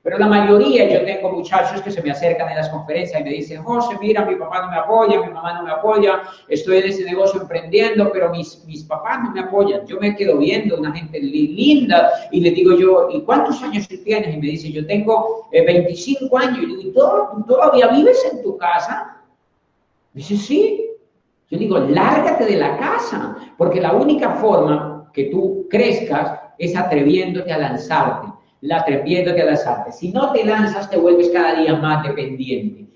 Pero 0.03 0.17
la 0.17 0.25
mayoría, 0.25 0.89
yo 0.89 1.05
tengo 1.05 1.31
muchachos 1.31 1.79
que 1.83 1.91
se 1.91 2.01
me 2.01 2.09
acercan 2.09 2.49
en 2.49 2.55
las 2.55 2.69
conferencias 2.69 3.21
y 3.21 3.23
me 3.23 3.29
dicen, 3.29 3.63
José, 3.63 3.95
mira, 4.01 4.25
mi 4.25 4.35
papá 4.35 4.63
no 4.63 4.71
me 4.71 4.77
apoya, 4.77 5.21
mi 5.21 5.31
mamá 5.31 5.53
no 5.53 5.63
me 5.63 5.71
apoya, 5.71 6.23
estoy 6.47 6.77
en 6.77 6.85
ese 6.85 7.05
negocio 7.05 7.39
emprendiendo, 7.39 8.11
pero 8.11 8.31
mis, 8.31 8.65
mis 8.65 8.83
papás 8.83 9.19
no 9.23 9.31
me 9.31 9.41
apoyan. 9.41 9.85
Yo 9.85 9.99
me 9.99 10.15
quedo 10.15 10.39
viendo 10.39 10.77
una 10.77 10.91
gente 10.91 11.19
linda 11.19 12.09
y 12.31 12.41
le 12.41 12.49
digo 12.49 12.75
yo, 12.75 13.09
¿y 13.11 13.21
cuántos 13.21 13.61
años 13.61 13.87
tienes? 13.87 14.33
Y 14.33 14.37
me 14.39 14.47
dice, 14.47 14.71
yo 14.71 14.87
tengo 14.87 15.47
25 15.51 16.25
eh, 16.25 16.43
años. 16.43 16.63
Y 16.63 16.65
le 16.65 16.77
digo, 16.77 17.29
¿tú 17.35 17.43
todavía 17.43 17.87
vives 17.89 18.27
en 18.31 18.41
tu 18.41 18.57
casa? 18.57 19.21
Dice, 20.13 20.35
sí. 20.35 20.87
Yo 21.51 21.59
digo, 21.59 21.77
lárgate 21.77 22.45
de 22.45 22.55
la 22.55 22.77
casa, 22.77 23.35
porque 23.57 23.81
la 23.81 23.91
única 23.91 24.31
forma 24.35 25.11
que 25.13 25.25
tú 25.25 25.67
crezcas 25.69 26.39
es 26.57 26.75
atreviéndote 26.75 27.51
a 27.51 27.57
lanzarte, 27.57 28.30
atreviéndote 28.69 29.41
a 29.41 29.45
lanzarte. 29.45 29.91
Si 29.91 30.11
no 30.11 30.31
te 30.31 30.45
lanzas, 30.45 30.89
te 30.89 30.97
vuelves 30.97 31.29
cada 31.29 31.61
día 31.61 31.75
más 31.75 32.03
dependiente. 32.03 32.87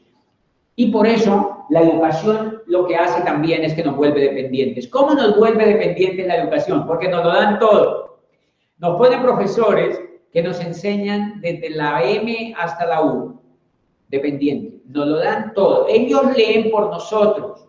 Y 0.75 0.91
por 0.91 1.07
eso 1.07 1.65
la 1.69 1.81
educación 1.81 2.61
lo 2.67 2.85
que 2.85 2.95
hace 2.95 3.21
también 3.23 3.63
es 3.63 3.73
que 3.73 3.83
nos 3.83 3.95
vuelve 3.95 4.21
dependientes. 4.21 4.87
¿Cómo 4.87 5.13
nos 5.13 5.37
vuelve 5.37 5.65
dependientes 5.65 6.27
la 6.27 6.35
educación? 6.37 6.85
Porque 6.85 7.07
nos 7.07 7.23
lo 7.23 7.33
dan 7.33 7.59
todo. 7.59 8.19
Nos 8.77 8.97
ponen 8.97 9.21
profesores 9.21 9.99
que 10.31 10.43
nos 10.43 10.59
enseñan 10.59 11.39
desde 11.41 11.69
la 11.69 12.03
M 12.03 12.53
hasta 12.57 12.85
la 12.85 13.01
U 13.03 13.39
dependiente. 14.09 14.81
Nos 14.87 15.07
lo 15.07 15.17
dan 15.17 15.53
todo. 15.53 15.87
Ellos 15.89 16.35
leen 16.35 16.69
por 16.69 16.89
nosotros. 16.89 17.67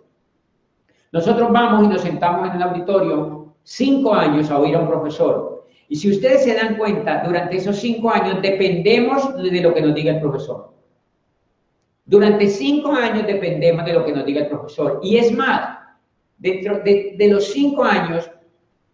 Nosotros 1.12 1.50
vamos 1.50 1.84
y 1.84 1.88
nos 1.88 2.02
sentamos 2.02 2.50
en 2.50 2.56
el 2.56 2.62
auditorio 2.62 3.54
cinco 3.62 4.14
años 4.14 4.50
a 4.50 4.58
oír 4.58 4.76
a 4.76 4.80
un 4.80 4.88
profesor. 4.88 5.55
Y 5.88 5.96
si 5.96 6.10
ustedes 6.10 6.44
se 6.44 6.54
dan 6.54 6.76
cuenta, 6.76 7.22
durante 7.24 7.56
esos 7.56 7.76
cinco 7.76 8.10
años 8.10 8.42
dependemos 8.42 9.36
de 9.40 9.60
lo 9.60 9.72
que 9.72 9.82
nos 9.82 9.94
diga 9.94 10.14
el 10.14 10.20
profesor. 10.20 10.72
Durante 12.04 12.48
cinco 12.48 12.92
años 12.92 13.26
dependemos 13.26 13.84
de 13.84 13.92
lo 13.92 14.04
que 14.04 14.12
nos 14.12 14.24
diga 14.24 14.42
el 14.42 14.48
profesor. 14.48 15.00
Y 15.02 15.16
es 15.16 15.32
más, 15.32 15.78
dentro 16.38 16.80
de, 16.80 17.28
los 17.30 17.48
cinco 17.52 17.84
años 17.84 18.30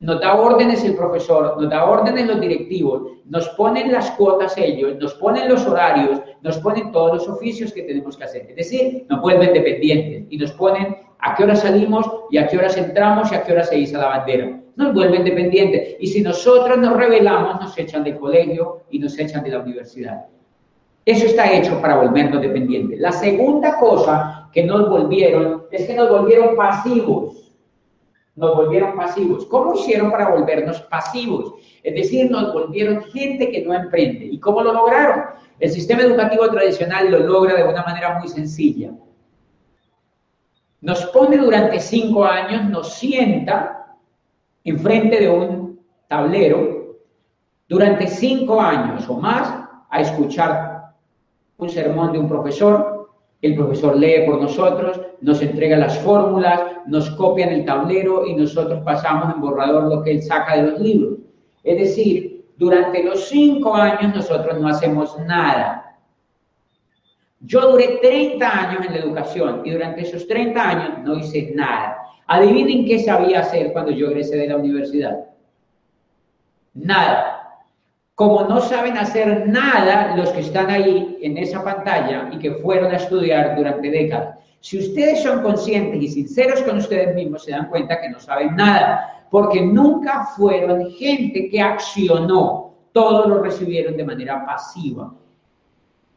nos 0.00 0.20
da 0.20 0.34
órdenes 0.34 0.82
el 0.84 0.96
profesor, 0.96 1.60
nos 1.60 1.70
da 1.70 1.84
órdenes 1.84 2.26
los 2.26 2.40
directivos, 2.40 3.02
nos 3.26 3.48
ponen 3.50 3.92
las 3.92 4.10
cuotas 4.12 4.56
ellos, 4.56 4.96
nos 4.96 5.14
ponen 5.14 5.48
los 5.48 5.66
horarios, 5.66 6.20
nos 6.40 6.58
ponen 6.58 6.90
todos 6.90 7.14
los 7.14 7.28
oficios 7.28 7.72
que 7.72 7.82
tenemos 7.82 8.16
que 8.16 8.24
hacer. 8.24 8.46
Es 8.48 8.56
decir, 8.56 9.06
nos 9.08 9.20
vuelven 9.20 9.52
dependientes 9.52 10.24
y 10.30 10.36
nos 10.38 10.52
ponen 10.52 10.96
a 11.18 11.34
qué 11.34 11.44
hora 11.44 11.54
salimos 11.54 12.10
y 12.30 12.38
a 12.38 12.48
qué 12.48 12.58
horas 12.58 12.76
entramos 12.76 13.30
y 13.30 13.34
a 13.34 13.44
qué 13.44 13.52
hora 13.52 13.62
se 13.62 13.78
iza 13.78 13.98
la 13.98 14.08
bandera. 14.08 14.61
Nos 14.76 14.94
vuelven 14.94 15.24
dependientes. 15.24 15.96
Y 16.00 16.06
si 16.06 16.22
nosotros 16.22 16.78
nos 16.78 16.96
rebelamos, 16.96 17.60
nos 17.60 17.76
echan 17.78 18.04
del 18.04 18.18
colegio 18.18 18.84
y 18.90 18.98
nos 18.98 19.18
echan 19.18 19.44
de 19.44 19.50
la 19.50 19.60
universidad. 19.60 20.26
Eso 21.04 21.26
está 21.26 21.52
hecho 21.52 21.80
para 21.80 21.96
volvernos 21.96 22.40
dependientes. 22.40 23.00
La 23.00 23.12
segunda 23.12 23.78
cosa 23.78 24.48
que 24.52 24.62
nos 24.62 24.88
volvieron 24.88 25.64
es 25.70 25.86
que 25.86 25.94
nos 25.94 26.08
volvieron 26.08 26.56
pasivos 26.56 27.42
nos 28.34 28.56
volvieron 28.56 28.96
pasivos. 28.96 29.44
¿Cómo 29.46 29.74
hicieron 29.74 30.10
para 30.10 30.30
volvernos 30.30 30.80
pasivos? 30.82 31.54
Es 31.82 31.94
decir, 31.94 32.30
nos 32.30 32.52
volvieron 32.52 33.02
gente 33.04 33.50
que 33.50 33.62
no 33.62 33.74
emprende. 33.74 34.24
¿Y 34.26 34.38
cómo 34.40 34.62
lo 34.62 34.72
lograron? 34.72 35.24
El 35.60 35.70
sistema 35.70 36.02
educativo 36.02 36.48
tradicional 36.50 37.10
lo 37.10 37.20
logra 37.20 37.54
de 37.54 37.64
una 37.64 37.82
manera 37.82 38.18
muy 38.18 38.28
sencilla. 38.28 38.90
Nos 40.80 41.04
pone 41.06 41.36
durante 41.36 41.78
cinco 41.78 42.24
años, 42.24 42.68
nos 42.68 42.94
sienta 42.94 43.91
enfrente 44.64 45.20
de 45.20 45.28
un 45.28 45.80
tablero 46.08 46.96
durante 47.68 48.06
cinco 48.06 48.60
años 48.60 49.08
o 49.08 49.18
más 49.18 49.52
a 49.90 50.00
escuchar 50.00 50.94
un 51.56 51.68
sermón 51.68 52.12
de 52.12 52.18
un 52.18 52.28
profesor 52.28 52.92
el 53.42 53.56
profesor 53.56 53.96
lee 53.96 54.24
por 54.24 54.40
nosotros, 54.40 55.00
nos 55.20 55.42
entrega 55.42 55.76
las 55.76 55.98
fórmulas, 55.98 56.60
nos 56.86 57.10
copia 57.10 57.46
en 57.46 57.52
el 57.54 57.64
tablero 57.64 58.24
y 58.24 58.36
nosotros 58.36 58.82
pasamos 58.84 59.34
en 59.34 59.40
borrador 59.40 59.92
lo 59.92 60.02
que 60.02 60.12
él 60.12 60.22
saca 60.22 60.56
de 60.56 60.70
los 60.70 60.80
libros. 60.80 61.18
Es 61.64 61.76
decir, 61.76 62.44
durante 62.56 63.02
los 63.02 63.28
cinco 63.28 63.74
años 63.74 64.14
nosotros 64.14 64.60
no 64.60 64.68
hacemos 64.68 65.18
nada. 65.26 65.98
Yo 67.40 67.72
duré 67.72 67.98
30 68.00 68.48
años 68.48 68.86
en 68.86 68.92
la 68.92 68.98
educación 69.00 69.62
y 69.64 69.72
durante 69.72 70.02
esos 70.02 70.28
30 70.28 70.68
años 70.68 70.98
no 71.02 71.16
hice 71.16 71.50
nada. 71.52 71.98
Adivinen 72.26 72.84
qué 72.84 72.98
sabía 73.00 73.40
hacer 73.40 73.72
cuando 73.72 73.90
yo 73.90 74.08
egresé 74.08 74.36
de 74.36 74.48
la 74.48 74.56
universidad. 74.56 75.26
Nada. 76.74 77.38
Como 78.14 78.44
no 78.44 78.60
saben 78.60 78.96
hacer 78.96 79.48
nada 79.48 80.16
los 80.16 80.30
que 80.30 80.40
están 80.40 80.70
ahí 80.70 81.18
en 81.22 81.38
esa 81.38 81.64
pantalla 81.64 82.30
y 82.32 82.38
que 82.38 82.52
fueron 82.56 82.92
a 82.92 82.96
estudiar 82.96 83.56
durante 83.56 83.90
décadas, 83.90 84.38
si 84.60 84.78
ustedes 84.78 85.22
son 85.22 85.42
conscientes 85.42 86.00
y 86.00 86.08
sinceros 86.08 86.62
con 86.62 86.78
ustedes 86.78 87.14
mismos, 87.16 87.44
se 87.44 87.50
dan 87.50 87.68
cuenta 87.68 88.00
que 88.00 88.08
no 88.08 88.20
saben 88.20 88.54
nada, 88.54 89.26
porque 89.28 89.60
nunca 89.60 90.26
fueron 90.36 90.90
gente 90.92 91.48
que 91.48 91.60
accionó, 91.60 92.74
todos 92.92 93.26
lo 93.26 93.42
recibieron 93.42 93.96
de 93.96 94.04
manera 94.04 94.46
pasiva. 94.46 95.12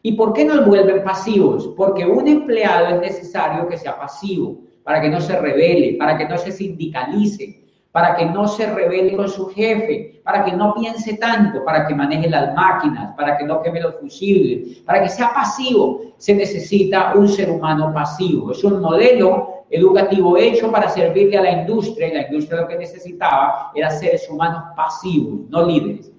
¿Y 0.04 0.12
por 0.12 0.34
qué 0.34 0.46
nos 0.46 0.64
vuelven 0.68 1.04
pasivos? 1.04 1.70
Porque 1.76 2.06
un 2.06 2.28
empleado 2.28 2.96
es 2.96 3.02
necesario 3.02 3.68
que 3.68 3.78
sea 3.78 3.98
pasivo, 3.98 4.58
para 4.86 5.02
que 5.02 5.10
no 5.10 5.20
se 5.20 5.38
revele, 5.38 5.98
para 5.98 6.18
que 6.18 6.30
no 6.30 6.38
se 6.38 6.52
sindicalice, 6.52 7.66
para 7.92 8.16
que 8.16 8.26
no 8.26 8.48
se 8.48 8.68
rebele 8.68 9.16
con 9.16 9.28
su 9.28 9.48
jefe, 9.48 10.22
para 10.24 10.46
que 10.46 10.52
no 10.52 10.76
piense 10.76 11.16
tanto, 11.16 11.66
para 11.66 11.88
que 11.88 11.96
maneje 11.96 12.30
las 12.30 12.54
máquinas, 12.54 13.16
para 13.16 13.36
que 13.36 13.46
no 13.46 13.62
queme 13.62 13.82
los 13.82 13.96
fusibles, 13.96 14.80
para 14.86 15.02
que 15.02 15.10
sea 15.10 15.34
pasivo. 15.34 16.02
Se 16.18 16.36
necesita 16.36 17.14
un 17.16 17.28
ser 17.28 17.50
humano 17.50 17.92
pasivo. 17.94 18.52
Es 18.52 18.64
un 18.64 18.80
modelo 18.80 19.64
educativo 19.70 20.38
hecho 20.38 20.72
para 20.72 20.88
servirle 20.90 21.38
a 21.38 21.42
la 21.42 21.52
industria 21.52 22.08
y 22.08 22.14
la 22.14 22.28
industria 22.28 22.62
lo 22.62 22.68
que 22.68 22.78
necesitaba 22.78 23.72
era 23.74 23.90
seres 23.90 24.30
humanos 24.30 24.64
pasivos, 24.76 25.50
no 25.50 25.66
líderes. 25.66 26.12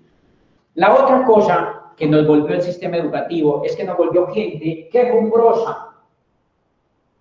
La 0.75 0.93
otra 0.93 1.25
cosa 1.25 1.93
que 1.97 2.07
nos 2.07 2.27
volvió 2.27 2.57
el 2.57 2.63
sistema 2.63 2.97
educativo 2.97 3.63
es 3.65 3.77
que 3.77 3.85
nos 3.85 3.97
volvió 3.97 4.27
gente 4.29 4.89
quejumbrosa. 4.91 5.86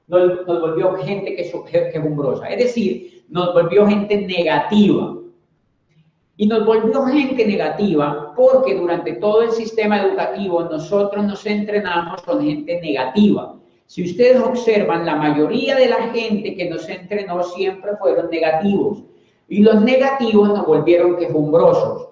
Nos, 0.07 0.45
volvió 0.45 0.93
gente 0.95 1.35
que 1.35 1.91
quejumbrosa. 1.91 2.47
Es 2.47 2.59
decir, 2.59 3.25
nos 3.29 3.53
volvió 3.53 3.87
gente 3.87 4.17
negativa. 4.17 5.17
y 6.37 6.47
nos 6.47 6.65
volvió 6.65 7.05
gente 7.05 7.45
negativa 7.45 8.33
porque 8.35 8.75
durante 8.75 9.13
todo 9.13 9.43
el 9.43 9.51
sistema 9.51 10.01
educativo 10.01 10.63
nosotros 10.63 11.23
nos 11.23 11.45
entrenamos 11.45 12.21
con 12.23 12.43
gente 12.43 12.81
negativa. 12.81 13.55
Si 13.87 14.03
ustedes 14.03 14.41
observan, 14.41 15.05
la 15.05 15.15
mayoría 15.15 15.75
de 15.75 15.87
la 15.87 16.09
gente 16.09 16.55
que 16.55 16.69
nos 16.69 16.89
entrenó 16.89 17.43
siempre 17.43 17.95
fueron 17.97 18.29
negativos 18.29 19.03
y 19.47 19.61
los 19.61 19.81
negativos 19.81 20.49
nos 20.49 20.65
volvieron 20.65 21.17
quejumbrosos. 21.17 22.09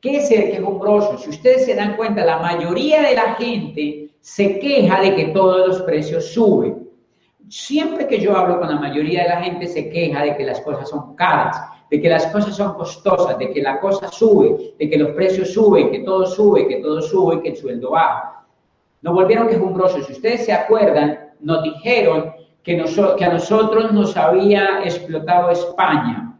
¿Qué 0.00 0.18
es 0.18 0.28
ser 0.28 0.52
quejumbroso? 0.52 1.18
Si 1.18 1.30
ustedes 1.30 1.64
se 1.64 1.74
dan 1.74 1.96
cuenta, 1.96 2.24
la 2.24 2.38
mayoría 2.38 3.02
de 3.02 3.14
la 3.14 3.34
gente 3.34 4.10
se 4.20 4.58
queja 4.58 5.00
de 5.00 5.16
que 5.16 5.24
todos 5.26 5.66
los 5.66 5.82
precios 5.82 6.26
suben. 6.32 6.83
Siempre 7.48 8.06
que 8.06 8.20
yo 8.20 8.36
hablo 8.36 8.58
con 8.58 8.68
la 8.68 8.80
mayoría 8.80 9.22
de 9.22 9.28
la 9.28 9.42
gente 9.42 9.66
se 9.66 9.90
queja 9.90 10.22
de 10.22 10.36
que 10.36 10.44
las 10.44 10.60
cosas 10.60 10.88
son 10.88 11.14
caras 11.14 11.56
de 11.90 12.00
que 12.00 12.08
las 12.08 12.26
cosas 12.26 12.56
son 12.56 12.74
costosas, 12.74 13.38
de 13.38 13.52
que 13.52 13.62
la 13.62 13.78
cosa 13.78 14.08
sube, 14.08 14.74
de 14.78 14.90
que 14.90 14.98
los 14.98 15.10
precios 15.10 15.52
suben, 15.52 15.90
que 15.90 16.00
todo 16.00 16.26
sube, 16.26 16.66
que 16.66 16.76
todo 16.76 17.00
sube, 17.00 17.40
que 17.40 17.50
el 17.50 17.56
sueldo 17.56 17.90
baja. 17.90 18.44
Nos 19.02 19.14
volvieron 19.14 19.48
quejumbrosos. 19.48 20.06
Si 20.06 20.12
ustedes 20.14 20.44
se 20.44 20.52
acuerdan, 20.52 21.32
nos 21.40 21.62
dijeron 21.62 22.32
que, 22.62 22.80
a 22.80 23.28
nosotros 23.28 23.92
nos 23.92 24.16
había 24.16 24.80
explotado 24.82 25.50
España, 25.50 26.36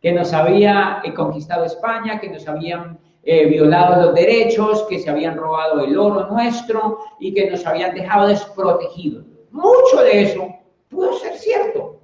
que 0.00 0.12
nos 0.12 0.32
había 0.32 1.00
eh, 1.02 1.12
conquistado 1.14 1.64
España, 1.64 2.20
que 2.20 2.28
nos 2.28 2.46
habían 2.46 3.00
eh, 3.24 3.46
violado 3.46 4.00
los 4.00 4.14
derechos, 4.14 4.86
que 4.88 4.98
se 4.98 5.10
habían 5.10 5.36
robado 5.36 5.80
el 5.80 5.98
oro 5.98 6.28
nuestro 6.28 6.98
y 7.18 7.34
que 7.34 7.50
nos 7.50 7.66
habían 7.66 7.94
dejado 7.94 8.28
desprotegidos. 8.28 9.24
Mucho 9.50 10.02
de 10.02 10.22
eso 10.22 10.48
pudo 10.88 11.12
ser 11.14 11.34
cierto. 11.36 12.00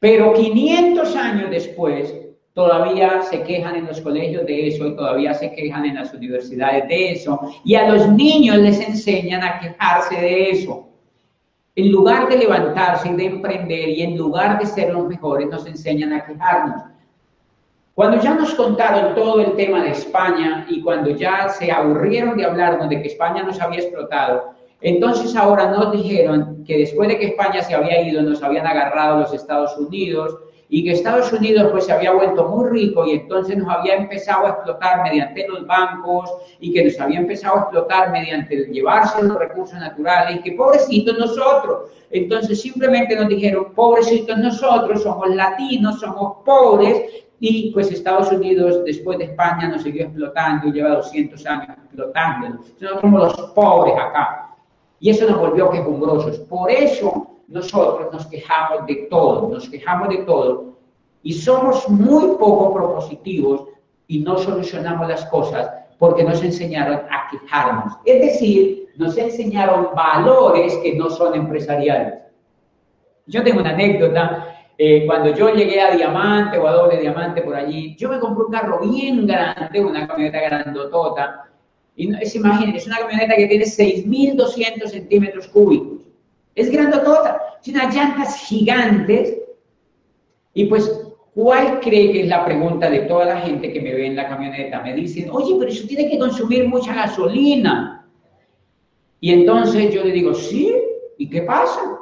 Pero 0.00 0.34
500 0.34 1.16
años 1.16 1.50
después, 1.50 2.14
todavía 2.52 3.22
se 3.22 3.42
quejan 3.42 3.76
en 3.76 3.86
los 3.86 4.00
colegios 4.00 4.46
de 4.46 4.68
eso 4.68 4.86
y 4.86 4.96
todavía 4.96 5.34
se 5.34 5.52
quejan 5.52 5.84
en 5.84 5.96
las 5.96 6.12
universidades 6.14 6.88
de 6.88 7.12
eso. 7.12 7.40
Y 7.64 7.74
a 7.74 7.88
los 7.88 8.08
niños 8.08 8.58
les 8.58 8.80
enseñan 8.80 9.42
a 9.42 9.58
quejarse 9.58 10.14
de 10.14 10.50
eso. 10.50 10.88
En 11.76 11.90
lugar 11.90 12.28
de 12.28 12.38
levantarse 12.38 13.08
y 13.08 13.14
de 13.14 13.26
emprender 13.26 13.88
y 13.88 14.02
en 14.02 14.16
lugar 14.16 14.60
de 14.60 14.66
ser 14.66 14.92
los 14.92 15.08
mejores, 15.08 15.48
nos 15.48 15.66
enseñan 15.66 16.12
a 16.12 16.24
quejarnos. 16.24 16.82
Cuando 17.94 18.20
ya 18.20 18.34
nos 18.34 18.54
contaron 18.54 19.14
todo 19.14 19.40
el 19.40 19.54
tema 19.54 19.82
de 19.82 19.90
España 19.90 20.66
y 20.68 20.82
cuando 20.82 21.10
ya 21.10 21.48
se 21.48 21.70
aburrieron 21.70 22.36
de 22.36 22.44
hablarnos 22.44 22.88
de 22.88 23.00
que 23.00 23.08
España 23.08 23.42
nos 23.42 23.60
había 23.60 23.80
explotado, 23.80 24.54
entonces 24.84 25.34
ahora 25.34 25.70
nos 25.70 25.92
dijeron 25.92 26.62
que 26.66 26.76
después 26.76 27.08
de 27.08 27.18
que 27.18 27.28
España 27.28 27.62
se 27.62 27.74
había 27.74 28.02
ido, 28.02 28.20
nos 28.20 28.42
habían 28.42 28.66
agarrado 28.66 29.20
los 29.20 29.32
Estados 29.32 29.74
Unidos 29.78 30.36
y 30.68 30.84
que 30.84 30.92
Estados 30.92 31.32
Unidos 31.32 31.68
pues 31.72 31.86
se 31.86 31.92
había 31.94 32.12
vuelto 32.12 32.46
muy 32.50 32.68
rico 32.68 33.06
y 33.06 33.12
entonces 33.12 33.56
nos 33.56 33.66
había 33.74 33.94
empezado 33.94 34.44
a 34.44 34.50
explotar 34.50 35.02
mediante 35.02 35.48
los 35.48 35.66
bancos 35.66 36.30
y 36.60 36.70
que 36.74 36.84
nos 36.84 37.00
había 37.00 37.18
empezado 37.20 37.56
a 37.56 37.60
explotar 37.60 38.12
mediante 38.12 38.56
llevarse 38.66 39.22
los 39.22 39.38
recursos 39.38 39.78
naturales 39.78 40.36
y 40.36 40.42
que 40.42 40.52
pobrecitos 40.52 41.18
nosotros. 41.18 41.90
Entonces 42.10 42.60
simplemente 42.60 43.16
nos 43.16 43.28
dijeron, 43.28 43.72
pobrecitos 43.74 44.36
nosotros, 44.36 45.02
somos 45.02 45.34
latinos, 45.34 45.98
somos 45.98 46.44
pobres 46.44 47.24
y 47.40 47.72
pues 47.72 47.90
Estados 47.90 48.30
Unidos 48.30 48.84
después 48.84 49.16
de 49.16 49.24
España 49.24 49.66
nos 49.66 49.82
siguió 49.82 50.02
explotando 50.04 50.68
y 50.68 50.72
lleva 50.72 50.90
200 50.96 51.46
años 51.46 51.68
explotando. 51.70 52.48
Nosotros 52.50 53.00
somos 53.00 53.22
los 53.22 53.50
pobres 53.52 53.94
acá. 53.96 54.43
Y 55.04 55.10
eso 55.10 55.26
nos 55.26 55.38
volvió 55.38 55.68
quejumbrosos. 55.68 56.38
Por 56.48 56.70
eso 56.70 57.26
nosotros 57.48 58.10
nos 58.10 58.24
quejamos 58.24 58.86
de 58.86 59.06
todo, 59.10 59.50
nos 59.50 59.68
quejamos 59.68 60.08
de 60.08 60.16
todo. 60.22 60.78
Y 61.22 61.34
somos 61.34 61.86
muy 61.90 62.38
poco 62.38 62.72
propositivos 62.72 63.64
y 64.08 64.20
no 64.20 64.38
solucionamos 64.38 65.06
las 65.06 65.26
cosas 65.26 65.70
porque 65.98 66.24
nos 66.24 66.42
enseñaron 66.42 67.02
a 67.10 67.28
quejarnos. 67.30 67.98
Es 68.06 68.18
decir, 68.18 68.88
nos 68.96 69.18
enseñaron 69.18 69.90
valores 69.94 70.74
que 70.78 70.94
no 70.94 71.10
son 71.10 71.34
empresariales. 71.34 72.14
Yo 73.26 73.44
tengo 73.44 73.60
una 73.60 73.74
anécdota. 73.74 74.56
Eh, 74.78 75.04
cuando 75.04 75.34
yo 75.34 75.50
llegué 75.50 75.82
a 75.82 75.94
Diamante 75.94 76.56
o 76.56 76.66
a 76.66 76.72
Doble 76.72 76.96
Diamante 76.96 77.42
por 77.42 77.54
allí, 77.54 77.94
yo 77.96 78.08
me 78.08 78.18
compré 78.18 78.46
un 78.46 78.52
carro 78.52 78.78
bien 78.80 79.26
grande, 79.26 79.84
una 79.84 80.06
camioneta 80.06 80.40
grandotota, 80.40 81.44
y 81.96 82.12
es, 82.16 82.34
imagínense, 82.34 82.78
es 82.78 82.86
una 82.86 82.98
camioneta 82.98 83.36
que 83.36 83.46
tiene 83.46 83.64
6.200 83.64 84.86
centímetros 84.88 85.46
cúbicos. 85.48 86.08
Es 86.54 86.70
grandotota, 86.70 87.40
tiene 87.62 87.80
unas 87.80 87.94
llantas 87.94 88.36
gigantes. 88.46 89.38
Y 90.54 90.66
pues, 90.66 90.90
¿cuál 91.34 91.80
cree 91.80 92.12
que 92.12 92.22
es 92.22 92.28
la 92.28 92.44
pregunta 92.44 92.90
de 92.90 93.00
toda 93.00 93.26
la 93.26 93.40
gente 93.40 93.72
que 93.72 93.80
me 93.80 93.94
ve 93.94 94.06
en 94.06 94.16
la 94.16 94.28
camioneta? 94.28 94.82
Me 94.82 94.94
dicen, 94.94 95.28
oye, 95.30 95.54
pero 95.58 95.70
eso 95.70 95.86
tiene 95.86 96.08
que 96.10 96.18
consumir 96.18 96.66
mucha 96.68 96.94
gasolina. 96.94 98.08
Y 99.20 99.32
entonces 99.32 99.92
yo 99.92 100.04
le 100.04 100.12
digo, 100.12 100.34
sí, 100.34 100.74
¿y 101.18 101.30
qué 101.30 101.42
pasa? 101.42 101.98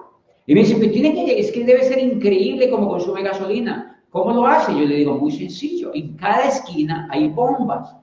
Y 0.47 0.55
me 0.55 0.61
dice, 0.61 0.77
pues 0.77 0.93
tiene 0.93 1.15
que, 1.15 1.39
es 1.39 1.53
que 1.53 1.65
debe 1.65 1.85
ser 1.85 1.99
increíble 1.99 2.71
cómo 2.71 2.89
consume 2.89 3.23
gasolina. 3.23 4.03
¿Cómo 4.11 4.33
lo 4.33 4.47
hace? 4.47 4.73
Yo 4.73 4.85
le 4.85 4.97
digo, 4.97 5.17
muy 5.17 5.33
sencillo, 5.33 5.91
en 5.95 6.17
cada 6.17 6.49
esquina 6.49 7.09
hay 7.11 7.29
bombas. 7.29 7.95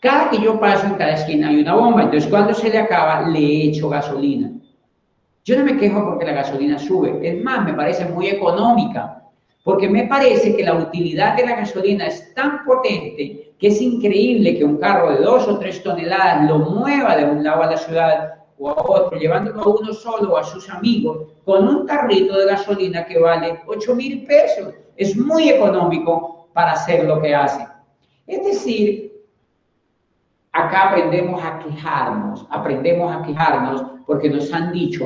Cada 0.00 0.30
que 0.30 0.38
yo 0.40 0.60
paso 0.60 0.86
en 0.86 0.94
cada 0.94 1.14
esquina 1.14 1.48
hay 1.48 1.60
una 1.60 1.74
bomba, 1.74 2.02
entonces 2.02 2.28
cuando 2.28 2.52
se 2.54 2.68
le 2.68 2.78
acaba 2.78 3.28
le 3.28 3.64
echo 3.64 3.88
gasolina. 3.88 4.52
Yo 5.44 5.56
no 5.56 5.64
me 5.64 5.76
quejo 5.76 6.04
porque 6.04 6.26
la 6.26 6.32
gasolina 6.32 6.78
sube, 6.78 7.18
es 7.22 7.42
más, 7.42 7.64
me 7.64 7.72
parece 7.72 8.04
muy 8.06 8.28
económica, 8.28 9.22
porque 9.64 9.88
me 9.88 10.06
parece 10.06 10.56
que 10.56 10.64
la 10.64 10.74
utilidad 10.74 11.36
de 11.36 11.46
la 11.46 11.56
gasolina 11.56 12.06
es 12.06 12.34
tan 12.34 12.64
potente 12.64 13.54
que 13.58 13.68
es 13.68 13.80
increíble 13.80 14.56
que 14.56 14.64
un 14.64 14.76
carro 14.76 15.12
de 15.12 15.24
dos 15.24 15.48
o 15.48 15.58
tres 15.58 15.82
toneladas 15.82 16.48
lo 16.48 16.58
mueva 16.58 17.16
de 17.16 17.24
un 17.24 17.42
lado 17.42 17.62
a 17.62 17.70
la 17.70 17.76
ciudad 17.76 18.34
o 18.58 18.70
a 18.70 18.74
otro, 18.74 19.18
llevándolo 19.18 19.62
a 19.62 19.68
uno 19.68 19.92
solo 19.92 20.32
o 20.32 20.36
a 20.36 20.44
sus 20.44 20.68
amigos, 20.68 21.32
con 21.44 21.66
un 21.66 21.86
carrito 21.86 22.36
de 22.36 22.46
gasolina 22.46 23.04
que 23.06 23.18
vale 23.18 23.60
8 23.66 23.94
mil 23.94 24.24
pesos. 24.24 24.74
Es 24.96 25.16
muy 25.16 25.48
económico 25.48 26.48
para 26.52 26.72
hacer 26.72 27.04
lo 27.04 27.20
que 27.20 27.34
hace. 27.34 27.66
Es 28.26 28.44
decir, 28.44 29.05
acá 30.56 30.88
aprendemos 30.88 31.42
a 31.44 31.58
quejarnos, 31.58 32.46
aprendemos 32.50 33.14
a 33.14 33.22
quejarnos 33.22 33.84
porque 34.06 34.30
nos 34.30 34.52
han 34.52 34.72
dicho 34.72 35.04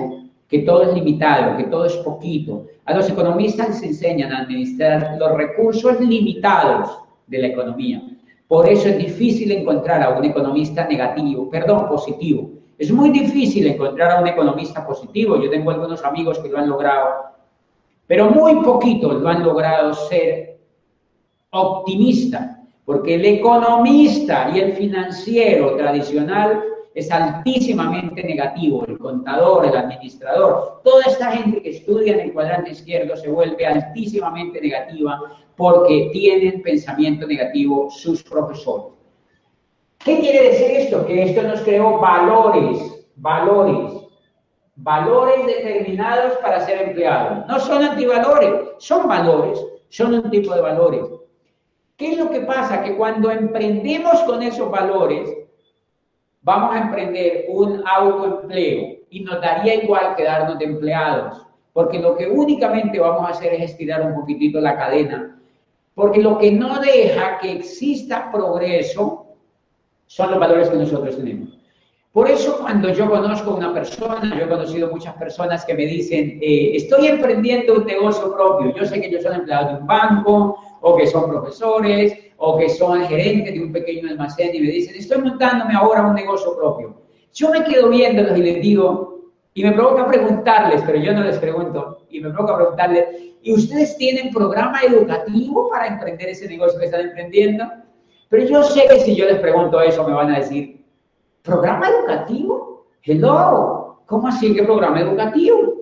que 0.48 0.60
todo 0.60 0.82
es 0.82 0.94
limitado, 0.94 1.56
que 1.56 1.64
todo 1.64 1.86
es 1.86 1.96
poquito. 1.98 2.66
A 2.84 2.94
los 2.94 3.10
economistas 3.10 3.68
les 3.68 3.82
enseñan 3.82 4.32
a 4.32 4.42
administrar 4.42 5.16
los 5.18 5.36
recursos 5.36 6.00
limitados 6.00 6.98
de 7.26 7.38
la 7.38 7.48
economía. 7.48 8.02
Por 8.46 8.68
eso 8.68 8.88
es 8.88 8.98
difícil 8.98 9.50
encontrar 9.52 10.02
a 10.02 10.10
un 10.10 10.24
economista 10.24 10.86
negativo, 10.86 11.48
perdón, 11.50 11.88
positivo. 11.88 12.50
Es 12.78 12.90
muy 12.90 13.10
difícil 13.10 13.66
encontrar 13.66 14.12
a 14.12 14.20
un 14.20 14.28
economista 14.28 14.86
positivo. 14.86 15.40
Yo 15.40 15.50
tengo 15.50 15.70
algunos 15.70 16.04
amigos 16.04 16.38
que 16.38 16.48
lo 16.48 16.58
han 16.58 16.68
logrado, 16.68 17.08
pero 18.06 18.30
muy 18.30 18.56
poquitos 18.62 19.20
lo 19.20 19.28
han 19.28 19.42
logrado 19.42 19.94
ser 19.94 20.58
optimista 21.50 22.59
porque 22.90 23.14
el 23.14 23.24
economista 23.24 24.50
y 24.52 24.58
el 24.58 24.72
financiero 24.72 25.76
tradicional 25.76 26.60
es 26.92 27.08
altísimamente 27.12 28.20
negativo, 28.20 28.84
el 28.84 28.98
contador, 28.98 29.64
el 29.64 29.76
administrador, 29.76 30.80
toda 30.82 31.04
esta 31.04 31.30
gente 31.30 31.62
que 31.62 31.70
estudia 31.70 32.14
en 32.14 32.18
el 32.18 32.32
cuadrante 32.32 32.72
izquierdo 32.72 33.16
se 33.16 33.28
vuelve 33.28 33.64
altísimamente 33.64 34.60
negativa 34.60 35.20
porque 35.54 36.10
tienen 36.12 36.62
pensamiento 36.62 37.28
negativo 37.28 37.88
sus 37.90 38.24
profesores. 38.24 38.86
¿Qué 40.04 40.18
quiere 40.18 40.48
decir 40.48 40.70
esto? 40.72 41.06
Que 41.06 41.22
esto 41.30 41.44
nos 41.44 41.60
creó 41.60 42.00
valores, 42.00 43.06
valores, 43.14 43.92
valores 44.74 45.46
determinados 45.46 46.38
para 46.38 46.66
ser 46.66 46.88
empleados. 46.88 47.46
No 47.46 47.60
son 47.60 47.84
antivalores, 47.84 48.52
son 48.78 49.06
valores, 49.06 49.64
son 49.90 50.14
un 50.14 50.28
tipo 50.28 50.52
de 50.52 50.60
valores. 50.60 51.19
¿Qué 52.00 52.12
es 52.12 52.18
lo 52.18 52.30
que 52.30 52.40
pasa? 52.40 52.82
Que 52.82 52.96
cuando 52.96 53.30
emprendemos 53.30 54.22
con 54.22 54.42
esos 54.42 54.70
valores, 54.70 55.28
vamos 56.40 56.74
a 56.74 56.78
emprender 56.78 57.44
un 57.50 57.84
autoempleo 57.86 59.00
y 59.10 59.20
nos 59.20 59.38
daría 59.42 59.84
igual 59.84 60.16
quedarnos 60.16 60.58
de 60.58 60.64
empleados, 60.64 61.46
porque 61.74 61.98
lo 61.98 62.16
que 62.16 62.26
únicamente 62.26 62.98
vamos 62.98 63.28
a 63.28 63.32
hacer 63.32 63.52
es 63.52 63.72
estirar 63.72 64.00
un 64.00 64.14
poquitito 64.14 64.62
la 64.62 64.78
cadena, 64.78 65.38
porque 65.94 66.22
lo 66.22 66.38
que 66.38 66.50
no 66.50 66.80
deja 66.80 67.38
que 67.38 67.52
exista 67.52 68.32
progreso 68.32 69.26
son 70.06 70.30
los 70.30 70.40
valores 70.40 70.70
que 70.70 70.78
nosotros 70.78 71.18
tenemos. 71.18 71.58
Por 72.12 72.30
eso 72.30 72.60
cuando 72.62 72.88
yo 72.94 73.10
conozco 73.10 73.50
a 73.50 73.56
una 73.56 73.74
persona, 73.74 74.38
yo 74.38 74.46
he 74.46 74.48
conocido 74.48 74.90
muchas 74.90 75.14
personas 75.16 75.66
que 75.66 75.74
me 75.74 75.84
dicen, 75.84 76.38
eh, 76.40 76.72
estoy 76.76 77.08
emprendiendo 77.08 77.74
un 77.74 77.84
negocio 77.84 78.34
propio, 78.34 78.74
yo 78.74 78.86
sé 78.86 79.02
que 79.02 79.10
yo 79.10 79.20
soy 79.20 79.34
empleado 79.34 79.74
de 79.74 79.80
un 79.82 79.86
banco, 79.86 80.56
o 80.80 80.96
que 80.96 81.06
son 81.06 81.28
profesores, 81.28 82.12
o 82.36 82.56
que 82.58 82.68
son 82.68 83.04
gerentes 83.04 83.52
de 83.52 83.62
un 83.62 83.72
pequeño 83.72 84.08
almacén 84.08 84.54
y 84.54 84.60
me 84.60 84.68
dicen, 84.68 84.94
estoy 84.96 85.18
montándome 85.22 85.74
ahora 85.74 86.06
un 86.06 86.14
negocio 86.14 86.56
propio. 86.56 86.94
Yo 87.32 87.50
me 87.50 87.62
quedo 87.64 87.88
viéndolos 87.88 88.36
y 88.38 88.42
les 88.42 88.62
digo, 88.62 89.08
Y 89.52 89.64
me 89.64 89.72
provoca 89.72 90.06
preguntarles, 90.06 90.80
pero 90.86 90.98
yo 90.98 91.12
no 91.12 91.24
les 91.24 91.36
pregunto, 91.38 92.06
y 92.08 92.20
me 92.20 92.30
provoca 92.30 92.56
preguntarles, 92.56 93.04
¿y 93.42 93.52
ustedes 93.52 93.96
tienen 93.96 94.32
programa 94.32 94.80
educativo 94.82 95.68
para 95.68 95.88
emprender 95.88 96.28
ese 96.28 96.48
negocio 96.48 96.78
que 96.78 96.86
están 96.86 97.00
emprendiendo? 97.00 97.64
Pero 98.28 98.44
yo 98.44 98.62
sé 98.62 98.86
que 98.88 99.00
si 99.00 99.16
yo 99.16 99.26
les 99.26 99.40
pregunto 99.40 99.80
eso, 99.80 100.06
me 100.06 100.14
van 100.14 100.32
a 100.32 100.38
decir, 100.38 100.84
¿programa 101.42 101.88
educativo? 101.88 102.86
Hello, 103.02 104.02
¿cómo 104.06 104.28
así 104.28 104.54
que 104.54 104.62
programa 104.62 105.00
educativo? 105.00 105.74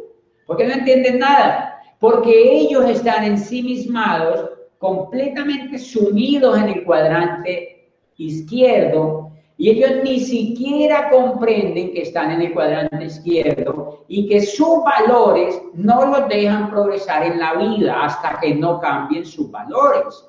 Porque 0.47 0.67
no 0.67 0.73
entienden 0.73 1.19
nada. 1.19 1.79
Porque 2.01 2.33
ellos 2.33 2.89
están 2.89 3.25
ensimismados, 3.25 4.49
completamente 4.79 5.79
sumidos 5.79 6.59
en 6.59 6.69
el 6.69 6.85
cuadrante 6.85 7.91
izquierdo, 8.17 9.29
y 9.61 9.71
ellos 9.71 9.91
ni 10.05 10.21
siquiera 10.21 11.11
comprenden 11.11 11.93
que 11.93 12.03
están 12.03 12.31
en 12.31 12.43
el 12.43 12.55
cuadrante 12.55 13.05
izquierdo 13.05 14.05
y 14.07 14.29
que 14.29 14.41
sus 14.41 14.85
valores 14.85 15.61
no 15.75 16.07
los 16.07 16.29
dejan 16.29 16.71
progresar 16.71 17.25
en 17.25 17.41
la 17.41 17.55
vida 17.55 18.05
hasta 18.05 18.39
que 18.39 18.55
no 18.55 18.79
cambien 18.79 19.27
sus 19.27 19.51
valores. 19.51 20.25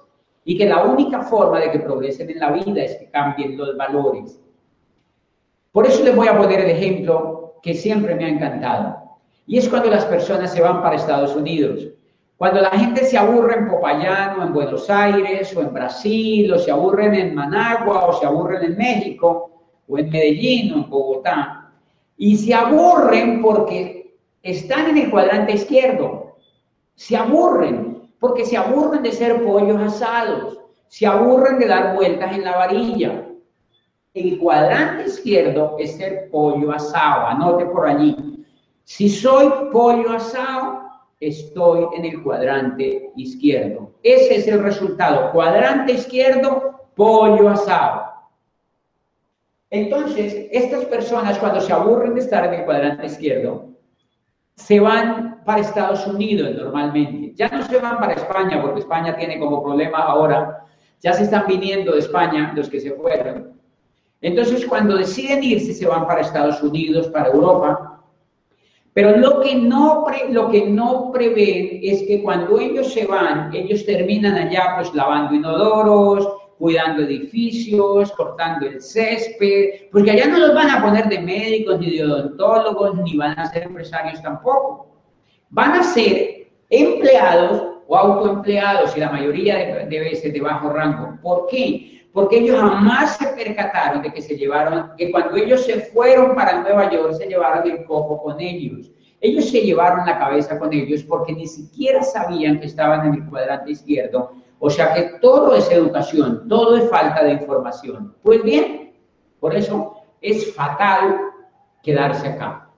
Y 0.45 0.57
que 0.57 0.65
la 0.65 0.83
única 0.83 1.21
forma 1.21 1.59
de 1.59 1.69
que 1.69 1.79
progresen 1.79 2.31
en 2.31 2.39
la 2.39 2.51
vida 2.51 2.81
es 2.83 2.95
que 2.95 3.11
cambien 3.11 3.55
los 3.55 3.77
valores. 3.77 4.41
Por 5.71 5.85
eso 5.85 6.03
les 6.03 6.15
voy 6.15 6.27
a 6.27 6.35
poner 6.35 6.61
el 6.61 6.71
ejemplo 6.71 7.53
que 7.61 7.75
siempre 7.75 8.15
me 8.15 8.25
ha 8.25 8.29
encantado. 8.29 8.97
Y 9.45 9.59
es 9.59 9.69
cuando 9.69 9.91
las 9.91 10.05
personas 10.05 10.51
se 10.51 10.61
van 10.61 10.81
para 10.81 10.95
Estados 10.95 11.35
Unidos. 11.35 11.89
Cuando 12.39 12.61
la 12.61 12.69
gente 12.69 13.03
se 13.03 13.17
aburre 13.17 13.57
en 13.57 13.67
Popayán 13.67 14.39
o 14.39 14.43
en 14.45 14.53
Buenos 14.53 14.89
Aires 14.89 15.53
o 15.57 15.61
en 15.61 15.73
Brasil 15.73 16.49
o 16.53 16.57
se 16.57 16.71
aburren 16.71 17.13
en 17.13 17.35
Managua 17.35 18.05
o 18.05 18.13
se 18.17 18.25
aburren 18.25 18.63
en 18.63 18.77
México 18.77 19.65
o 19.85 19.97
en 19.97 20.09
Medellín 20.09 20.71
o 20.71 20.75
en 20.77 20.89
Bogotá 20.89 21.69
y 22.15 22.37
se 22.37 22.53
aburren 22.53 23.41
porque 23.41 24.15
están 24.41 24.87
en 24.87 24.99
el 24.99 25.11
cuadrante 25.11 25.51
izquierdo, 25.51 26.37
se 26.95 27.17
aburren 27.17 28.09
porque 28.21 28.45
se 28.45 28.55
aburren 28.55 29.03
de 29.03 29.11
ser 29.11 29.43
pollos 29.43 29.81
asados, 29.81 30.59
se 30.87 31.05
aburren 31.05 31.59
de 31.59 31.67
dar 31.67 31.93
vueltas 31.93 32.33
en 32.33 32.45
la 32.45 32.55
varilla. 32.55 33.27
El 34.13 34.39
cuadrante 34.39 35.09
izquierdo 35.09 35.75
es 35.77 35.97
ser 35.97 36.29
pollo 36.31 36.71
asado, 36.71 37.27
anote 37.27 37.65
por 37.65 37.85
allí. 37.85 38.45
Si 38.85 39.09
soy 39.09 39.51
pollo 39.73 40.11
asado, 40.11 40.88
estoy 41.19 41.87
en 41.95 42.05
el 42.05 42.23
cuadrante 42.23 43.11
izquierdo. 43.15 43.91
Ese 44.03 44.37
es 44.37 44.47
el 44.47 44.63
resultado. 44.63 45.31
Cuadrante 45.31 45.93
izquierdo, 45.93 46.89
pollo 46.95 47.49
asado. 47.49 48.09
Entonces, 49.69 50.47
estas 50.51 50.85
personas 50.85 51.37
cuando 51.37 51.61
se 51.61 51.73
aburren 51.73 52.15
de 52.15 52.21
estar 52.21 52.45
en 52.45 52.61
el 52.61 52.65
cuadrante 52.65 53.05
izquierdo, 53.05 53.69
se 54.55 54.79
van 54.79 55.43
para 55.45 55.61
Estados 55.61 56.05
Unidos 56.07 56.55
normalmente. 56.55 57.33
Ya 57.35 57.49
no 57.49 57.63
se 57.63 57.77
van 57.77 57.97
para 57.97 58.13
España, 58.13 58.61
porque 58.61 58.79
España 58.79 59.15
tiene 59.15 59.39
como 59.39 59.63
problema 59.63 59.99
ahora, 59.99 60.65
ya 61.01 61.13
se 61.13 61.23
están 61.23 61.45
viniendo 61.47 61.93
de 61.93 61.99
España 61.99 62.51
los 62.55 62.69
que 62.69 62.79
se 62.79 62.91
fueron. 62.91 63.59
Entonces, 64.21 64.65
cuando 64.65 64.97
deciden 64.97 65.43
irse, 65.43 65.73
se 65.73 65.87
van 65.87 66.05
para 66.05 66.21
Estados 66.21 66.61
Unidos, 66.61 67.07
para 67.07 67.29
Europa, 67.29 67.88
pero 68.99 69.15
lo 69.15 69.39
que, 69.39 69.55
no 69.55 70.05
lo 70.29 70.49
que 70.51 70.65
no 70.65 71.09
prevén 71.13 71.79
es 71.81 72.03
que 72.03 72.21
cuando 72.21 72.59
ellos 72.59 72.91
se 72.91 73.05
van, 73.05 73.49
ellos 73.55 73.85
terminan 73.85 74.35
allá 74.35 74.73
pues 74.75 74.93
lavando 74.93 75.35
inodoros, 75.35 76.27
cuidando 76.57 77.03
edificios, 77.03 78.11
cortando 78.11 78.65
el 78.65 78.81
césped, 78.81 79.87
porque 79.89 80.11
allá 80.11 80.27
no 80.27 80.39
los 80.39 80.53
van 80.53 80.69
a 80.69 80.81
poner 80.81 81.07
de 81.07 81.17
médicos, 81.17 81.79
ni 81.79 81.95
de 81.95 82.03
odontólogos, 82.03 82.97
ni 82.97 83.15
van 83.15 83.39
a 83.39 83.45
ser 83.45 83.63
empresarios 83.63 84.21
tampoco. 84.21 84.89
Van 85.49 85.75
a 85.75 85.83
ser 85.83 86.49
empleados 86.69 87.67
o 87.87 87.95
autoempleados, 87.95 88.97
y 88.97 88.99
la 88.99 89.11
mayoría 89.11 89.85
debe 89.89 90.13
ser 90.13 90.33
de 90.33 90.41
bajo 90.41 90.71
rango. 90.71 91.17
¿Por 91.21 91.47
qué? 91.47 91.98
Porque 92.13 92.39
ellos 92.39 92.59
jamás 92.59 93.17
se 93.17 93.27
percataron 93.27 94.01
de 94.01 94.11
que 94.11 94.21
se 94.21 94.35
llevaron, 94.35 94.91
que 94.97 95.11
cuando 95.11 95.35
ellos 95.35 95.65
se 95.65 95.81
fueron 95.81 96.35
para 96.35 96.61
Nueva 96.61 96.89
York 96.89 97.13
se 97.13 97.27
llevaron 97.27 97.69
el 97.69 97.85
cojo 97.85 98.21
con 98.21 98.39
ellos. 98.39 98.91
Ellos 99.21 99.49
se 99.49 99.61
llevaron 99.61 100.05
la 100.05 100.17
cabeza 100.17 100.57
con 100.57 100.73
ellos 100.73 101.03
porque 101.03 101.33
ni 101.33 101.45
siquiera 101.45 102.01
sabían 102.03 102.59
que 102.59 102.65
estaban 102.65 103.07
en 103.07 103.13
el 103.15 103.29
cuadrante 103.29 103.71
izquierdo. 103.71 104.31
O 104.59 104.69
sea 104.69 104.93
que 104.93 105.19
todo 105.21 105.55
es 105.55 105.69
educación, 105.71 106.47
todo 106.47 106.77
es 106.77 106.89
falta 106.89 107.23
de 107.23 107.33
información. 107.33 108.15
Pues 108.23 108.43
bien, 108.43 108.93
por 109.39 109.55
eso 109.55 109.95
es 110.21 110.53
fatal 110.53 111.19
quedarse 111.83 112.27
acá. 112.27 112.69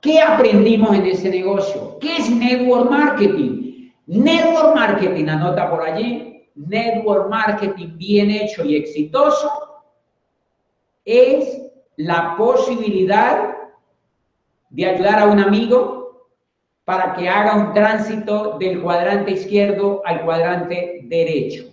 ¿Qué 0.00 0.20
aprendimos 0.20 0.94
en 0.94 1.06
ese 1.06 1.30
negocio? 1.30 1.98
¿Qué 2.00 2.16
es 2.18 2.30
network 2.30 2.90
marketing? 2.90 3.90
Network 4.06 4.74
marketing, 4.74 5.26
anota 5.28 5.68
por 5.68 5.82
allí, 5.82 6.27
network 6.66 7.28
marketing 7.28 7.96
bien 7.96 8.30
hecho 8.30 8.64
y 8.64 8.76
exitoso 8.76 9.50
es 11.04 11.62
la 11.96 12.36
posibilidad 12.36 13.54
de 14.70 14.86
ayudar 14.86 15.20
a 15.20 15.26
un 15.26 15.40
amigo 15.40 16.28
para 16.84 17.14
que 17.14 17.28
haga 17.28 17.56
un 17.56 17.72
tránsito 17.72 18.56
del 18.58 18.82
cuadrante 18.82 19.32
izquierdo 19.32 20.02
al 20.04 20.24
cuadrante 20.24 21.00
derecho. 21.04 21.64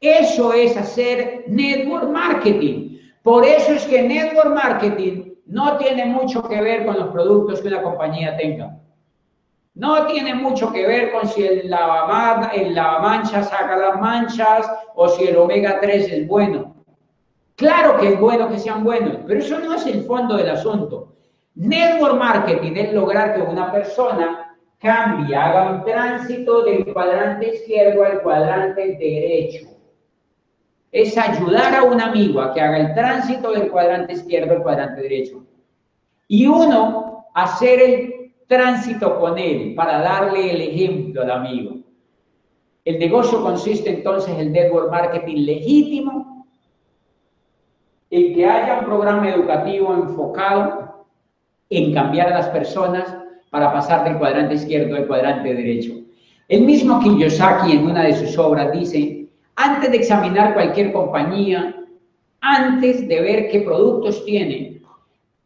Eso 0.00 0.52
es 0.52 0.76
hacer 0.76 1.44
network 1.46 2.08
marketing. 2.08 2.98
Por 3.22 3.44
eso 3.44 3.72
es 3.72 3.84
que 3.84 4.02
network 4.02 4.54
marketing 4.54 5.34
no 5.46 5.76
tiene 5.76 6.06
mucho 6.06 6.42
que 6.48 6.60
ver 6.60 6.84
con 6.84 6.98
los 6.98 7.08
productos 7.08 7.60
que 7.60 7.68
una 7.68 7.82
compañía 7.82 8.36
tenga. 8.36 8.81
No 9.74 10.06
tiene 10.06 10.34
mucho 10.34 10.70
que 10.70 10.86
ver 10.86 11.12
con 11.12 11.26
si 11.26 11.44
el, 11.46 11.70
lavamancha 11.70 13.42
saca 13.42 13.76
las 13.76 14.00
manchas 14.00 14.70
o 14.94 15.08
si 15.08 15.24
el 15.24 15.36
omega 15.38 15.80
3 15.80 16.12
es 16.12 16.28
bueno. 16.28 16.74
Claro 17.56 17.98
que 17.98 18.08
es 18.08 18.20
bueno 18.20 18.48
que 18.48 18.58
sean 18.58 18.84
buenos, 18.84 19.18
pero 19.26 19.40
eso 19.40 19.58
no 19.58 19.74
es 19.74 19.86
el 19.86 20.02
fondo 20.04 20.36
del 20.36 20.50
asunto. 20.50 21.14
Network 21.54 22.18
marketing 22.18 22.72
es 22.76 22.92
lograr 22.92 23.34
que 23.34 23.42
una 23.42 23.70
persona 23.72 24.56
cambie, 24.78 25.34
haga 25.34 25.70
un 25.70 25.84
tránsito 25.84 26.64
del 26.64 26.92
cuadrante 26.92 27.54
izquierdo 27.54 28.04
al 28.04 28.20
cuadrante 28.22 28.96
derecho. 28.98 29.68
Es 30.90 31.16
ayudar 31.16 31.74
a 31.74 31.84
un 31.84 32.00
amigo 32.00 32.42
a 32.42 32.52
que 32.52 32.60
haga 32.60 32.78
el 32.78 32.94
tránsito 32.94 33.52
del 33.52 33.70
cuadrante 33.70 34.14
izquierdo 34.14 34.52
al 34.52 34.62
cuadrante 34.62 35.00
derecho. 35.00 35.44
Y 36.28 36.46
uno, 36.46 37.26
hacer 37.34 37.80
el 37.80 38.21
tránsito 38.52 39.18
con 39.18 39.38
él 39.38 39.74
para 39.74 40.02
darle 40.02 40.52
el 40.52 40.60
ejemplo 40.60 41.22
al 41.22 41.30
amigo. 41.30 41.76
El 42.84 42.98
negocio 42.98 43.42
consiste 43.42 43.88
entonces 43.88 44.36
en 44.38 44.52
network 44.52 44.90
marketing 44.90 45.46
legítimo, 45.46 46.46
en 48.10 48.34
que 48.34 48.44
haya 48.44 48.80
un 48.80 48.84
programa 48.84 49.30
educativo 49.30 49.94
enfocado 49.94 51.06
en 51.70 51.94
cambiar 51.94 52.28
a 52.28 52.38
las 52.40 52.48
personas 52.48 53.16
para 53.48 53.72
pasar 53.72 54.04
del 54.04 54.18
cuadrante 54.18 54.56
izquierdo 54.56 54.96
al 54.96 55.06
cuadrante 55.06 55.54
derecho. 55.54 55.94
El 56.46 56.66
mismo 56.66 57.00
Kiyosaki 57.00 57.72
en 57.72 57.86
una 57.86 58.02
de 58.02 58.12
sus 58.12 58.36
obras 58.36 58.70
dice, 58.72 59.28
antes 59.56 59.90
de 59.90 59.96
examinar 59.96 60.52
cualquier 60.52 60.92
compañía, 60.92 61.74
antes 62.42 63.08
de 63.08 63.18
ver 63.18 63.48
qué 63.48 63.62
productos 63.62 64.22
tiene, 64.26 64.82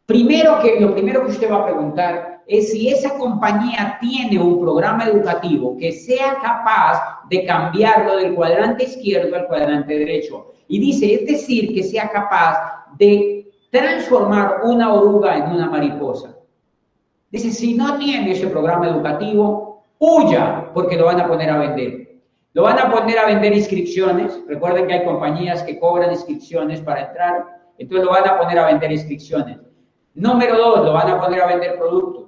primero 0.05 0.59
que, 0.61 0.81
lo 0.81 0.93
primero 0.93 1.23
que 1.23 1.31
usted 1.31 1.49
va 1.49 1.59
a 1.59 1.65
preguntar 1.67 2.36
es 2.47 2.71
si 2.71 2.89
esa 2.89 3.17
compañía 3.17 3.97
tiene 3.99 4.39
un 4.39 4.61
programa 4.61 5.05
educativo 5.05 5.75
que 5.77 5.91
sea 5.91 6.37
capaz 6.41 7.19
de 7.29 7.45
cambiarlo 7.45 8.15
del 8.15 8.33
cuadrante 8.33 8.85
izquierdo 8.85 9.35
al 9.35 9.47
cuadrante 9.47 9.99
derecho. 9.99 10.53
Y 10.69 10.79
dice, 10.79 11.13
es 11.13 11.25
decir, 11.25 11.73
que 11.73 11.83
sea 11.83 12.09
capaz 12.09 12.85
de 12.97 13.51
transformar 13.69 14.61
una 14.63 14.93
oruga 14.93 15.37
en 15.37 15.51
una 15.51 15.69
mariposa. 15.69 16.37
Dice, 17.31 17.51
si 17.51 17.73
no 17.73 17.97
tiene 17.97 18.31
ese 18.31 18.47
programa 18.47 18.87
educativo, 18.87 19.83
huya 19.99 20.71
porque 20.73 20.95
lo 20.95 21.05
van 21.05 21.19
a 21.19 21.27
poner 21.27 21.49
a 21.49 21.57
vender. 21.57 22.07
Lo 22.53 22.63
van 22.63 22.79
a 22.79 22.89
poner 22.89 23.19
a 23.19 23.25
vender 23.25 23.53
inscripciones. 23.53 24.39
Recuerden 24.47 24.87
que 24.87 24.93
hay 24.93 25.05
compañías 25.05 25.63
que 25.63 25.77
cobran 25.77 26.11
inscripciones 26.11 26.79
para 26.81 27.07
entrar. 27.07 27.45
Entonces 27.77 28.05
lo 28.05 28.11
van 28.11 28.27
a 28.27 28.37
poner 28.39 28.57
a 28.57 28.67
vender 28.67 28.91
inscripciones. 28.91 29.57
Número 30.15 30.57
dos, 30.57 30.85
lo 30.85 30.93
van 30.93 31.09
a 31.09 31.21
poner 31.21 31.41
a 31.41 31.47
vender 31.47 31.77
productos. 31.77 32.26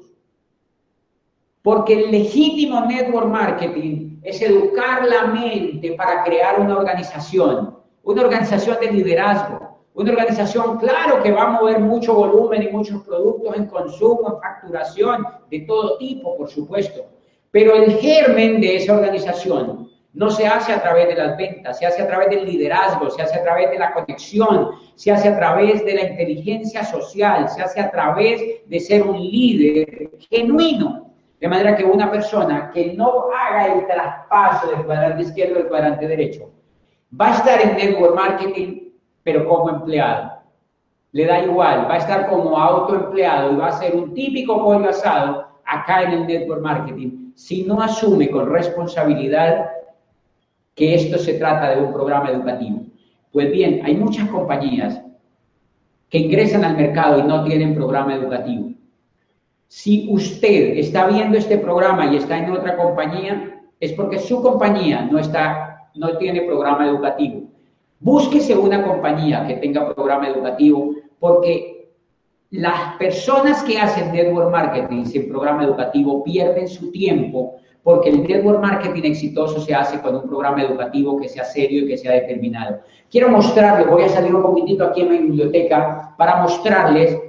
Porque 1.62 1.94
el 1.94 2.12
legítimo 2.12 2.86
network 2.86 3.28
marketing 3.28 4.20
es 4.24 4.42
educar 4.42 5.06
la 5.06 5.26
mente 5.28 5.94
para 5.94 6.24
crear 6.24 6.60
una 6.60 6.78
organización, 6.78 7.78
una 8.04 8.22
organización 8.22 8.78
de 8.80 8.92
liderazgo, 8.92 9.70
una 9.94 10.12
organización, 10.12 10.78
claro, 10.78 11.22
que 11.22 11.32
va 11.32 11.44
a 11.44 11.50
mover 11.60 11.80
mucho 11.80 12.14
volumen 12.14 12.64
y 12.64 12.72
muchos 12.72 13.04
productos 13.04 13.56
en 13.58 13.66
consumo, 13.66 14.34
en 14.34 14.40
facturación, 14.40 15.26
de 15.52 15.60
todo 15.62 15.98
tipo, 15.98 16.38
por 16.38 16.50
supuesto. 16.50 17.06
Pero 17.52 17.76
el 17.76 17.94
germen 17.98 18.62
de 18.62 18.78
esa 18.78 18.94
organización 18.94 19.90
no 20.14 20.30
se 20.30 20.48
hace 20.48 20.72
a 20.72 20.82
través 20.82 21.08
de 21.08 21.16
las 21.16 21.38
ventas, 21.38 21.78
se 21.78 21.86
hace 21.86 22.02
a 22.02 22.08
través 22.08 22.30
del 22.30 22.46
liderazgo, 22.46 23.10
se 23.10 23.22
hace 23.22 23.40
a 23.40 23.44
través 23.44 23.70
de 23.72 23.80
la 23.80 23.94
conexión, 23.94 24.70
se 24.96 25.12
hace 25.12 25.28
a 25.28 25.38
través 25.38 25.84
de 25.86 25.94
la 25.94 26.04
inteligencia 26.04 26.84
social, 26.84 27.50
se 27.50 27.62
hace 27.62 27.80
a 27.80 27.92
través 27.92 28.42
de 28.66 28.80
ser 28.80 29.04
un 29.04 29.20
líder 29.20 30.12
genuino. 30.30 31.09
De 31.40 31.48
manera 31.48 31.76
que 31.76 31.86
una 31.86 32.12
persona 32.12 32.70
que 32.74 32.94
no 32.94 33.26
haga 33.32 33.74
el 33.74 33.88
traspaso 33.88 34.68
del 34.72 34.86
cuadrante 34.86 35.24
izquierdo 35.24 35.60
al 35.60 35.68
cuadrante 35.68 36.08
derecho 36.08 36.52
va 37.20 37.28
a 37.28 37.36
estar 37.36 37.62
en 37.62 37.78
network 37.78 38.16
marketing, 38.16 38.90
pero 39.24 39.48
como 39.48 39.70
empleado. 39.70 40.32
Le 41.12 41.26
da 41.26 41.40
igual, 41.40 41.90
va 41.90 41.96
a 41.96 41.98
estar 41.98 42.28
como 42.28 42.58
autoempleado 42.58 43.54
y 43.54 43.56
va 43.56 43.68
a 43.68 43.80
ser 43.80 43.96
un 43.96 44.14
típico 44.14 44.64
pollo 44.64 44.90
asado 44.90 45.48
acá 45.66 46.04
en 46.04 46.12
el 46.12 46.28
network 46.28 46.62
marketing 46.62 47.32
si 47.36 47.64
no 47.64 47.82
asume 47.82 48.30
con 48.30 48.52
responsabilidad 48.52 49.70
que 50.76 50.94
esto 50.96 51.18
se 51.18 51.36
trata 51.36 51.70
de 51.70 51.82
un 51.82 51.94
programa 51.94 52.30
educativo. 52.32 52.82
Pues 53.32 53.50
bien, 53.50 53.82
hay 53.86 53.96
muchas 53.96 54.28
compañías 54.30 55.02
que 56.10 56.18
ingresan 56.18 56.66
al 56.66 56.76
mercado 56.76 57.20
y 57.20 57.24
no 57.24 57.44
tienen 57.46 57.76
programa 57.76 58.16
educativo. 58.16 58.72
Si 59.70 60.08
usted 60.10 60.78
está 60.78 61.06
viendo 61.06 61.38
este 61.38 61.60
programa 61.60 62.12
y 62.12 62.18
está 62.18 62.40
en 62.40 62.52
otra 62.52 62.76
compañía, 62.76 63.62
es 63.80 63.94
porque 63.94 64.18
su 64.18 64.42
compañía 64.42 65.08
no 65.12 65.20
está, 65.20 65.90
no 65.94 66.18
tiene 66.18 66.42
programa 66.42 66.88
educativo. 66.88 67.44
Búsquese 68.00 68.58
una 68.58 68.84
compañía 68.84 69.46
que 69.48 69.58
tenga 69.58 69.94
programa 69.94 70.28
educativo, 70.28 70.96
porque 71.20 71.92
las 72.50 72.96
personas 72.98 73.62
que 73.62 73.78
hacen 73.78 74.12
network 74.12 74.50
marketing 74.50 75.06
sin 75.06 75.30
programa 75.30 75.64
educativo 75.66 76.24
pierden 76.24 76.68
su 76.68 76.92
tiempo 76.92 77.58
porque 77.84 78.10
el 78.10 78.24
network 78.24 78.62
marketing 78.62 79.04
exitoso 79.04 79.62
se 79.62 79.74
hace 79.76 80.02
con 80.02 80.16
un 80.16 80.28
programa 80.28 80.64
educativo 80.64 81.18
que 81.18 81.30
sea 81.30 81.44
serio 81.44 81.84
y 81.84 81.88
que 81.88 81.98
sea 81.98 82.14
determinado. 82.14 82.80
Quiero 83.10 83.30
mostrarles, 83.30 83.88
voy 83.88 84.02
a 84.02 84.10
salir 84.10 84.34
un 84.34 84.42
poquitito 84.42 84.84
aquí 84.84 85.02
en 85.02 85.10
mi 85.10 85.18
biblioteca 85.20 86.16
para 86.18 86.42
mostrarles 86.42 87.20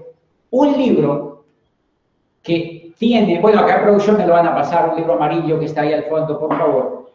un 0.51 0.76
libro 0.76 1.30
que 2.43 2.93
tiene, 2.99 3.41
bueno, 3.41 3.61
acá 3.61 3.78
en 3.78 3.82
producción 3.84 4.16
me 4.18 4.26
lo 4.26 4.32
van 4.32 4.47
a 4.47 4.55
pasar, 4.55 4.91
un 4.91 4.97
libro 4.97 5.14
amarillo 5.14 5.59
que 5.59 5.66
está 5.66 5.82
ahí 5.82 5.93
al 5.93 6.05
fondo, 6.05 6.38
por 6.38 6.57
favor, 6.57 7.11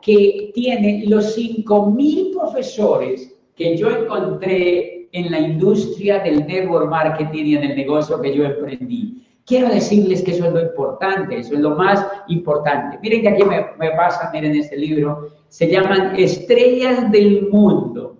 que 0.00 0.50
tiene 0.54 1.04
los 1.06 1.36
5.000 1.36 2.32
profesores 2.32 3.34
que 3.54 3.76
yo 3.76 3.90
encontré 3.90 5.08
en 5.12 5.30
la 5.30 5.38
industria 5.38 6.18
del 6.18 6.46
network 6.46 6.88
marketing 6.90 7.44
y 7.44 7.56
en 7.56 7.64
el 7.64 7.76
negocio 7.76 8.20
que 8.20 8.34
yo 8.34 8.44
emprendí. 8.44 9.22
Quiero 9.46 9.68
decirles 9.68 10.22
que 10.22 10.32
eso 10.32 10.46
es 10.46 10.52
lo 10.52 10.60
importante, 10.60 11.38
eso 11.38 11.54
es 11.54 11.60
lo 11.60 11.76
más 11.76 12.04
importante. 12.28 12.98
Miren 13.02 13.22
que 13.22 13.28
aquí 13.28 13.44
me, 13.44 13.66
me 13.78 13.90
pasa, 13.92 14.30
miren 14.32 14.56
este 14.56 14.76
libro, 14.76 15.28
se 15.48 15.68
llaman 15.70 16.16
Estrellas 16.16 17.12
del 17.12 17.48
Mundo. 17.50 18.16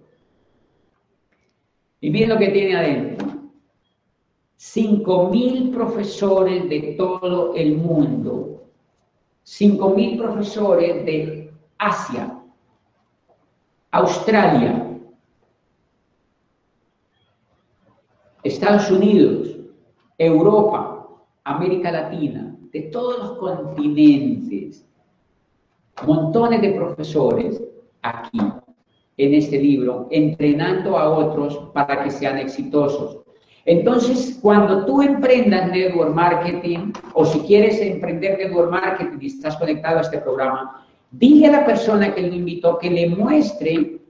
Y 2.00 2.10
miren 2.10 2.28
lo 2.28 2.38
que 2.38 2.48
tiene 2.48 2.76
adentro. 2.76 3.33
Cinco 4.66 5.28
mil 5.28 5.70
profesores 5.70 6.70
de 6.70 6.94
todo 6.96 7.54
el 7.54 7.76
mundo. 7.76 8.64
Cinco 9.42 9.90
mil 9.90 10.16
profesores 10.16 11.04
de 11.04 11.52
Asia, 11.76 12.40
Australia, 13.90 14.98
Estados 18.42 18.90
Unidos, 18.90 19.54
Europa, 20.16 21.08
América 21.44 21.92
Latina, 21.92 22.56
de 22.72 22.80
todos 22.84 23.18
los 23.18 23.32
continentes, 23.38 24.88
montones 26.06 26.62
de 26.62 26.70
profesores 26.72 27.62
aquí 28.00 28.40
en 29.18 29.34
este 29.34 29.58
libro, 29.58 30.08
entrenando 30.10 30.96
a 30.96 31.10
otros 31.10 31.70
para 31.74 32.02
que 32.02 32.10
sean 32.10 32.38
exitosos. 32.38 33.23
Entonces, 33.66 34.38
cuando 34.42 34.84
tú 34.84 35.00
emprendas 35.00 35.70
network 35.70 36.14
marketing 36.14 36.92
o 37.14 37.24
si 37.24 37.40
quieres 37.40 37.80
emprender 37.80 38.38
network 38.38 38.70
marketing 38.70 39.18
y 39.20 39.26
estás 39.26 39.56
conectado 39.56 39.98
a 39.98 40.02
este 40.02 40.18
programa, 40.18 40.86
dile 41.10 41.46
a 41.46 41.52
la 41.52 41.66
persona 41.66 42.14
que 42.14 42.22
lo 42.22 42.34
invitó 42.34 42.78
que 42.78 42.90
le 42.90 43.08
muestre 43.08 44.00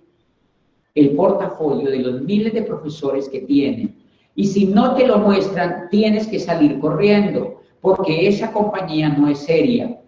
el 0.94 1.10
portafolio 1.10 1.90
de 1.90 1.98
los 1.98 2.22
miles 2.22 2.52
de 2.52 2.62
profesores 2.62 3.28
que 3.28 3.40
tienen 3.40 3.96
y 4.34 4.46
si 4.46 4.66
no 4.66 4.94
te 4.94 5.06
lo 5.06 5.18
muestran, 5.18 5.88
tienes 5.90 6.26
que 6.26 6.40
salir 6.40 6.78
corriendo, 6.80 7.60
porque 7.80 8.26
esa 8.26 8.52
compañía 8.52 9.08
no 9.10 9.28
es 9.28 9.38
seria. 9.38 10.00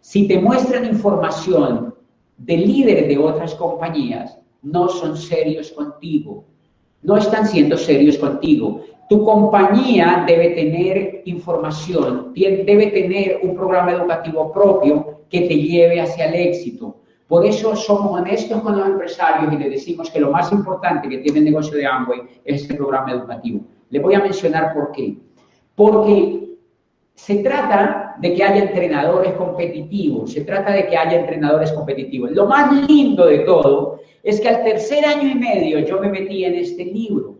Si 0.00 0.26
te 0.26 0.40
muestran 0.40 0.84
información 0.84 1.94
de 2.36 2.56
líderes 2.56 3.08
de 3.08 3.18
otras 3.18 3.54
compañías, 3.54 4.38
no 4.62 4.88
son 4.88 5.16
serios 5.16 5.70
contigo. 5.70 6.44
No 7.02 7.16
están 7.16 7.46
siendo 7.46 7.76
serios 7.76 8.18
contigo. 8.18 8.82
Tu 9.08 9.24
compañía 9.24 10.24
debe 10.26 10.50
tener 10.50 11.22
información, 11.24 12.32
debe 12.34 12.88
tener 12.88 13.40
un 13.42 13.54
programa 13.54 13.92
educativo 13.92 14.52
propio 14.52 15.22
que 15.30 15.42
te 15.42 15.54
lleve 15.54 16.00
hacia 16.00 16.26
el 16.26 16.34
éxito. 16.34 16.96
Por 17.26 17.44
eso 17.44 17.76
somos 17.76 18.18
honestos 18.18 18.60
con 18.62 18.76
los 18.76 18.86
empresarios 18.86 19.52
y 19.52 19.56
les 19.58 19.70
decimos 19.70 20.10
que 20.10 20.20
lo 20.20 20.30
más 20.30 20.50
importante 20.50 21.08
que 21.08 21.18
tiene 21.18 21.40
el 21.40 21.44
negocio 21.44 21.76
de 21.76 21.86
Amway 21.86 22.20
es 22.44 22.68
el 22.68 22.76
programa 22.76 23.12
educativo. 23.12 23.60
Le 23.90 23.98
voy 23.98 24.14
a 24.14 24.20
mencionar 24.20 24.72
por 24.72 24.92
qué. 24.92 25.16
Porque 25.74 26.56
se 27.14 27.36
trata 27.36 28.16
de 28.18 28.32
que 28.32 28.42
haya 28.42 28.62
entrenadores 28.64 29.32
competitivos, 29.34 30.32
se 30.32 30.42
trata 30.42 30.72
de 30.72 30.86
que 30.86 30.96
haya 30.96 31.20
entrenadores 31.20 31.72
competitivos. 31.72 32.30
Lo 32.30 32.46
más 32.46 32.72
lindo 32.88 33.26
de 33.26 33.40
todo 33.40 34.00
es 34.28 34.42
que 34.42 34.48
al 34.50 34.62
tercer 34.62 35.06
año 35.06 35.26
y 35.26 35.34
medio 35.34 35.78
yo 35.78 35.98
me 36.00 36.10
metí 36.10 36.44
en 36.44 36.54
este 36.54 36.84
libro, 36.84 37.38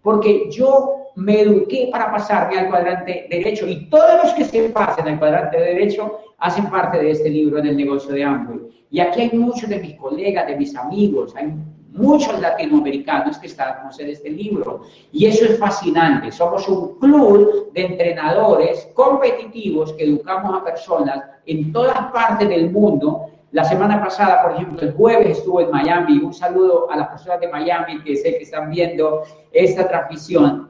porque 0.00 0.48
yo 0.50 1.10
me 1.16 1.42
eduqué 1.42 1.90
para 1.92 2.10
pasarme 2.10 2.58
al 2.58 2.70
cuadrante 2.70 3.26
derecho 3.28 3.68
y 3.68 3.90
todos 3.90 4.24
los 4.24 4.32
que 4.32 4.46
se 4.46 4.70
pasen 4.70 5.08
al 5.08 5.18
cuadrante 5.18 5.60
derecho 5.60 6.20
hacen 6.38 6.70
parte 6.70 6.96
de 7.02 7.10
este 7.10 7.28
libro 7.28 7.58
en 7.58 7.66
el 7.66 7.76
negocio 7.76 8.14
de 8.14 8.24
Amway. 8.24 8.60
Y 8.90 9.00
aquí 9.00 9.20
hay 9.20 9.30
muchos 9.36 9.68
de 9.68 9.78
mis 9.78 9.94
colegas, 9.96 10.46
de 10.46 10.56
mis 10.56 10.74
amigos, 10.74 11.36
hay 11.36 11.52
muchos 11.92 12.40
latinoamericanos 12.40 13.36
que 13.36 13.48
estamos 13.48 14.00
en 14.00 14.08
este 14.08 14.30
libro. 14.30 14.84
Y 15.12 15.26
eso 15.26 15.44
es 15.44 15.58
fascinante. 15.58 16.32
Somos 16.32 16.66
un 16.66 16.98
club 16.98 17.72
de 17.74 17.86
entrenadores 17.86 18.88
competitivos 18.94 19.92
que 19.92 20.04
educamos 20.04 20.58
a 20.58 20.64
personas 20.64 21.24
en 21.44 21.72
todas 21.72 22.10
partes 22.10 22.48
del 22.48 22.70
mundo. 22.70 23.30
La 23.52 23.64
semana 23.64 24.02
pasada, 24.02 24.42
por 24.42 24.52
ejemplo, 24.52 24.80
el 24.80 24.92
jueves 24.92 25.38
estuvo 25.38 25.60
en 25.60 25.70
Miami. 25.70 26.18
Un 26.18 26.34
saludo 26.34 26.90
a 26.90 26.96
las 26.96 27.08
personas 27.08 27.40
de 27.40 27.48
Miami 27.48 28.02
que 28.02 28.16
sé 28.16 28.36
que 28.36 28.42
están 28.42 28.70
viendo 28.70 29.22
esta 29.52 29.88
transmisión 29.88 30.66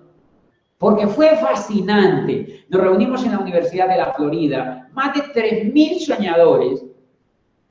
porque 0.79 1.07
fue 1.07 1.37
fascinante. 1.37 2.64
Nos 2.68 2.83
reunimos 2.83 3.24
en 3.24 3.33
la 3.33 3.39
Universidad 3.39 3.89
de 3.89 3.97
la 3.97 4.12
Florida, 4.12 4.89
más 4.93 5.14
de 5.14 5.20
3.000 5.72 5.99
soñadores, 6.01 6.85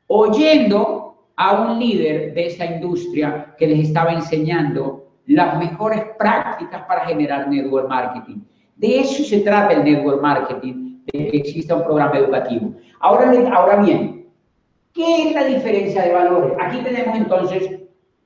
oyendo 0.07 1.27
a 1.35 1.61
un 1.61 1.79
líder 1.79 2.33
de 2.33 2.47
esta 2.47 2.65
industria 2.65 3.55
que 3.57 3.67
les 3.67 3.87
estaba 3.89 4.13
enseñando 4.13 5.07
las 5.27 5.57
mejores 5.57 6.03
prácticas 6.17 6.83
para 6.87 7.05
generar 7.05 7.47
network 7.49 7.89
marketing. 7.89 8.41
De 8.75 8.99
eso 8.99 9.23
se 9.23 9.39
trata 9.41 9.73
el 9.73 9.83
network 9.83 10.21
marketing, 10.21 10.99
de 11.05 11.27
que 11.27 11.37
exista 11.37 11.75
un 11.75 11.83
programa 11.83 12.17
educativo. 12.17 12.73
Ahora, 12.99 13.31
ahora 13.53 13.77
bien, 13.77 14.14
¿qué 14.95 15.27
es 15.27 15.35
la 15.35 15.43
diferencia 15.43 16.03
de 16.03 16.13
valores? 16.13 16.57
Aquí 16.59 16.79
tenemos 16.79 17.17
entonces, 17.17 17.81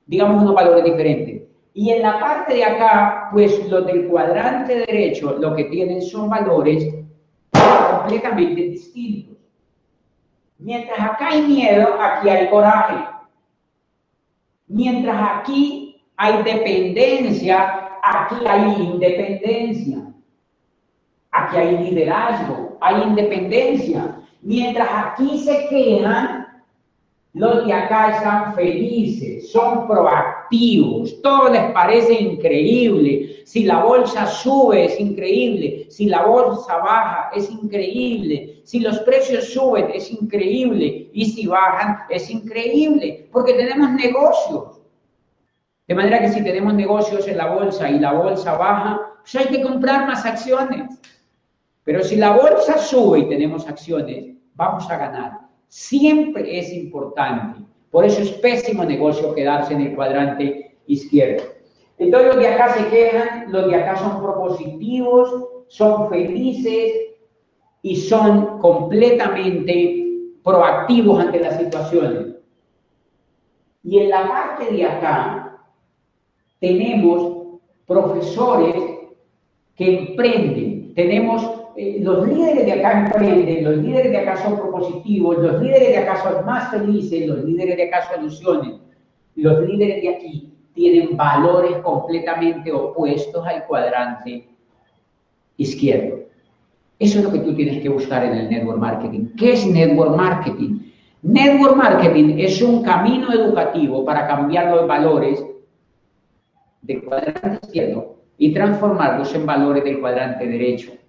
digamos, 0.06 0.42
unos 0.42 0.54
valores 0.54 0.84
diferentes. 0.84 1.42
Y 1.74 1.90
en 1.90 2.02
la 2.02 2.18
parte 2.18 2.54
de 2.54 2.64
acá, 2.64 3.28
pues 3.32 3.68
los 3.68 3.86
del 3.86 4.08
cuadrante 4.08 4.76
derecho 4.76 5.36
lo 5.38 5.54
que 5.54 5.64
tienen 5.64 6.00
son 6.00 6.30
valores 6.30 6.94
completamente 7.52 8.62
distintos. 8.62 9.36
Mientras 10.58 10.98
acá 10.98 11.28
hay 11.28 11.42
miedo, 11.42 11.88
aquí 12.00 12.28
hay 12.28 12.48
coraje. 12.48 13.04
Mientras 14.68 15.16
aquí 15.38 16.02
hay 16.16 16.42
dependencia, 16.42 17.90
aquí 18.02 18.36
hay 18.46 18.82
independencia. 18.82 19.98
Aquí 21.32 21.56
hay 21.56 21.78
liderazgo, 21.78 22.76
hay 22.80 23.02
independencia. 23.02 24.16
Mientras 24.42 24.88
aquí 24.92 25.38
se 25.38 25.68
quedan, 25.68 26.39
los 27.32 27.64
de 27.64 27.72
acá 27.72 28.16
están 28.16 28.54
felices, 28.54 29.52
son 29.52 29.86
proactivos, 29.86 31.22
todo 31.22 31.48
les 31.48 31.70
parece 31.70 32.14
increíble. 32.14 33.42
Si 33.44 33.64
la 33.64 33.84
bolsa 33.84 34.26
sube, 34.26 34.86
es 34.86 34.98
increíble. 34.98 35.86
Si 35.90 36.06
la 36.06 36.24
bolsa 36.24 36.78
baja, 36.78 37.30
es 37.34 37.48
increíble. 37.48 38.60
Si 38.64 38.80
los 38.80 38.98
precios 39.00 39.52
suben, 39.52 39.90
es 39.94 40.10
increíble. 40.10 41.08
Y 41.12 41.26
si 41.26 41.46
bajan, 41.46 41.98
es 42.08 42.28
increíble. 42.30 43.28
Porque 43.30 43.54
tenemos 43.54 43.90
negocios. 43.92 44.80
De 45.86 45.94
manera 45.94 46.20
que 46.20 46.30
si 46.30 46.42
tenemos 46.42 46.74
negocios 46.74 47.28
en 47.28 47.36
la 47.36 47.46
bolsa 47.46 47.88
y 47.90 48.00
la 48.00 48.12
bolsa 48.12 48.56
baja, 48.56 49.00
pues 49.20 49.36
hay 49.36 49.46
que 49.46 49.62
comprar 49.62 50.06
más 50.06 50.26
acciones. 50.26 51.00
Pero 51.84 52.02
si 52.02 52.16
la 52.16 52.32
bolsa 52.32 52.78
sube 52.78 53.20
y 53.20 53.28
tenemos 53.28 53.68
acciones, 53.68 54.34
vamos 54.54 54.90
a 54.90 54.96
ganar. 54.96 55.49
Siempre 55.70 56.58
es 56.58 56.72
importante. 56.72 57.60
Por 57.90 58.04
eso 58.04 58.20
es 58.20 58.32
pésimo 58.32 58.84
negocio 58.84 59.34
quedarse 59.34 59.72
en 59.72 59.80
el 59.80 59.94
cuadrante 59.94 60.76
izquierdo. 60.86 61.44
Entonces 61.96 62.34
los 62.34 62.38
de 62.38 62.48
acá 62.48 62.74
se 62.74 62.88
quejan, 62.88 63.52
los 63.52 63.68
de 63.68 63.76
acá 63.76 63.96
son 63.96 64.20
propositivos, 64.20 65.48
son 65.68 66.10
felices 66.10 66.92
y 67.82 67.96
son 67.96 68.58
completamente 68.58 70.06
proactivos 70.42 71.24
ante 71.24 71.40
las 71.40 71.58
situaciones. 71.58 72.34
Y 73.84 73.98
en 73.98 74.10
la 74.10 74.28
parte 74.28 74.72
de 74.72 74.84
acá 74.84 75.62
tenemos 76.58 77.58
profesores 77.86 78.74
que 79.76 79.98
emprenden, 79.98 80.94
tenemos 80.94 81.59
eh, 81.80 81.98
los 82.02 82.28
líderes 82.28 82.66
de 82.66 82.72
acá 82.72 83.06
emprenden, 83.06 83.64
los 83.64 83.78
líderes 83.78 84.12
de 84.12 84.18
acá 84.18 84.36
son 84.36 84.58
propositivos, 84.58 85.38
los 85.38 85.62
líderes 85.62 85.88
de 85.88 85.96
acá 85.96 86.22
son 86.22 86.44
más 86.44 86.70
felices, 86.70 87.26
los 87.26 87.42
líderes 87.42 87.74
de 87.78 87.84
acá 87.84 88.06
solucionen, 88.14 88.80
los 89.36 89.66
líderes 89.66 90.02
de 90.02 90.08
aquí 90.10 90.52
tienen 90.74 91.16
valores 91.16 91.78
completamente 91.78 92.70
opuestos 92.70 93.46
al 93.46 93.64
cuadrante 93.66 94.46
izquierdo. 95.56 96.18
Eso 96.98 97.18
es 97.18 97.24
lo 97.24 97.32
que 97.32 97.38
tú 97.38 97.54
tienes 97.54 97.80
que 97.82 97.88
buscar 97.88 98.26
en 98.26 98.34
el 98.34 98.50
network 98.50 98.78
marketing. 98.78 99.28
¿Qué 99.38 99.54
es 99.54 99.66
network 99.66 100.14
marketing? 100.16 100.80
Network 101.22 101.76
marketing 101.76 102.34
es 102.38 102.60
un 102.60 102.82
camino 102.82 103.32
educativo 103.32 104.04
para 104.04 104.26
cambiar 104.26 104.70
los 104.70 104.86
valores 104.86 105.42
del 106.82 107.02
cuadrante 107.04 107.58
izquierdo 107.62 108.16
y 108.36 108.52
transformarlos 108.52 109.34
en 109.34 109.46
valores 109.46 109.82
del 109.82 109.98
cuadrante 109.98 110.46
derecho. 110.46 110.99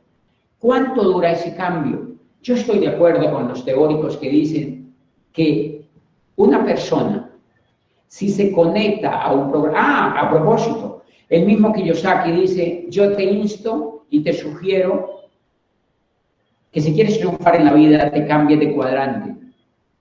¿Cuánto 0.61 1.01
dura 1.03 1.31
ese 1.31 1.55
cambio? 1.55 2.11
Yo 2.43 2.53
estoy 2.53 2.77
de 2.77 2.89
acuerdo 2.89 3.31
con 3.31 3.47
los 3.47 3.65
teóricos 3.65 4.15
que 4.17 4.29
dicen 4.29 4.93
que 5.33 5.87
una 6.35 6.63
persona, 6.63 7.31
si 8.07 8.29
se 8.29 8.51
conecta 8.51 9.23
a 9.23 9.33
un 9.33 9.49
programa, 9.49 9.79
ah, 9.79 10.21
a 10.21 10.29
propósito, 10.29 11.01
el 11.29 11.47
mismo 11.47 11.73
Kiyosaki 11.73 12.31
dice, 12.31 12.85
yo 12.89 13.15
te 13.15 13.23
insto 13.23 14.05
y 14.11 14.21
te 14.21 14.33
sugiero 14.33 15.21
que 16.71 16.79
si 16.79 16.93
quieres 16.93 17.17
triunfar 17.17 17.55
en 17.55 17.65
la 17.65 17.73
vida, 17.73 18.11
te 18.11 18.27
cambies 18.27 18.59
de 18.59 18.73
cuadrante, 18.75 19.35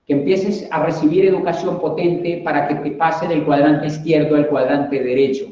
que 0.05 0.13
empieces 0.13 0.67
a 0.69 0.85
recibir 0.85 1.25
educación 1.25 1.79
potente 1.79 2.41
para 2.43 2.67
que 2.67 2.75
te 2.75 2.91
pase 2.91 3.27
del 3.27 3.45
cuadrante 3.45 3.87
izquierdo 3.87 4.35
al 4.35 4.47
cuadrante 4.47 5.01
derecho. 5.01 5.45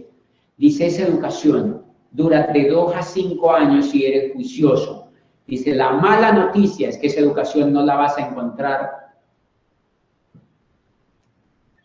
Dice, 0.55 0.85
esa 0.85 1.03
educación 1.03 1.78
dura 2.11 2.47
de 2.53 2.69
dos 2.69 2.95
a 2.95 3.01
cinco 3.01 3.51
años 3.51 3.89
si 3.89 4.05
eres 4.05 4.33
juicioso. 4.33 5.11
Dice, 5.47 5.73
la 5.73 5.91
mala 5.91 6.31
noticia 6.31 6.89
es 6.89 6.97
que 6.97 7.07
esa 7.07 7.21
educación 7.21 7.73
no 7.73 7.83
la 7.83 7.95
vas 7.95 8.17
a 8.17 8.27
encontrar 8.27 8.91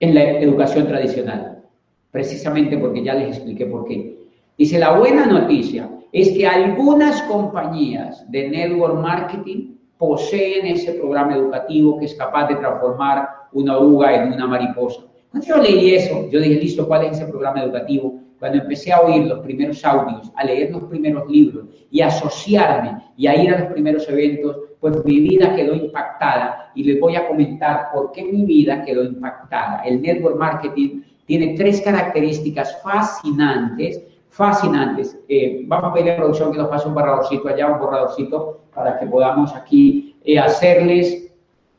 en 0.00 0.14
la 0.14 0.22
educación 0.40 0.86
tradicional, 0.86 1.62
precisamente 2.10 2.76
porque 2.76 3.02
ya 3.02 3.14
les 3.14 3.36
expliqué 3.36 3.64
por 3.66 3.86
qué. 3.86 4.18
Dice, 4.58 4.78
la 4.78 4.98
buena 4.98 5.26
noticia 5.26 5.90
es 6.12 6.30
que 6.30 6.46
algunas 6.46 7.22
compañías 7.22 8.30
de 8.30 8.50
network 8.50 9.00
marketing 9.00 9.76
poseen 9.96 10.66
ese 10.66 10.92
programa 10.92 11.34
educativo 11.34 11.98
que 11.98 12.04
es 12.04 12.14
capaz 12.14 12.48
de 12.48 12.56
transformar 12.56 13.28
una 13.52 13.78
oruga 13.78 14.14
en 14.14 14.32
una 14.34 14.46
mariposa. 14.46 15.02
Cuando 15.30 15.48
yo 15.48 15.56
leí 15.56 15.94
eso, 15.94 16.28
yo 16.30 16.40
dije, 16.40 16.60
listo, 16.60 16.86
¿cuál 16.86 17.06
es 17.06 17.12
ese 17.12 17.26
programa 17.26 17.62
educativo? 17.62 18.20
Cuando 18.38 18.58
empecé 18.58 18.92
a 18.92 19.00
oír 19.00 19.24
los 19.26 19.40
primeros 19.40 19.84
audios, 19.84 20.30
a 20.36 20.44
leer 20.44 20.72
los 20.72 20.84
primeros 20.84 21.28
libros 21.28 21.66
y 21.90 22.00
a 22.00 22.08
asociarme 22.08 23.02
y 23.16 23.26
a 23.26 23.36
ir 23.42 23.54
a 23.54 23.60
los 23.60 23.72
primeros 23.72 24.08
eventos, 24.08 24.58
pues 24.80 25.04
mi 25.04 25.20
vida 25.20 25.54
quedó 25.54 25.74
impactada 25.74 26.70
y 26.74 26.84
les 26.84 27.00
voy 27.00 27.16
a 27.16 27.26
comentar 27.26 27.88
por 27.92 28.12
qué 28.12 28.24
mi 28.24 28.44
vida 28.44 28.84
quedó 28.84 29.04
impactada. 29.04 29.82
El 29.84 30.02
network 30.02 30.36
marketing 30.36 31.02
tiene 31.26 31.54
tres 31.56 31.80
características 31.80 32.82
fascinantes 32.82 34.02
fascinantes. 34.34 35.16
Eh, 35.28 35.62
vamos 35.66 35.90
a 35.90 35.94
pedir 35.94 36.10
a 36.10 36.14
la 36.14 36.18
producción 36.18 36.50
que 36.50 36.58
nos 36.58 36.68
pase 36.68 36.88
un 36.88 36.94
borradorcito 36.94 37.48
allá, 37.48 37.68
un 37.68 37.78
borradorcito, 37.78 38.62
para 38.74 38.98
que 38.98 39.06
podamos 39.06 39.54
aquí 39.54 40.16
eh, 40.24 40.38
hacerles 40.38 41.32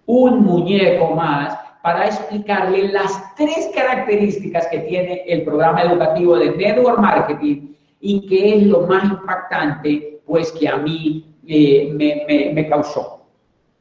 un 0.06 0.42
muñeco 0.42 1.14
más 1.16 1.58
para 1.86 2.08
explicarles 2.08 2.92
las 2.94 3.36
tres 3.36 3.70
características 3.76 4.66
que 4.70 4.80
tiene 4.80 5.22
el 5.28 5.44
programa 5.44 5.84
educativo 5.84 6.36
de 6.36 6.50
Network 6.58 6.98
Marketing 6.98 7.76
y 8.00 8.26
que 8.28 8.56
es 8.56 8.64
lo 8.64 8.88
más 8.88 9.04
impactante, 9.04 10.20
pues 10.26 10.52
que 10.54 10.68
a 10.68 10.78
mí 10.78 11.38
eh, 11.46 11.92
me, 11.94 12.54
me 12.56 12.68
causó. 12.68 13.28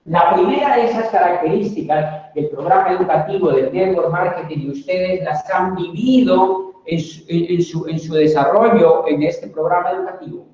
La 0.04 0.34
primera 0.34 0.76
de 0.76 0.84
esas 0.84 1.08
características 1.08 2.34
del 2.34 2.50
programa 2.50 2.92
educativo 2.92 3.50
del 3.52 3.72
Network 3.72 4.10
Marketing, 4.10 4.58
y 4.58 4.70
ustedes 4.72 5.24
las 5.24 5.48
han 5.50 5.74
vivido 5.74 6.74
en 6.84 7.00
su, 7.00 7.86
en, 7.88 7.98
su, 7.98 8.12
desarrollo 8.12 9.08
en 9.08 9.22
este 9.22 9.46
programa 9.46 9.92
educativo 9.92 10.44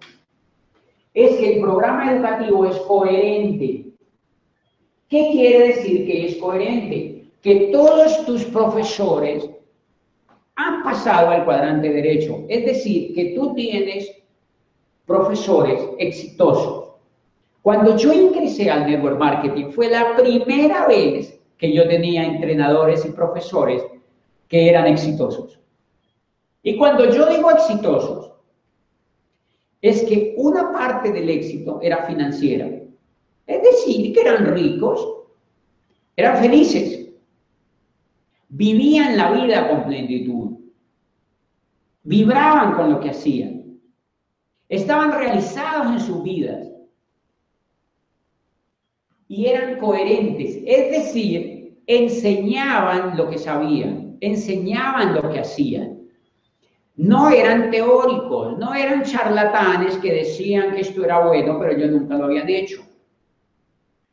es 1.14 1.36
que 1.38 1.54
el 1.54 1.60
programa 1.62 2.12
educativo 2.12 2.64
es 2.66 2.76
coherente. 2.76 3.86
¿Qué 5.08 5.30
quiere 5.32 5.66
decir 5.66 6.06
que 6.06 6.26
es 6.26 6.36
coherente? 6.36 7.19
Que 7.42 7.70
todos 7.72 8.24
tus 8.26 8.44
profesores 8.44 9.48
han 10.56 10.82
pasado 10.82 11.30
al 11.30 11.44
cuadrante 11.44 11.88
derecho. 11.88 12.44
Es 12.48 12.64
decir, 12.66 13.14
que 13.14 13.32
tú 13.34 13.54
tienes 13.54 14.10
profesores 15.06 15.80
exitosos. 15.98 16.90
Cuando 17.62 17.96
yo 17.96 18.12
ingresé 18.12 18.70
al 18.70 18.86
network 18.86 19.18
marketing 19.18 19.70
fue 19.70 19.88
la 19.88 20.16
primera 20.16 20.86
vez 20.86 21.38
que 21.58 21.72
yo 21.72 21.86
tenía 21.88 22.24
entrenadores 22.24 23.04
y 23.04 23.10
profesores 23.10 23.82
que 24.48 24.68
eran 24.68 24.86
exitosos. 24.86 25.60
Y 26.62 26.76
cuando 26.76 27.10
yo 27.10 27.26
digo 27.26 27.50
exitosos, 27.50 28.32
es 29.82 30.02
que 30.04 30.34
una 30.36 30.72
parte 30.72 31.12
del 31.12 31.28
éxito 31.30 31.80
era 31.82 32.04
financiera. 32.04 32.68
Es 33.46 33.62
decir, 33.62 34.12
que 34.12 34.20
eran 34.20 34.46
ricos, 34.54 35.06
eran 36.16 36.38
felices, 36.38 36.99
vivían 38.60 39.16
la 39.16 39.30
vida 39.30 39.70
con 39.70 39.84
plenitud, 39.84 40.58
vibraban 42.02 42.74
con 42.74 42.92
lo 42.92 43.00
que 43.00 43.08
hacían, 43.08 43.80
estaban 44.68 45.12
realizados 45.12 45.86
en 45.92 46.00
sus 46.00 46.22
vidas 46.22 46.68
y 49.28 49.46
eran 49.46 49.78
coherentes, 49.78 50.58
es 50.66 50.90
decir, 50.90 51.80
enseñaban 51.86 53.16
lo 53.16 53.30
que 53.30 53.38
sabían, 53.38 54.18
enseñaban 54.20 55.14
lo 55.14 55.32
que 55.32 55.40
hacían. 55.40 55.98
No 56.96 57.30
eran 57.30 57.70
teóricos, 57.70 58.58
no 58.58 58.74
eran 58.74 59.04
charlatanes 59.04 59.96
que 59.96 60.12
decían 60.12 60.74
que 60.74 60.82
esto 60.82 61.02
era 61.02 61.26
bueno, 61.26 61.58
pero 61.58 61.78
yo 61.78 61.86
nunca 61.86 62.18
lo 62.18 62.26
habían 62.26 62.50
hecho. 62.50 62.82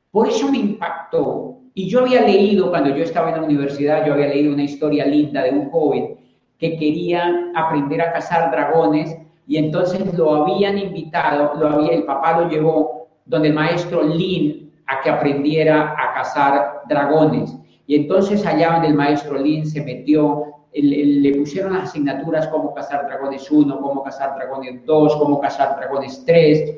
Por 0.10 0.30
eso 0.30 0.50
me 0.50 0.60
impactó. 0.60 1.47
Y 1.78 1.88
yo 1.88 2.00
había 2.00 2.24
leído, 2.24 2.72
cuando 2.72 2.90
yo 2.90 3.04
estaba 3.04 3.30
en 3.30 3.36
la 3.36 3.44
universidad, 3.44 4.04
yo 4.04 4.16
había 4.16 4.30
leído 4.30 4.52
una 4.52 4.64
historia 4.64 5.06
linda 5.06 5.44
de 5.44 5.52
un 5.52 5.70
joven 5.70 6.18
que 6.58 6.76
quería 6.76 7.52
aprender 7.54 8.02
a 8.02 8.14
cazar 8.14 8.50
dragones 8.50 9.16
y 9.48 9.58
entonces 9.58 10.12
lo 10.18 10.34
habían 10.34 10.80
invitado, 10.80 11.54
lo 11.54 11.68
había, 11.68 11.92
el 11.92 12.04
papá 12.06 12.42
lo 12.42 12.50
llevó 12.50 13.10
donde 13.28 13.50
el 13.50 13.54
maestro 13.54 14.02
Lin 14.02 14.74
a 14.88 15.02
que 15.02 15.12
aprendiera 15.12 15.92
a 15.92 16.16
cazar 16.16 16.82
dragones. 16.90 17.56
Y 17.86 17.96
entonces 17.96 18.44
allá 18.44 18.72
donde 18.72 18.88
el 18.88 18.96
maestro 18.96 19.38
Lin 19.38 19.68
se 19.68 19.84
metió 19.84 20.46
le, 20.74 21.36
pusieron 21.38 21.74
las 21.74 21.90
asignaturas 21.90 22.48
como 22.48 22.74
cazar 22.74 23.06
dragones 23.06 23.52
1, 23.52 23.80
cómo 23.80 24.02
cazar 24.02 24.34
dragones 24.34 24.84
2, 24.84 25.16
cómo 25.18 25.40
cazar 25.40 25.76
dragones 25.78 26.24
3. 26.26 26.76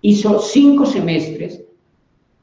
Hizo 0.00 0.38
cinco 0.38 0.86
semestres 0.86 1.62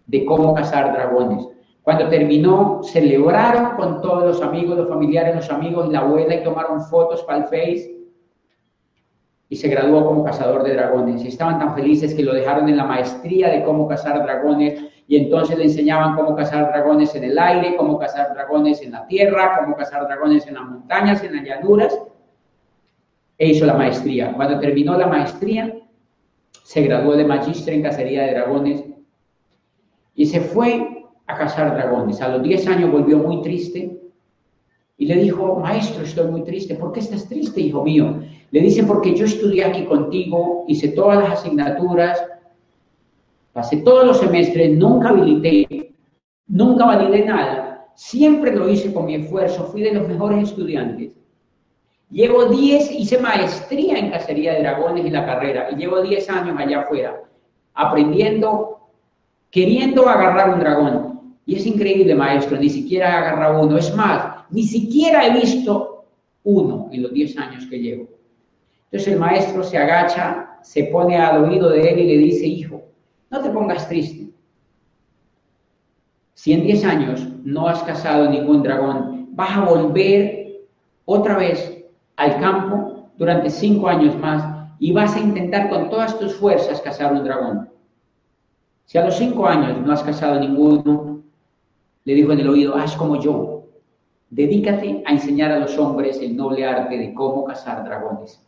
de 0.06 0.26
cómo 0.26 0.54
cazar 0.54 0.94
dragones. 0.94 1.48
Cuando 1.84 2.10
terminó, 2.10 2.82
celebraron 2.84 3.76
con 3.76 4.02
todos 4.02 4.24
los 4.24 4.42
amigos, 4.42 4.78
los 4.78 4.88
familiares, 4.88 5.36
los 5.36 5.50
amigos 5.50 5.90
la 5.90 6.00
abuela 6.00 6.36
y 6.36 6.44
tomaron 6.44 6.82
fotos 6.82 7.24
para 7.24 7.40
el 7.40 7.44
Face 7.46 7.98
y 9.50 9.56
se 9.56 9.68
graduó 9.68 10.06
como 10.06 10.24
cazador 10.24 10.64
de 10.64 10.74
dragones. 10.76 11.26
Y 11.26 11.30
estaban 11.30 11.58
tan 11.60 11.74
felices 11.74 12.14
que 12.14 12.24
lo 12.24 12.34
dejaron 12.34 12.70
en 12.70 12.78
la 12.78 12.86
maestría 12.86 13.50
de 13.50 13.64
cómo 13.64 13.88
cazar 13.88 14.22
dragones 14.24 14.80
y 15.08 15.18
entonces 15.18 15.58
le 15.58 15.66
enseñaban 15.66 16.16
cómo 16.16 16.36
cazar 16.36 16.68
dragones 16.70 17.14
en 17.16 17.26
el 17.26 17.38
aire, 17.38 17.76
cómo 17.76 17.98
cazar 17.98 18.34
dragones 18.34 18.82
en 18.82 18.92
la 18.92 19.06
tierra, 19.08 19.60
cómo 19.60 19.76
cazar 19.76 20.08
dragones 20.08 20.48
en 20.48 20.54
las 20.54 20.64
montañas, 20.64 21.24
en 21.24 21.36
las 21.36 21.44
llanuras, 21.44 22.00
e 23.38 23.48
hizo 23.48 23.66
la 23.66 23.74
maestría. 23.74 24.34
Cuando 24.34 24.60
terminó 24.60 24.98
la 24.98 25.08
maestría, 25.08 25.76
se 26.64 26.84
graduó 26.84 27.18
de 27.18 27.26
magíster 27.26 27.74
en 27.74 27.82
cacería 27.82 28.22
de 28.24 28.32
dragones 28.32 28.86
y 30.16 30.28
se 30.28 30.40
fue 30.40 31.01
a 31.32 31.38
cazar 31.38 31.74
dragones. 31.74 32.22
A 32.22 32.30
los 32.30 32.44
10 32.44 32.68
años 32.68 32.92
volvió 32.92 33.18
muy 33.18 33.42
triste 33.42 33.98
y 34.98 35.06
le 35.06 35.16
dijo, 35.16 35.56
maestro, 35.56 36.04
estoy 36.04 36.30
muy 36.30 36.44
triste. 36.44 36.76
¿Por 36.76 36.92
qué 36.92 37.00
estás 37.00 37.28
triste, 37.28 37.62
hijo 37.62 37.84
mío? 37.84 38.22
Le 38.52 38.60
dice, 38.60 38.84
porque 38.84 39.16
yo 39.16 39.26
estudié 39.26 39.66
aquí 39.66 39.86
contigo, 39.86 40.66
hice 40.68 40.90
todas 40.90 41.20
las 41.20 41.40
asignaturas, 41.40 42.22
Pasé 43.54 43.78
todos 43.78 44.06
los 44.06 44.20
semestres, 44.20 44.78
nunca 44.78 45.10
habilité 45.10 45.94
nunca 46.48 46.86
validé 46.86 47.26
nada, 47.26 47.88
siempre 47.96 48.54
lo 48.54 48.68
hice 48.70 48.94
con 48.94 49.06
mi 49.06 49.16
esfuerzo, 49.16 49.66
fui 49.66 49.82
de 49.82 49.94
los 49.94 50.08
mejores 50.08 50.50
estudiantes. 50.50 51.14
Llevo 52.10 52.46
10, 52.46 52.92
hice 52.92 53.18
maestría 53.20 53.98
en 53.98 54.12
cacería 54.12 54.54
de 54.54 54.60
dragones 54.60 55.06
y 55.06 55.10
la 55.10 55.26
carrera, 55.26 55.70
y 55.72 55.76
llevo 55.76 56.02
10 56.02 56.30
años 56.30 56.58
allá 56.58 56.82
afuera, 56.82 57.22
aprendiendo, 57.74 58.90
queriendo 59.50 60.08
agarrar 60.10 60.54
un 60.54 60.60
dragón. 60.60 61.11
Y 61.46 61.56
es 61.56 61.66
increíble, 61.66 62.16
maestro, 62.16 62.58
ni 62.58 62.70
siquiera 62.70 63.18
agarra 63.18 63.60
uno. 63.60 63.78
Es 63.78 63.96
más, 63.96 64.46
ni 64.50 64.64
siquiera 64.64 65.26
he 65.26 65.40
visto 65.40 66.06
uno 66.44 66.90
en 66.92 67.04
los 67.04 67.14
10 67.14 67.38
años 67.38 67.66
que 67.68 67.80
llevo. 67.80 68.08
Entonces 68.86 69.14
el 69.14 69.20
maestro 69.20 69.64
se 69.64 69.78
agacha, 69.78 70.60
se 70.62 70.86
pone 70.86 71.18
al 71.18 71.44
oído 71.44 71.70
de 71.70 71.82
él 71.82 72.00
y 72.00 72.08
le 72.08 72.18
dice, 72.18 72.46
hijo, 72.46 72.84
no 73.30 73.42
te 73.42 73.50
pongas 73.50 73.88
triste. 73.88 74.30
Si 76.34 76.54
en 76.54 76.64
10 76.64 76.86
años 76.86 77.28
no 77.44 77.68
has 77.68 77.82
cazado 77.84 78.30
ningún 78.30 78.64
dragón, 78.64 79.30
vas 79.32 79.58
a 79.58 79.66
volver 79.66 80.66
otra 81.06 81.38
vez 81.38 81.86
al 82.18 82.40
campo 82.40 83.10
durante 83.18 83.50
cinco 83.50 83.88
años 83.88 84.18
más 84.18 84.44
y 84.80 84.92
vas 84.92 85.16
a 85.16 85.20
intentar 85.20 85.70
con 85.70 85.90
todas 85.90 86.18
tus 86.20 86.36
fuerzas 86.36 86.82
cazar 86.82 87.14
un 87.14 87.24
dragón. 87.24 87.70
Si 88.86 88.98
a 88.98 89.06
los 89.06 89.16
cinco 89.16 89.48
años 89.48 89.80
no 89.86 89.94
has 89.94 90.04
cazado 90.04 90.40
ninguno, 90.40 91.21
le 92.06 92.14
dijo 92.14 92.32
en 92.32 92.40
el 92.40 92.50
oído, 92.50 92.76
haz 92.76 92.96
como 92.96 93.20
yo, 93.22 93.66
dedícate 94.30 95.04
a 95.06 95.12
enseñar 95.12 95.52
a 95.52 95.60
los 95.60 95.78
hombres 95.78 96.20
el 96.22 96.36
noble 96.36 96.66
arte 96.66 96.98
de 96.98 97.14
cómo 97.14 97.44
cazar 97.44 97.84
dragones. 97.84 98.42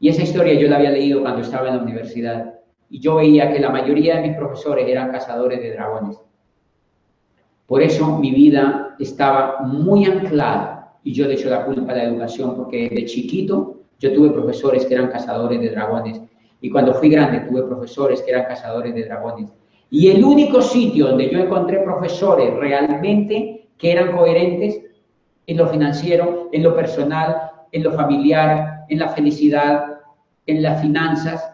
Y 0.00 0.08
esa 0.08 0.22
historia 0.22 0.54
yo 0.54 0.68
la 0.68 0.76
había 0.76 0.90
leído 0.90 1.22
cuando 1.22 1.40
estaba 1.40 1.68
en 1.68 1.76
la 1.76 1.82
universidad 1.82 2.54
y 2.88 3.00
yo 3.00 3.16
veía 3.16 3.52
que 3.52 3.58
la 3.58 3.70
mayoría 3.70 4.16
de 4.16 4.28
mis 4.28 4.36
profesores 4.36 4.86
eran 4.88 5.10
cazadores 5.10 5.60
de 5.60 5.72
dragones. 5.72 6.18
Por 7.66 7.82
eso 7.82 8.18
mi 8.18 8.30
vida 8.30 8.96
estaba 8.98 9.60
muy 9.62 10.04
anclada 10.04 10.98
y 11.02 11.12
yo 11.12 11.26
le 11.26 11.34
echo 11.34 11.50
la 11.50 11.64
culpa 11.64 11.92
a 11.92 11.96
la 11.96 12.04
educación 12.04 12.56
porque 12.56 12.88
de 12.88 13.04
chiquito 13.04 13.80
yo 13.98 14.12
tuve 14.14 14.30
profesores 14.30 14.86
que 14.86 14.94
eran 14.94 15.10
cazadores 15.10 15.60
de 15.60 15.70
dragones 15.70 16.20
y 16.60 16.70
cuando 16.70 16.94
fui 16.94 17.08
grande 17.08 17.40
tuve 17.40 17.62
profesores 17.62 18.22
que 18.22 18.30
eran 18.30 18.44
cazadores 18.44 18.94
de 18.94 19.04
dragones. 19.04 19.52
Y 19.90 20.10
el 20.10 20.22
único 20.22 20.60
sitio 20.60 21.08
donde 21.08 21.30
yo 21.30 21.38
encontré 21.38 21.80
profesores 21.80 22.54
realmente 22.54 23.68
que 23.78 23.92
eran 23.92 24.14
coherentes 24.16 24.80
en 25.46 25.56
lo 25.56 25.66
financiero, 25.68 26.48
en 26.52 26.62
lo 26.62 26.74
personal, 26.74 27.50
en 27.72 27.82
lo 27.82 27.92
familiar, 27.92 28.84
en 28.88 28.98
la 28.98 29.08
felicidad, 29.08 30.00
en 30.46 30.62
las 30.62 30.80
finanzas, 30.82 31.52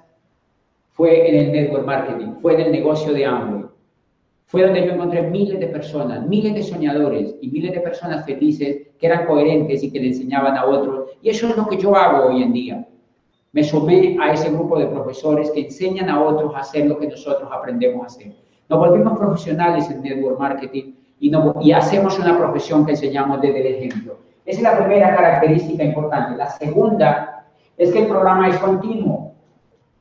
fue 0.91 1.29
en 1.29 1.37
el 1.37 1.53
network 1.53 1.87
marketing, 1.87 2.33
fue 2.41 2.55
en 2.55 2.61
el 2.61 2.73
negocio 2.73 3.13
de 3.13 3.25
Amway. 3.25 3.65
Fue 4.47 4.63
donde 4.63 4.87
yo 4.87 4.93
encontré 4.93 5.23
miles 5.23 5.59
de 5.59 5.67
personas, 5.67 6.27
miles 6.27 6.55
de 6.55 6.63
soñadores 6.63 7.35
y 7.41 7.49
miles 7.49 7.73
de 7.73 7.81
personas 7.81 8.25
felices 8.25 8.89
que 8.99 9.07
eran 9.07 9.27
coherentes 9.27 9.83
y 9.83 9.91
que 9.91 9.99
le 9.99 10.09
enseñaban 10.09 10.57
a 10.57 10.65
otros. 10.65 11.11
Y 11.23 11.31
eso 11.31 11.49
es 11.49 11.57
lo 11.57 11.67
que 11.67 11.79
yo 11.79 11.97
hago 11.97 12.29
hoy 12.29 12.43
en 12.43 12.53
día. 12.53 12.89
Me 13.55 13.63
sumé 13.63 14.17
a 14.21 14.33
ese 14.33 14.51
grupo 14.51 14.77
de 14.81 14.87
profesores 14.87 15.49
que 15.53 15.61
enseñan 15.61 16.11
a 16.11 16.21
otros 16.21 16.53
a 16.57 16.59
hacer 16.59 16.87
lo 16.87 16.99
que 16.99 17.07
nosotros 17.07 17.49
aprendemos 17.53 18.03
a 18.03 18.07
hacer. 18.07 18.33
Nos 18.69 18.79
volvimos 18.81 19.17
profesionales 19.17 19.89
en 19.91 20.03
network 20.03 20.41
marketing 20.41 20.95
y, 21.21 21.33
y 21.61 21.71
hacemos 21.71 22.19
una 22.19 22.37
profesión 22.37 22.85
que 22.85 22.93
enseñamos 22.93 23.41
desde 23.41 23.61
el 23.61 23.75
ejemplo. 23.77 24.17
Esa 24.45 24.59
es 24.59 24.63
la 24.65 24.77
primera 24.77 25.15
característica 25.15 25.85
importante. 25.85 26.37
La 26.37 26.51
segunda 26.51 27.47
es 27.79 27.93
que 27.93 28.01
el 28.01 28.09
programa 28.09 28.49
es 28.49 28.59
continuo. 28.59 29.35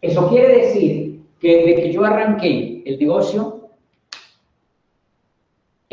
Eso 0.02 0.28
quiere 0.30 0.66
decir 0.66 1.22
que 1.40 1.58
desde 1.58 1.76
que 1.76 1.92
yo 1.92 2.04
arranqué 2.06 2.82
el 2.88 2.98
negocio, 2.98 3.63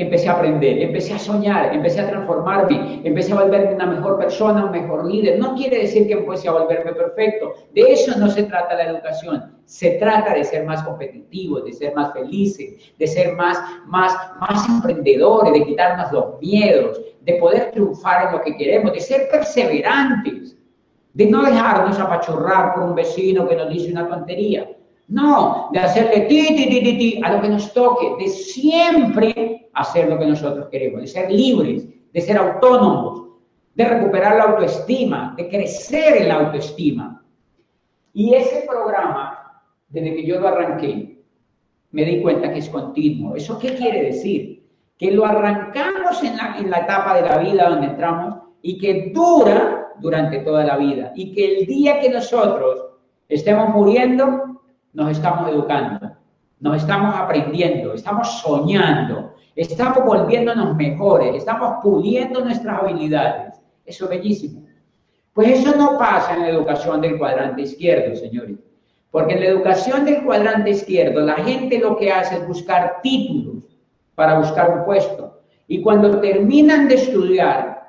empecé 0.03 0.29
a 0.29 0.33
aprender, 0.33 0.83
empecé 0.83 1.15
a 1.15 1.19
soñar, 1.19 1.75
empecé 1.75 2.01
a 2.01 2.09
transformarme, 2.09 3.01
empecé 3.05 3.33
a 3.33 3.43
volverme 3.43 3.75
una 3.75 3.87
mejor 3.87 4.19
persona, 4.19 4.65
un 4.65 4.71
mejor 4.71 5.05
líder. 5.05 5.39
No 5.39 5.55
quiere 5.55 5.81
decir 5.81 6.07
que 6.07 6.15
empecé 6.15 6.49
a 6.49 6.53
volverme 6.53 6.93
perfecto. 6.93 7.53
De 7.75 7.83
eso 7.93 8.19
no 8.19 8.29
se 8.31 8.45
trata 8.45 8.75
la 8.75 8.85
educación. 8.85 9.59
Se 9.65 9.93
trata 9.93 10.35
de 10.35 10.45
ser 10.45 10.65
más 10.65 10.83
competitivos, 10.83 11.65
de 11.65 11.73
ser 11.73 11.95
más 11.95 12.13
felices, 12.13 12.93
de 12.99 13.07
ser 13.07 13.35
más, 13.35 13.59
más, 13.87 14.15
más 14.41 14.69
emprendedores, 14.69 15.53
de 15.53 15.65
quitarnos 15.65 16.11
los 16.13 16.41
miedos, 16.41 17.01
de 17.21 17.35
poder 17.35 17.71
triunfar 17.71 18.27
en 18.29 18.33
lo 18.33 18.43
que 18.43 18.57
queremos, 18.57 18.93
de 18.93 19.01
ser 19.01 19.29
perseverantes, 19.31 20.57
de 21.13 21.27
no 21.27 21.43
dejarnos 21.43 21.99
apachurrar 21.99 22.75
por 22.75 22.85
un 22.85 22.95
vecino 22.95 23.49
que 23.49 23.57
nos 23.57 23.69
dice 23.69 23.93
una 23.93 24.09
tontería. 24.09 24.69
No, 25.11 25.71
de 25.73 25.81
hacerle 25.81 26.21
ti, 26.27 26.55
ti, 26.55 26.69
ti, 26.69 26.83
ti, 26.85 26.99
ti 26.99 27.21
a 27.25 27.33
lo 27.33 27.43
que 27.43 27.49
nos 27.49 27.73
toque, 27.73 28.15
de 28.21 28.29
siempre 28.29 29.69
hacer 29.75 30.09
lo 30.09 30.17
que 30.17 30.27
nosotros 30.27 30.69
queremos, 30.71 31.01
de 31.01 31.07
ser 31.09 31.33
libres, 31.33 31.85
de 32.13 32.21
ser 32.21 32.39
autónomos, 32.39 33.29
de 33.75 33.85
recuperar 33.87 34.37
la 34.37 34.45
autoestima, 34.45 35.35
de 35.37 35.49
crecer 35.49 36.19
en 36.19 36.29
la 36.29 36.37
autoestima. 36.37 37.25
Y 38.13 38.35
ese 38.35 38.65
programa, 38.69 39.63
desde 39.89 40.15
que 40.15 40.25
yo 40.25 40.39
lo 40.39 40.47
arranqué, 40.47 41.19
me 41.91 42.05
di 42.05 42.23
cuenta 42.23 42.53
que 42.53 42.61
es 42.61 42.69
continuo. 42.69 43.35
¿Eso 43.35 43.59
qué 43.59 43.75
quiere 43.75 44.05
decir? 44.05 44.65
Que 44.97 45.11
lo 45.11 45.27
arrancamos 45.27 46.23
en 46.23 46.37
la, 46.37 46.57
en 46.57 46.71
la 46.71 46.79
etapa 46.79 47.21
de 47.21 47.29
la 47.29 47.39
vida 47.39 47.69
donde 47.69 47.89
entramos 47.89 48.43
y 48.63 48.79
que 48.79 49.11
dura 49.13 49.89
durante 49.99 50.39
toda 50.39 50.65
la 50.65 50.77
vida. 50.77 51.11
Y 51.17 51.33
que 51.33 51.59
el 51.59 51.67
día 51.67 51.99
que 51.99 52.11
nosotros 52.11 52.91
estemos 53.29 53.71
muriendo, 53.71 54.50
nos 54.93 55.11
estamos 55.11 55.49
educando, 55.49 56.17
nos 56.59 56.77
estamos 56.77 57.15
aprendiendo, 57.17 57.95
estamos 57.95 58.41
soñando, 58.41 59.35
estamos 59.55 60.05
volviéndonos 60.05 60.77
mejores, 60.77 61.37
estamos 61.37 61.77
puliendo 61.83 62.45
nuestras 62.45 62.83
habilidades. 62.83 63.61
Eso 63.85 64.05
es 64.05 64.11
bellísimo. 64.11 64.63
Pues 65.33 65.61
eso 65.61 65.77
no 65.77 65.99
pasa 65.99 66.35
en 66.35 66.43
la 66.43 66.49
educación 66.51 67.01
del 67.01 67.19
cuadrante 67.19 67.63
izquierdo, 67.63 68.17
señores. 68.17 68.57
Porque 69.11 69.35
en 69.35 69.41
la 69.41 69.47
educación 69.47 70.05
del 70.05 70.23
cuadrante 70.23 70.71
izquierdo, 70.71 71.21
la 71.21 71.37
gente 71.37 71.79
lo 71.79 71.97
que 71.97 72.13
hace 72.13 72.37
es 72.37 72.47
buscar 72.47 73.01
títulos 73.03 73.65
para 74.15 74.39
buscar 74.39 74.79
un 74.79 74.85
puesto. 74.85 75.41
Y 75.67 75.83
cuando 75.83 76.21
terminan 76.21 76.89
de 76.89 76.97
estudiar, 76.97 77.81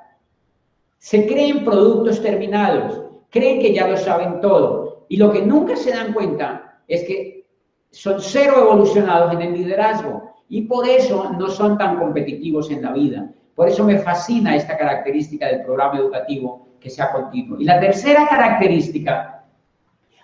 se 0.98 1.26
creen 1.26 1.64
productos 1.64 2.22
terminados, 2.22 3.02
creen 3.28 3.60
que 3.60 3.74
ya 3.74 3.88
lo 3.88 3.96
saben 3.96 4.40
todo. 4.40 5.06
Y 5.08 5.16
lo 5.16 5.32
que 5.32 5.42
nunca 5.42 5.76
se 5.76 5.90
dan 5.90 6.12
cuenta 6.12 6.71
es 6.92 7.04
que 7.04 7.46
son 7.90 8.20
cero 8.20 8.54
evolucionados 8.58 9.32
en 9.32 9.40
el 9.40 9.54
liderazgo 9.54 10.34
y 10.50 10.62
por 10.62 10.86
eso 10.86 11.32
no 11.38 11.48
son 11.48 11.78
tan 11.78 11.98
competitivos 11.98 12.70
en 12.70 12.82
la 12.82 12.92
vida. 12.92 13.30
Por 13.54 13.68
eso 13.68 13.82
me 13.82 13.98
fascina 13.98 14.54
esta 14.54 14.76
característica 14.76 15.46
del 15.46 15.62
programa 15.62 15.98
educativo 15.98 16.68
que 16.78 16.90
sea 16.90 17.10
continuo. 17.10 17.58
Y 17.58 17.64
la 17.64 17.80
tercera 17.80 18.28
característica, 18.28 19.42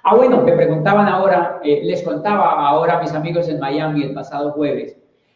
ah 0.02 0.14
bueno, 0.14 0.42
me 0.42 0.52
preguntaban 0.52 1.08
ahora, 1.08 1.58
eh, 1.64 1.80
les 1.84 2.02
contaba 2.02 2.68
ahora 2.68 2.98
a 2.98 3.00
mis 3.02 3.12
amigos 3.14 3.48
en 3.48 3.60
Miami 3.60 4.02
el 4.02 4.12
pasado 4.12 4.52
jueves, 4.52 4.94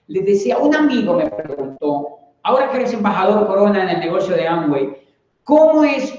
les 0.09 0.27
decía, 0.27 0.59
un 0.59 0.75
amigo 0.75 1.15
me 1.15 1.31
preguntó, 1.31 2.19
ahora 2.43 2.69
que 2.69 2.77
eres 2.77 2.93
embajador 2.93 3.47
Corona 3.47 3.85
en 3.85 3.89
el 3.89 4.01
negocio 4.01 4.37
de 4.37 4.47
Amway, 4.47 4.97
¿cómo 5.45 5.83
es 5.85 6.13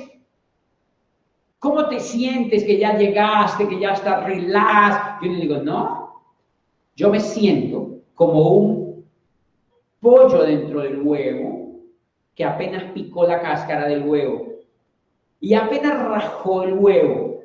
¿Cómo 1.64 1.88
te 1.88 1.98
sientes 2.02 2.66
que 2.66 2.78
ya 2.78 2.98
llegaste, 2.98 3.66
que 3.70 3.80
ya 3.80 3.94
estás 3.94 4.26
relax? 4.26 5.22
Yo 5.22 5.32
le 5.32 5.38
digo, 5.40 5.58
no, 5.60 6.22
yo 6.94 7.10
me 7.10 7.22
siento 7.22 8.00
como 8.16 8.50
un 8.50 9.06
pollo 10.02 10.44
dentro 10.44 10.82
del 10.82 11.02
huevo 11.02 11.80
que 12.36 12.44
apenas 12.44 12.92
picó 12.92 13.26
la 13.26 13.42
cáscara 13.42 13.88
del 13.88 14.04
huevo 14.04 14.46
y 15.40 15.54
apenas 15.54 16.04
rajó 16.04 16.64
el 16.64 16.74
huevo. 16.74 17.40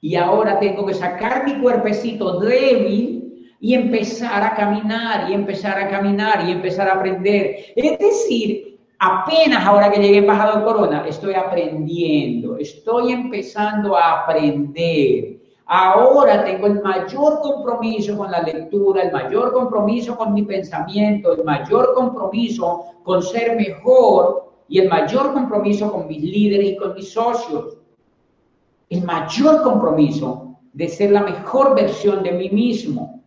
Y 0.00 0.14
ahora 0.14 0.60
tengo 0.60 0.86
que 0.86 0.94
sacar 0.94 1.44
mi 1.44 1.60
cuerpecito 1.60 2.38
débil 2.38 3.50
y 3.58 3.74
empezar 3.74 4.44
a 4.44 4.54
caminar 4.54 5.28
y 5.28 5.34
empezar 5.34 5.76
a 5.76 5.88
caminar 5.88 6.48
y 6.48 6.52
empezar 6.52 6.88
a 6.88 6.94
aprender. 6.94 7.72
Es 7.74 7.98
decir, 7.98 8.69
Apenas 9.02 9.66
ahora 9.66 9.90
que 9.90 9.98
llegué 9.98 10.18
embajador 10.18 10.62
Corona, 10.62 11.06
estoy 11.08 11.32
aprendiendo, 11.32 12.58
estoy 12.58 13.12
empezando 13.12 13.96
a 13.96 14.20
aprender. 14.20 15.40
Ahora 15.64 16.44
tengo 16.44 16.66
el 16.66 16.82
mayor 16.82 17.40
compromiso 17.40 18.18
con 18.18 18.30
la 18.30 18.42
lectura, 18.42 19.04
el 19.04 19.10
mayor 19.10 19.54
compromiso 19.54 20.18
con 20.18 20.34
mi 20.34 20.42
pensamiento, 20.42 21.32
el 21.32 21.44
mayor 21.44 21.94
compromiso 21.94 22.96
con 23.02 23.22
ser 23.22 23.56
mejor 23.56 24.52
y 24.68 24.80
el 24.80 24.90
mayor 24.90 25.32
compromiso 25.32 25.90
con 25.90 26.06
mis 26.06 26.20
líderes 26.20 26.72
y 26.72 26.76
con 26.76 26.92
mis 26.92 27.10
socios. 27.10 27.78
El 28.90 29.02
mayor 29.04 29.62
compromiso 29.62 30.58
de 30.74 30.88
ser 30.90 31.12
la 31.12 31.22
mejor 31.22 31.74
versión 31.74 32.22
de 32.22 32.32
mí 32.32 32.50
mismo. 32.50 33.19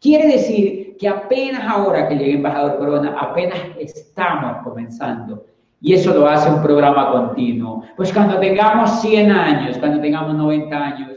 Quiere 0.00 0.28
decir 0.28 0.96
que 0.98 1.08
apenas 1.08 1.62
ahora 1.64 2.08
que 2.08 2.16
llegue 2.16 2.34
Embajador 2.34 2.78
Corona, 2.78 3.16
apenas 3.18 3.58
estamos 3.78 4.62
comenzando. 4.62 5.44
Y 5.80 5.94
eso 5.94 6.14
lo 6.14 6.26
hace 6.26 6.50
un 6.50 6.62
programa 6.62 7.12
continuo. 7.12 7.84
Pues 7.96 8.12
cuando 8.12 8.38
tengamos 8.38 9.00
100 9.00 9.30
años, 9.30 9.78
cuando 9.78 10.00
tengamos 10.00 10.34
90 10.34 10.76
años, 10.76 11.10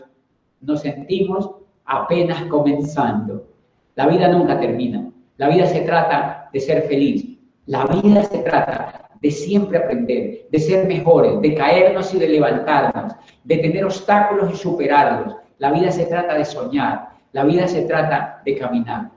nos 0.62 0.82
sentimos 0.82 1.50
apenas 1.86 2.44
comenzando. 2.44 3.46
La 3.96 4.08
vida 4.08 4.28
nunca 4.28 4.60
termina. 4.60 5.10
La 5.38 5.50
vida 5.50 5.66
se 5.66 5.82
trata 5.82 6.50
de 6.52 6.60
ser 6.60 6.84
feliz. 6.84 7.38
La 7.66 7.86
vida 7.86 8.24
se 8.24 8.40
trata 8.40 9.10
de 9.22 9.32
siempre 9.32 9.78
aprender, 9.78 10.48
de 10.50 10.60
ser 10.60 10.88
mejores, 10.88 11.42
de 11.42 11.54
caernos 11.54 12.14
y 12.14 12.20
de 12.20 12.30
levantarnos, 12.30 13.14
de 13.44 13.58
tener 13.58 13.86
obstáculos 13.86 14.52
y 14.54 14.58
superarlos. 14.58 15.36
La 15.58 15.72
vida 15.72 15.92
se 15.92 16.06
trata 16.06 16.36
de 16.36 16.46
soñar, 16.46 17.10
la 17.32 17.44
vida 17.44 17.68
se 17.68 17.84
trata 17.84 18.42
de 18.46 18.58
caminar. 18.58 19.12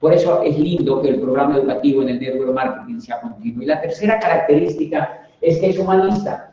Por 0.00 0.12
eso 0.12 0.42
es 0.42 0.58
lindo 0.58 1.00
que 1.00 1.10
el 1.10 1.20
programa 1.20 1.56
educativo 1.56 2.02
en 2.02 2.08
el 2.08 2.20
network 2.20 2.52
marketing 2.52 3.00
sea 3.00 3.20
continuo. 3.20 3.62
Y 3.62 3.66
la 3.66 3.80
tercera 3.80 4.18
característica 4.18 5.28
es 5.40 5.58
que 5.58 5.70
es 5.70 5.78
humanista. 5.78 6.52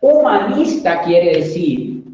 Humanista 0.00 1.02
quiere 1.02 1.38
decir 1.38 2.04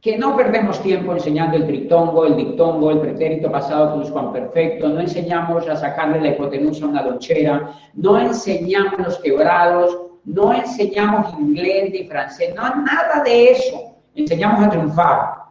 que 0.00 0.18
no 0.18 0.36
perdemos 0.36 0.82
tiempo 0.82 1.12
enseñando 1.12 1.56
el 1.56 1.66
tritongo, 1.66 2.26
el 2.26 2.36
dictongo, 2.36 2.90
el 2.90 3.00
pretérito 3.00 3.50
pasado 3.50 4.02
perfecto, 4.32 4.88
no 4.88 5.00
enseñamos 5.00 5.68
a 5.68 5.76
sacarle 5.76 6.20
la 6.20 6.28
hipotenusa 6.30 6.84
a 6.84 6.88
una 6.88 7.02
lonchera, 7.02 7.72
no 7.94 8.18
enseñamos 8.18 8.98
los 8.98 9.18
quebrados, 9.20 9.96
no 10.24 10.52
enseñamos 10.52 11.32
inglés 11.38 11.90
ni 11.92 12.04
francés, 12.04 12.52
no 12.54 12.62
nada 12.62 13.22
de 13.24 13.52
eso. 13.52 13.94
Enseñamos 14.14 14.66
a 14.66 14.70
triunfar. 14.70 15.41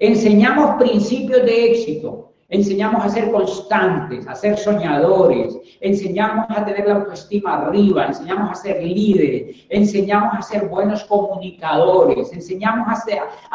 Enseñamos 0.00 0.76
principios 0.76 1.44
de 1.44 1.72
éxito, 1.72 2.32
enseñamos 2.48 3.04
a 3.04 3.08
ser 3.08 3.32
constantes, 3.32 4.28
a 4.28 4.34
ser 4.36 4.56
soñadores, 4.56 5.58
enseñamos 5.80 6.46
a 6.50 6.64
tener 6.64 6.86
la 6.86 6.94
autoestima 6.96 7.56
arriba, 7.56 8.06
enseñamos 8.06 8.52
a 8.52 8.54
ser 8.54 8.80
líderes, 8.80 9.66
enseñamos 9.68 10.38
a 10.38 10.42
ser 10.42 10.68
buenos 10.68 11.02
comunicadores, 11.04 12.32
enseñamos 12.32 12.86
a 12.88 12.94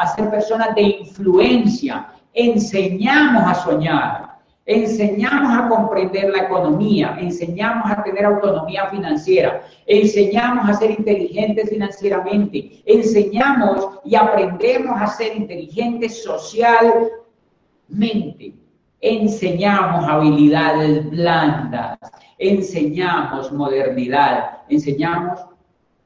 ser, 0.06 0.30
personas 0.30 0.74
de 0.74 0.82
influencia, 0.82 2.08
enseñamos 2.34 3.42
a 3.46 3.54
soñar. 3.54 4.33
Enseñamos 4.66 5.58
a 5.58 5.68
comprender 5.68 6.30
la 6.30 6.44
economía, 6.44 7.18
enseñamos 7.20 7.90
a 7.90 8.02
tener 8.02 8.24
autonomía 8.24 8.86
financiera, 8.86 9.62
enseñamos 9.84 10.70
a 10.70 10.72
ser 10.72 10.92
inteligentes 10.92 11.68
financieramente, 11.68 12.82
enseñamos 12.86 13.98
y 14.06 14.14
aprendemos 14.14 14.98
a 14.98 15.06
ser 15.08 15.36
inteligentes 15.36 16.24
socialmente, 16.24 18.54
enseñamos 19.02 20.08
habilidades 20.08 21.10
blandas, 21.10 21.98
enseñamos 22.38 23.52
modernidad, 23.52 24.62
enseñamos 24.70 25.44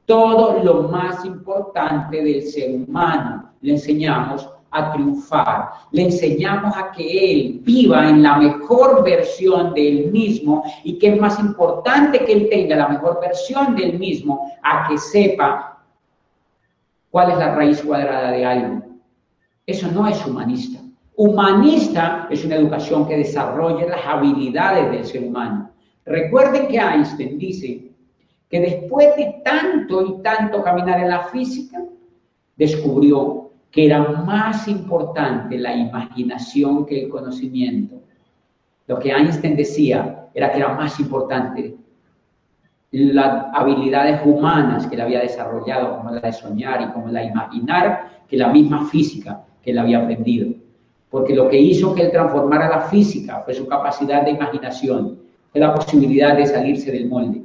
todo 0.05 0.61
lo 0.61 0.89
más 0.89 1.23
importante 1.23 2.21
del 2.21 2.43
ser 2.43 2.75
humano, 2.75 3.53
le 3.61 3.71
enseñamos 3.71 4.49
a 4.71 4.91
triunfar, 4.93 5.69
le 5.91 6.03
enseñamos 6.03 6.75
a 6.75 6.91
que 6.91 7.31
él 7.31 7.59
viva 7.63 8.07
en 8.07 8.21
la 8.21 8.37
mejor 8.37 9.03
versión 9.03 9.73
de 9.73 9.87
él 9.87 10.11
mismo 10.11 10.63
y 10.83 10.97
que 10.97 11.13
es 11.13 11.21
más 11.21 11.39
importante 11.39 12.23
que 12.25 12.33
él 12.33 12.47
tenga 12.49 12.75
la 12.75 12.87
mejor 12.87 13.19
versión 13.19 13.75
de 13.75 13.85
él 13.85 13.99
mismo 13.99 14.51
a 14.61 14.87
que 14.87 14.97
sepa 14.97 15.83
cuál 17.09 17.31
es 17.31 17.37
la 17.37 17.55
raíz 17.55 17.81
cuadrada 17.81 18.31
de 18.31 18.45
algo. 18.45 18.83
Eso 19.65 19.91
no 19.91 20.07
es 20.07 20.25
humanista. 20.25 20.79
Humanista 21.15 22.27
es 22.29 22.45
una 22.45 22.55
educación 22.55 23.07
que 23.07 23.17
desarrolla 23.17 23.87
las 23.87 24.05
habilidades 24.05 24.91
del 24.91 25.05
ser 25.05 25.23
humano. 25.23 25.69
Recuerden 26.05 26.67
que 26.67 26.77
Einstein 26.77 27.37
dice 27.37 27.91
que 28.49 28.59
después 28.59 29.15
de 29.15 29.41
tanto 29.43 30.01
y 30.01 30.21
tanto 30.23 30.63
caminar 30.63 30.99
en 31.01 31.09
la 31.09 31.23
física, 31.25 31.83
descubrió 32.55 33.48
que 33.71 33.85
era 33.85 33.99
más 33.99 34.67
importante 34.67 35.57
la 35.57 35.75
imaginación 35.75 36.85
que 36.85 37.03
el 37.03 37.09
conocimiento. 37.09 38.01
Lo 38.87 38.97
que 38.97 39.11
Einstein 39.11 39.55
decía 39.55 40.27
era 40.33 40.51
que 40.51 40.57
era 40.57 40.73
más 40.73 40.99
importante 40.99 41.75
las 42.91 43.45
habilidades 43.53 44.21
humanas 44.25 44.87
que 44.87 44.95
él 44.95 45.01
había 45.01 45.19
desarrollado, 45.19 45.97
como 45.97 46.11
la 46.11 46.21
de 46.21 46.33
soñar 46.33 46.81
y 46.81 46.91
como 46.91 47.07
la 47.09 47.19
de 47.19 47.27
imaginar, 47.27 48.23
que 48.27 48.37
la 48.37 48.47
misma 48.47 48.85
física 48.85 49.43
que 49.61 49.71
él 49.71 49.77
había 49.77 49.99
aprendido. 49.99 50.51
Porque 51.11 51.35
lo 51.35 51.49
que 51.49 51.59
hizo 51.59 51.93
que 51.93 52.03
él 52.03 52.11
transformara 52.11 52.69
la 52.69 52.81
física 52.81 53.41
fue 53.45 53.53
su 53.53 53.67
capacidad 53.67 54.23
de 54.23 54.31
imaginación, 54.31 55.19
fue 55.51 55.61
la 55.61 55.73
posibilidad 55.73 56.35
de 56.35 56.47
salirse 56.47 56.91
del 56.91 57.07
molde. 57.07 57.41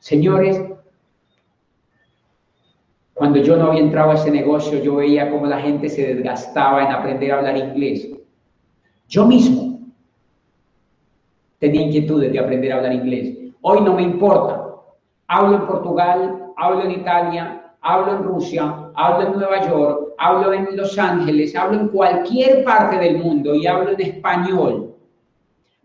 Señores, 0.00 0.60
cuando 3.16 3.38
yo 3.38 3.56
no 3.56 3.68
había 3.68 3.80
entrado 3.80 4.10
a 4.10 4.14
ese 4.14 4.30
negocio, 4.30 4.78
yo 4.82 4.96
veía 4.96 5.30
cómo 5.30 5.46
la 5.46 5.58
gente 5.58 5.88
se 5.88 6.14
desgastaba 6.14 6.84
en 6.84 6.92
aprender 6.92 7.32
a 7.32 7.38
hablar 7.38 7.56
inglés. 7.56 8.10
Yo 9.08 9.24
mismo 9.24 9.78
tenía 11.58 11.80
inquietudes 11.80 12.30
de 12.30 12.38
aprender 12.38 12.72
a 12.72 12.76
hablar 12.76 12.92
inglés. 12.92 13.38
Hoy 13.62 13.80
no 13.80 13.94
me 13.94 14.02
importa. 14.02 14.66
Hablo 15.28 15.56
en 15.56 15.66
Portugal, 15.66 16.52
hablo 16.58 16.82
en 16.82 16.90
Italia, 16.90 17.72
hablo 17.80 18.18
en 18.18 18.22
Rusia, 18.22 18.90
hablo 18.94 19.28
en 19.28 19.32
Nueva 19.32 19.66
York, 19.66 20.12
hablo 20.18 20.52
en 20.52 20.76
Los 20.76 20.98
Ángeles, 20.98 21.56
hablo 21.56 21.80
en 21.80 21.88
cualquier 21.88 22.64
parte 22.64 22.98
del 22.98 23.16
mundo 23.16 23.54
y 23.54 23.66
hablo 23.66 23.92
en 23.92 24.00
español. 24.02 24.94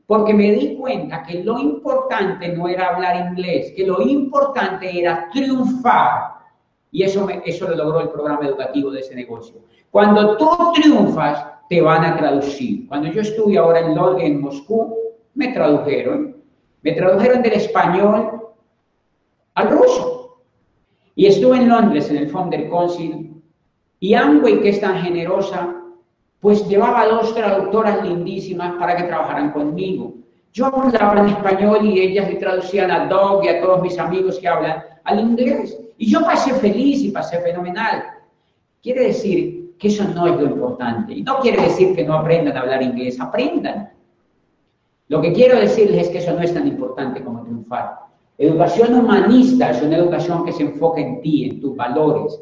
Porque 0.05 0.33
me 0.33 0.51
di 0.51 0.75
cuenta 0.75 1.23
que 1.23 1.41
lo 1.41 1.57
importante 1.57 2.49
no 2.49 2.67
era 2.67 2.89
hablar 2.89 3.31
inglés, 3.31 3.71
que 3.73 3.87
lo 3.87 4.01
importante 4.01 4.99
era 4.99 5.29
triunfar 5.31 6.40
y 6.91 7.03
eso, 7.03 7.27
eso 7.45 7.69
lo 7.69 7.75
logró 7.75 8.01
el 8.01 8.09
programa 8.09 8.45
educativo 8.45 8.91
de 8.91 8.99
ese 8.99 9.15
negocio. 9.15 9.61
Cuando 9.89 10.37
tú 10.37 10.49
triunfas, 10.73 11.45
te 11.69 11.81
van 11.81 12.03
a 12.03 12.17
traducir. 12.17 12.87
Cuando 12.87 13.09
yo 13.09 13.21
estuve 13.21 13.57
ahora 13.57 13.79
en 13.79 13.97
en 14.19 14.41
Moscú, 14.41 14.93
me 15.35 15.49
tradujeron. 15.49 16.35
Me 16.81 16.91
tradujeron 16.91 17.41
del 17.41 17.53
español 17.53 18.41
al 19.53 19.69
ruso. 19.69 20.41
Y 21.15 21.27
estuve 21.27 21.57
en 21.57 21.69
Londres, 21.69 22.09
en 22.09 22.17
el 22.17 22.29
Founder 22.29 22.69
Council, 22.69 23.41
y 23.99 24.13
Amway, 24.15 24.61
que 24.61 24.69
es 24.69 24.81
tan 24.81 24.97
generosa, 24.97 25.75
pues 26.39 26.67
llevaba 26.67 27.05
dos 27.05 27.35
traductoras 27.35 28.03
lindísimas 28.03 28.73
para 28.79 28.95
que 28.95 29.03
trabajaran 29.03 29.51
conmigo. 29.51 30.15
Yo 30.53 30.65
hablaba 30.65 31.21
en 31.21 31.27
español 31.27 31.85
y 31.85 31.99
ellas 31.99 32.27
le 32.27 32.35
traducían 32.37 32.91
a 32.91 33.05
Doug 33.05 33.45
y 33.45 33.47
a 33.47 33.61
todos 33.61 33.81
mis 33.81 33.97
amigos 33.99 34.39
que 34.39 34.47
hablan 34.47 34.83
al 35.03 35.19
inglés. 35.19 35.80
Y 36.01 36.07
yo 36.07 36.21
pasé 36.21 36.51
feliz 36.55 37.03
y 37.03 37.11
pasé 37.11 37.39
fenomenal. 37.41 38.01
Quiere 38.81 39.03
decir 39.03 39.75
que 39.77 39.87
eso 39.87 40.03
no 40.03 40.25
es 40.25 40.35
lo 40.35 40.47
importante. 40.47 41.13
Y 41.13 41.21
no 41.21 41.39
quiere 41.41 41.61
decir 41.61 41.95
que 41.95 42.03
no 42.03 42.15
aprendan 42.15 42.57
a 42.57 42.61
hablar 42.61 42.81
inglés, 42.81 43.21
aprendan. 43.21 43.91
Lo 45.09 45.21
que 45.21 45.31
quiero 45.31 45.59
decirles 45.59 46.07
es 46.07 46.09
que 46.09 46.17
eso 46.17 46.33
no 46.33 46.41
es 46.41 46.55
tan 46.55 46.65
importante 46.67 47.23
como 47.23 47.43
triunfar. 47.43 47.99
Educación 48.39 48.95
humanista 48.95 49.69
es 49.69 49.83
una 49.83 49.97
educación 49.97 50.43
que 50.43 50.53
se 50.53 50.63
enfoca 50.63 50.99
en 50.99 51.21
ti, 51.21 51.45
en 51.45 51.61
tus 51.61 51.75
valores, 51.75 52.41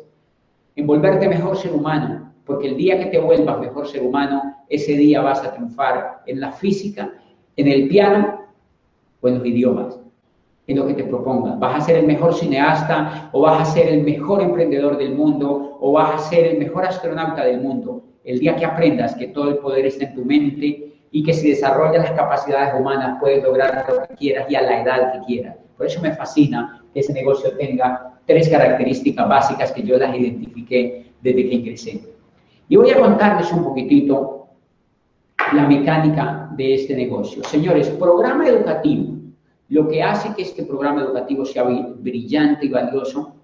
en 0.77 0.87
volverte 0.87 1.27
mejor 1.27 1.57
ser 1.57 1.73
humano, 1.73 2.31
porque 2.45 2.69
el 2.69 2.77
día 2.77 2.97
que 2.97 3.07
te 3.07 3.19
vuelvas 3.19 3.59
mejor 3.59 3.89
ser 3.89 4.03
humano, 4.03 4.55
ese 4.69 4.93
día 4.93 5.21
vas 5.21 5.43
a 5.43 5.51
triunfar 5.51 6.21
en 6.27 6.39
la 6.39 6.53
física, 6.53 7.11
en 7.57 7.67
el 7.67 7.89
piano 7.89 8.39
o 9.19 9.27
en 9.27 9.39
los 9.39 9.45
idiomas 9.45 9.99
en 10.69 10.77
lo 10.77 10.85
que 10.85 10.93
te 10.93 11.03
propongas. 11.03 11.57
Vas 11.59 11.77
a 11.77 11.81
ser 11.81 11.97
el 11.97 12.05
mejor 12.05 12.33
cineasta 12.35 13.29
o 13.31 13.41
vas 13.41 13.67
a 13.67 13.71
ser 13.73 13.87
el 13.87 14.03
mejor 14.03 14.41
emprendedor 14.43 14.97
del 14.97 15.15
mundo 15.15 15.77
o 15.81 15.91
vas 15.91 16.13
a 16.13 16.29
ser 16.29 16.45
el 16.45 16.59
mejor 16.59 16.85
astronauta 16.85 17.43
del 17.43 17.59
mundo. 17.59 18.03
El 18.23 18.37
día 18.37 18.55
que 18.55 18.65
aprendas 18.65 19.15
que 19.15 19.27
todo 19.29 19.49
el 19.49 19.57
poder 19.57 19.87
está 19.87 20.05
en 20.05 20.13
tu 20.13 20.23
mente 20.23 20.93
y 21.09 21.23
que 21.23 21.33
si 21.33 21.49
desarrollas 21.49 22.03
las 22.03 22.11
capacidades 22.11 22.79
humanas 22.79 23.17
puedes 23.19 23.43
lograr 23.43 23.83
lo 23.89 24.07
que 24.07 24.13
quieras 24.13 24.45
y 24.47 24.55
a 24.55 24.61
la 24.61 24.81
edad 24.83 25.13
que 25.13 25.19
quieras. 25.25 25.55
Por 25.75 25.87
eso 25.87 25.99
me 26.01 26.11
fascina 26.11 26.85
que 26.93 26.99
ese 26.99 27.13
negocio 27.13 27.57
tenga 27.57 28.19
tres 28.27 28.47
características 28.47 29.27
básicas 29.27 29.71
que 29.71 29.81
yo 29.81 29.97
las 29.97 30.15
identifiqué 30.15 31.13
desde 31.19 31.49
que 31.49 31.55
ingresé. 31.55 32.01
Y 32.67 32.75
voy 32.75 32.91
a 32.91 32.99
contarles 32.99 33.51
un 33.51 33.63
poquitito 33.63 34.49
la 35.51 35.67
mecánica 35.67 36.47
de 36.55 36.75
este 36.75 36.95
negocio. 36.95 37.43
Señores, 37.43 37.89
programa 37.89 38.47
educativo 38.47 39.18
lo 39.69 39.87
que 39.87 40.01
hace 40.01 40.33
que 40.33 40.41
este 40.41 40.63
programa 40.63 41.03
educativo 41.03 41.45
sea 41.45 41.63
brillante 41.63 42.65
y 42.65 42.69
valioso 42.69 43.35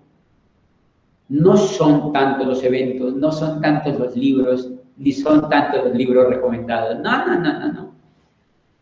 no 1.29 1.57
son 1.57 2.11
tantos 2.11 2.47
los 2.47 2.63
eventos, 2.63 3.15
no 3.15 3.31
son 3.31 3.61
tantos 3.61 3.97
los 3.99 4.15
libros, 4.15 4.71
ni 4.97 5.11
son 5.11 5.49
tantos 5.49 5.85
los 5.85 5.95
libros 5.95 6.29
recomendados. 6.29 6.99
No, 6.99 7.25
no, 7.25 7.39
no, 7.39 7.59
no, 7.59 7.73
no. 7.73 7.95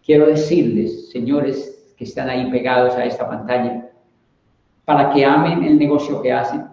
Quiero 0.06 0.28
decirles, 0.28 1.10
señores 1.12 1.94
que 1.98 2.06
están 2.06 2.30
ahí 2.30 2.50
pegados 2.50 2.96
a 2.96 3.06
esta 3.06 3.28
pantalla, 3.28 3.89
para 4.86 5.14
que 5.14 5.24
amen 5.26 5.64
el 5.64 5.78
negocio 5.78 6.22
que 6.22 6.34
hacen, 6.34 6.66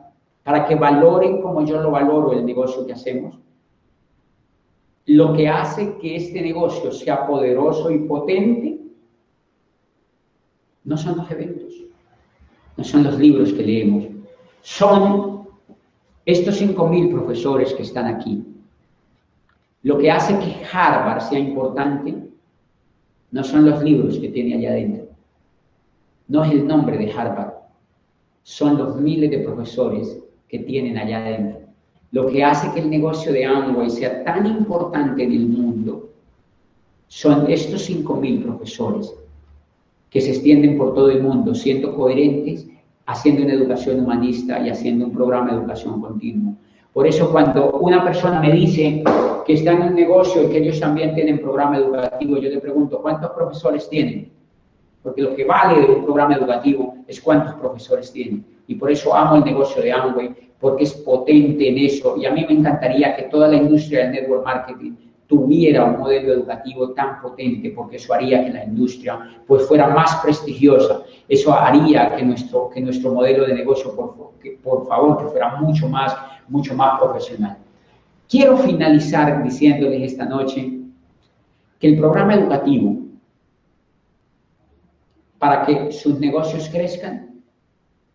para 0.42 0.66
que 0.66 0.74
valoren 0.74 1.40
como 1.40 1.64
yo 1.64 1.80
lo 1.80 1.92
valoro 1.92 2.32
el 2.32 2.44
negocio 2.44 2.86
que 2.86 2.92
hacemos. 2.92 3.38
Lo 5.06 5.32
que 5.32 5.48
hace 5.48 5.96
que 5.98 6.16
este 6.16 6.40
negocio 6.40 6.90
sea 6.92 7.26
poderoso 7.26 7.90
y 7.90 7.98
potente 8.00 8.79
no 10.84 10.96
son 10.96 11.18
los 11.18 11.30
eventos, 11.30 11.72
no 12.76 12.84
son 12.84 13.04
los 13.04 13.18
libros 13.18 13.52
que 13.52 13.62
leemos, 13.62 14.04
son 14.62 15.48
estos 16.24 16.60
5.000 16.60 17.12
profesores 17.12 17.72
que 17.74 17.82
están 17.82 18.06
aquí. 18.06 18.44
Lo 19.82 19.98
que 19.98 20.10
hace 20.10 20.38
que 20.38 20.64
Harvard 20.70 21.22
sea 21.22 21.38
importante 21.38 22.14
no 23.30 23.44
son 23.44 23.68
los 23.68 23.82
libros 23.82 24.18
que 24.18 24.28
tiene 24.28 24.54
allá 24.54 24.70
adentro, 24.70 25.08
no 26.28 26.44
es 26.44 26.52
el 26.52 26.66
nombre 26.66 26.98
de 26.98 27.12
Harvard, 27.12 27.54
son 28.42 28.78
los 28.78 28.96
miles 28.96 29.30
de 29.30 29.40
profesores 29.40 30.18
que 30.48 30.60
tienen 30.60 30.98
allá 30.98 31.18
adentro. 31.18 31.60
Lo 32.12 32.26
que 32.26 32.42
hace 32.42 32.72
que 32.72 32.80
el 32.80 32.90
negocio 32.90 33.32
de 33.32 33.44
Amway 33.44 33.88
sea 33.88 34.24
tan 34.24 34.44
importante 34.46 35.22
en 35.22 35.32
el 35.32 35.46
mundo 35.46 36.10
son 37.06 37.48
estos 37.50 37.88
5.000 37.88 38.42
profesores 38.42 39.14
que 40.10 40.20
se 40.20 40.30
extienden 40.30 40.76
por 40.76 40.94
todo 40.94 41.10
el 41.10 41.22
mundo, 41.22 41.54
siendo 41.54 41.94
coherentes, 41.94 42.68
haciendo 43.06 43.44
una 43.44 43.54
educación 43.54 44.00
humanista 44.00 44.60
y 44.60 44.68
haciendo 44.68 45.06
un 45.06 45.12
programa 45.12 45.52
de 45.52 45.58
educación 45.58 46.00
continua. 46.00 46.52
Por 46.92 47.06
eso 47.06 47.30
cuando 47.30 47.70
una 47.78 48.04
persona 48.04 48.40
me 48.40 48.52
dice 48.52 49.04
que 49.46 49.52
está 49.52 49.72
en 49.72 49.82
un 49.82 49.94
negocio 49.94 50.42
y 50.42 50.48
que 50.48 50.58
ellos 50.58 50.80
también 50.80 51.14
tienen 51.14 51.40
programa 51.40 51.78
educativo, 51.78 52.36
yo 52.38 52.50
le 52.50 52.58
pregunto, 52.58 53.00
¿cuántos 53.00 53.30
profesores 53.30 53.88
tienen? 53.88 54.30
Porque 55.02 55.22
lo 55.22 55.34
que 55.34 55.44
vale 55.44 55.80
de 55.80 55.92
un 55.92 56.04
programa 56.04 56.34
educativo 56.34 56.96
es 57.06 57.20
cuántos 57.20 57.54
profesores 57.54 58.12
tienen. 58.12 58.44
Y 58.66 58.74
por 58.74 58.90
eso 58.90 59.14
amo 59.14 59.36
el 59.36 59.44
negocio 59.44 59.80
de 59.80 59.92
Amway, 59.92 60.34
porque 60.58 60.84
es 60.84 60.92
potente 60.92 61.68
en 61.68 61.78
eso. 61.78 62.16
Y 62.16 62.26
a 62.26 62.32
mí 62.32 62.44
me 62.46 62.54
encantaría 62.54 63.16
que 63.16 63.22
toda 63.24 63.48
la 63.48 63.56
industria 63.56 64.04
del 64.04 64.12
network 64.12 64.44
marketing 64.44 64.92
tuviera 65.30 65.84
un 65.84 66.00
modelo 66.00 66.32
educativo 66.32 66.90
tan 66.90 67.20
potente, 67.20 67.70
porque 67.70 67.96
eso 67.96 68.12
haría 68.12 68.44
que 68.44 68.50
la 68.50 68.64
industria 68.64 69.30
pues, 69.46 69.64
fuera 69.68 69.86
más 69.86 70.16
prestigiosa. 70.16 71.02
Eso 71.28 71.54
haría 71.54 72.16
que 72.16 72.24
nuestro, 72.24 72.68
que 72.68 72.80
nuestro 72.80 73.14
modelo 73.14 73.46
de 73.46 73.54
negocio, 73.54 73.94
por, 73.94 74.32
que, 74.40 74.58
por 74.60 74.88
favor, 74.88 75.18
que 75.18 75.30
fuera 75.30 75.54
mucho 75.60 75.88
más, 75.88 76.16
mucho 76.48 76.74
más 76.74 76.98
profesional. 76.98 77.58
Quiero 78.28 78.56
finalizar 78.56 79.40
diciéndoles 79.44 80.02
esta 80.02 80.24
noche 80.24 80.80
que 81.78 81.86
el 81.86 81.96
programa 81.96 82.34
educativo, 82.34 82.96
para 85.38 85.64
que 85.64 85.92
sus 85.92 86.18
negocios 86.18 86.68
crezcan, 86.70 87.40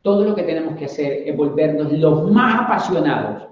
todo 0.01 0.25
lo 0.25 0.35
que 0.35 0.43
tenemos 0.43 0.75
que 0.75 0.85
hacer 0.85 1.23
es 1.25 1.35
volvernos 1.35 1.93
los 1.93 2.29
más 2.29 2.63
apasionados 2.63 3.47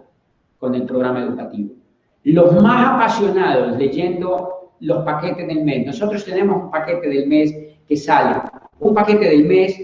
con 0.60 0.76
el 0.76 0.84
programa 0.84 1.22
educativo 1.22 1.83
los 2.24 2.62
más 2.62 2.94
apasionados 2.94 3.78
leyendo 3.78 4.72
los 4.80 5.04
paquetes 5.04 5.48
del 5.48 5.64
mes. 5.64 5.86
Nosotros 5.86 6.26
tenemos 6.26 6.64
un 6.64 6.72
paquete 6.72 7.10
del 7.10 7.28
mes 7.28 7.56
que 7.88 7.96
sale. 7.96 8.42
Un 8.80 8.94
paquete 8.94 9.30
del 9.30 9.46
mes 9.46 9.82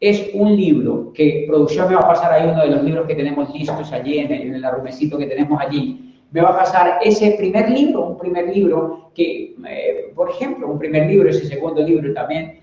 es 0.00 0.30
un 0.34 0.56
libro 0.56 1.12
que 1.12 1.44
producción 1.46 1.88
me 1.88 1.94
va 1.94 2.02
a 2.02 2.08
pasar 2.08 2.32
ahí 2.32 2.50
uno 2.50 2.62
de 2.62 2.70
los 2.70 2.82
libros 2.82 3.06
que 3.06 3.14
tenemos 3.14 3.52
listos 3.54 3.92
allí 3.92 4.18
en 4.18 4.32
el, 4.32 4.54
en 4.54 4.64
arrumecito 4.64 5.16
que 5.16 5.26
tenemos 5.26 5.60
allí. 5.60 6.18
Me 6.30 6.40
va 6.40 6.50
a 6.50 6.56
pasar 6.56 6.98
ese 7.04 7.32
primer 7.32 7.70
libro, 7.70 8.06
un 8.06 8.18
primer 8.18 8.54
libro 8.54 9.10
que, 9.14 9.54
eh, 9.68 10.12
por 10.14 10.30
ejemplo, 10.30 10.66
un 10.66 10.78
primer 10.78 11.06
libro, 11.06 11.28
ese 11.28 11.46
segundo 11.46 11.82
libro 11.82 12.12
también. 12.14 12.60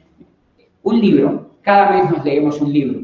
Un 0.84 0.99
libro, 0.99 1.51
cada 1.61 1.91
vez 1.91 2.09
nos 2.09 2.25
leemos 2.25 2.59
un 2.61 2.73
libro. 2.73 2.99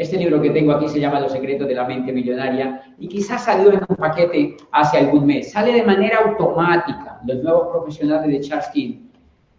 Este 0.00 0.16
libro 0.16 0.40
que 0.40 0.48
tengo 0.48 0.72
aquí 0.72 0.88
se 0.88 0.98
llama 0.98 1.20
Los 1.20 1.32
secretos 1.32 1.68
de 1.68 1.74
la 1.74 1.84
mente 1.86 2.10
millonaria 2.10 2.94
y 2.98 3.06
quizás 3.06 3.44
salió 3.44 3.70
en 3.70 3.80
un 3.86 3.96
paquete 3.96 4.56
hace 4.72 4.96
algún 4.96 5.26
mes. 5.26 5.52
Sale 5.52 5.74
de 5.74 5.82
manera 5.82 6.20
automática 6.24 7.20
los 7.26 7.42
nuevos 7.42 7.68
profesionales 7.68 8.26
de 8.32 8.40
Charles 8.40 8.68
King. 8.68 8.94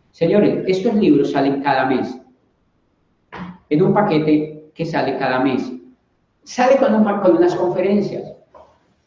Señores, 0.09 0.63
estos 0.65 0.95
libros 0.95 1.31
salen 1.31 1.61
cada 1.61 1.85
mes 1.85 2.19
en 3.69 3.83
un 3.83 3.93
paquete 3.93 4.71
que 4.73 4.83
sale 4.83 5.15
cada 5.19 5.41
mes. 5.41 5.73
Sale 6.41 6.77
con, 6.77 6.95
un, 6.95 7.03
con 7.21 7.37
unas 7.37 7.53
conferencias. 7.53 8.33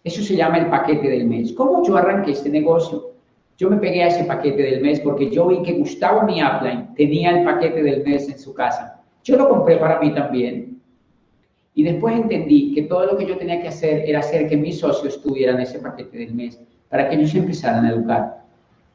Eso 0.05 0.22
se 0.22 0.37
llama 0.37 0.59
el 0.59 0.66
paquete 0.66 1.09
del 1.09 1.26
mes. 1.26 1.53
¿Cómo 1.55 1.85
yo 1.85 1.97
arranqué 1.97 2.30
este 2.30 2.49
negocio? 2.49 3.11
Yo 3.59 3.68
me 3.70 3.78
pegué 3.78 4.05
a 4.05 4.07
ese 4.07 4.22
paquete 4.22 4.62
del 4.62 4.82
mes 4.82 5.01
porque 5.01 5.28
yo 5.30 5.49
vi 5.49 5.62
que 5.62 5.72
Gustavo 5.72 6.22
Mi 6.22 6.41
tenía 6.95 7.30
el 7.37 7.45
paquete 7.45 7.82
del 7.82 8.05
mes 8.05 8.28
en 8.28 8.39
su 8.39 8.55
casa. 8.55 9.03
Yo 9.24 9.37
lo 9.37 9.49
compré 9.49 9.78
para 9.78 9.99
mí 9.99 10.14
también 10.14 10.74
y 11.74 11.82
después 11.82 12.14
entendí 12.14 12.72
que 12.72 12.82
todo 12.82 13.06
lo 13.06 13.16
que 13.16 13.26
yo 13.26 13.36
tenía 13.36 13.60
que 13.60 13.68
hacer 13.68 14.08
era 14.08 14.20
hacer 14.20 14.48
que 14.48 14.56
mis 14.56 14.78
socios 14.78 15.20
tuvieran 15.20 15.60
ese 15.60 15.80
paquete 15.80 16.18
del 16.18 16.34
mes 16.34 16.60
para 16.88 17.08
que 17.08 17.16
ellos 17.16 17.34
empezaran 17.34 17.84
a 17.84 17.90
educar. 17.90 18.44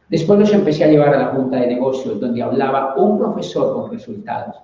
Después 0.08 0.40
los 0.40 0.54
empecé 0.54 0.86
a 0.86 0.88
llevar 0.88 1.14
a 1.14 1.20
la 1.20 1.28
junta 1.28 1.60
de 1.60 1.68
negocios 1.68 2.20
donde 2.20 2.42
hablaba 2.42 2.96
un 2.96 3.20
profesor 3.20 3.74
con 3.74 3.92
resultados. 3.92 4.56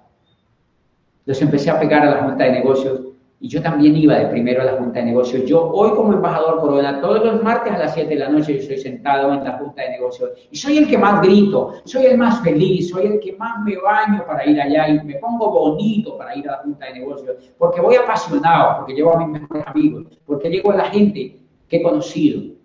Los 1.26 1.41
empecé 1.41 1.70
a 1.70 1.80
pegar 1.80 2.03
a 2.03 2.11
la 2.11 2.24
junta 2.24 2.45
de 2.45 2.51
negocios 2.51 3.01
y 3.40 3.50
yo 3.50 3.62
también 3.62 3.96
iba 3.98 4.16
de 4.16 4.28
primero 4.28 4.62
a 4.62 4.66
la 4.66 4.74
Junta 4.74 5.00
de 5.00 5.08
Negocios. 5.08 5.44
Yo 5.46 5.70
hoy 5.70 5.92
como 5.92 6.14
embajador 6.14 6.60
Corona, 6.62 7.02
todos 7.02 7.24
los 7.24 7.44
martes 7.44 7.74
a 7.74 7.78
las 7.78 7.94
7 7.94 8.10
de 8.10 8.16
la 8.16 8.30
noche 8.30 8.54
yo 8.54 8.60
estoy 8.60 8.78
sentado 8.78 9.34
en 9.34 9.44
la 9.44 9.58
Junta 9.58 9.82
de 9.82 9.90
Negocios 9.90 10.32
y 10.50 10.56
soy 10.56 10.78
el 10.78 10.88
que 10.88 10.98
más 10.98 11.22
grito, 11.22 11.74
soy 11.84 12.06
el 12.06 12.18
más 12.18 12.42
feliz, 12.42 12.90
soy 12.90 13.08
el 13.08 13.20
que 13.20 13.34
más 13.34 13.62
me 13.64 13.78
baño 13.78 14.26
para 14.26 14.46
ir 14.46 14.60
allá 14.60 14.88
y 14.88 15.04
me 15.04 15.16
pongo 15.16 15.52
bonito 15.52 16.18
para 16.18 16.36
ir 16.36 16.48
a 16.48 16.54
la 16.54 16.58
Junta 16.60 16.86
de 16.86 16.94
Negocios, 17.00 17.36
porque 17.58 17.82
voy 17.82 17.96
apasionado, 17.96 18.78
porque 18.78 18.94
llevo 18.94 19.14
a 19.14 19.28
mis 19.28 19.42
mejores 19.42 19.68
amigos, 19.68 20.06
porque 20.26 20.50
llevo 20.50 20.72
a 20.72 20.78
la 20.78 20.86
gente 20.86 21.38
que 21.68 21.78
he 21.78 21.84
conocido. 21.84 22.56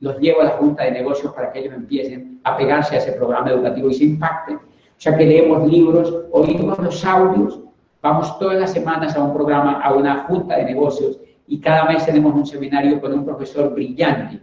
Los 0.00 0.18
llevo 0.18 0.40
a 0.40 0.44
la 0.44 0.50
Junta 0.52 0.84
de 0.84 0.92
Negocios 0.92 1.32
para 1.34 1.52
que 1.52 1.60
ellos 1.60 1.74
empiecen 1.74 2.40
a 2.42 2.56
pegarse 2.56 2.96
a 2.96 2.98
ese 2.98 3.12
programa 3.12 3.50
educativo 3.50 3.90
y 3.90 3.94
se 3.94 4.04
impacten. 4.04 4.56
O 4.56 5.02
sea 5.02 5.16
que 5.16 5.24
leemos 5.24 5.70
libros, 5.70 6.14
oímos 6.32 6.78
los 6.78 7.04
audios, 7.04 7.60
Vamos 8.02 8.38
todas 8.38 8.58
las 8.58 8.72
semanas 8.72 9.14
a 9.14 9.22
un 9.22 9.34
programa, 9.34 9.80
a 9.80 9.92
una 9.92 10.24
junta 10.24 10.56
de 10.56 10.64
negocios 10.64 11.18
y 11.46 11.60
cada 11.60 11.84
mes 11.84 12.06
tenemos 12.06 12.34
un 12.34 12.46
seminario 12.46 13.00
con 13.00 13.12
un 13.12 13.24
profesor 13.24 13.74
brillante, 13.74 14.40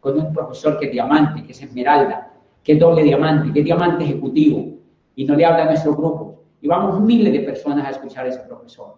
con 0.00 0.18
un 0.18 0.32
profesor 0.32 0.78
que 0.78 0.86
es 0.86 0.92
diamante, 0.92 1.42
que 1.44 1.52
es 1.52 1.62
esmeralda, 1.62 2.32
que 2.62 2.72
es 2.72 2.78
doble 2.78 3.02
diamante, 3.02 3.52
que 3.52 3.58
es 3.58 3.64
diamante 3.64 4.04
ejecutivo 4.04 4.68
y 5.14 5.24
no 5.24 5.34
le 5.34 5.44
habla 5.44 5.64
a 5.64 5.66
nuestro 5.66 5.94
grupo. 5.94 6.44
Y 6.62 6.68
vamos 6.68 7.00
miles 7.00 7.32
de 7.32 7.40
personas 7.40 7.86
a 7.86 7.90
escuchar 7.90 8.24
a 8.24 8.28
ese 8.28 8.40
profesor. 8.40 8.94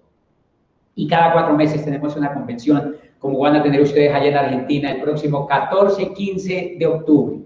Y 0.94 1.08
cada 1.08 1.32
cuatro 1.32 1.54
meses 1.54 1.84
tenemos 1.84 2.14
una 2.16 2.32
convención, 2.32 2.96
como 3.18 3.40
van 3.40 3.56
a 3.56 3.62
tener 3.62 3.80
ustedes 3.80 4.14
allá 4.14 4.28
en 4.28 4.36
Argentina 4.36 4.92
el 4.92 5.02
próximo 5.02 5.46
14 5.46 6.02
y 6.02 6.14
15 6.14 6.76
de 6.78 6.86
octubre. 6.86 7.38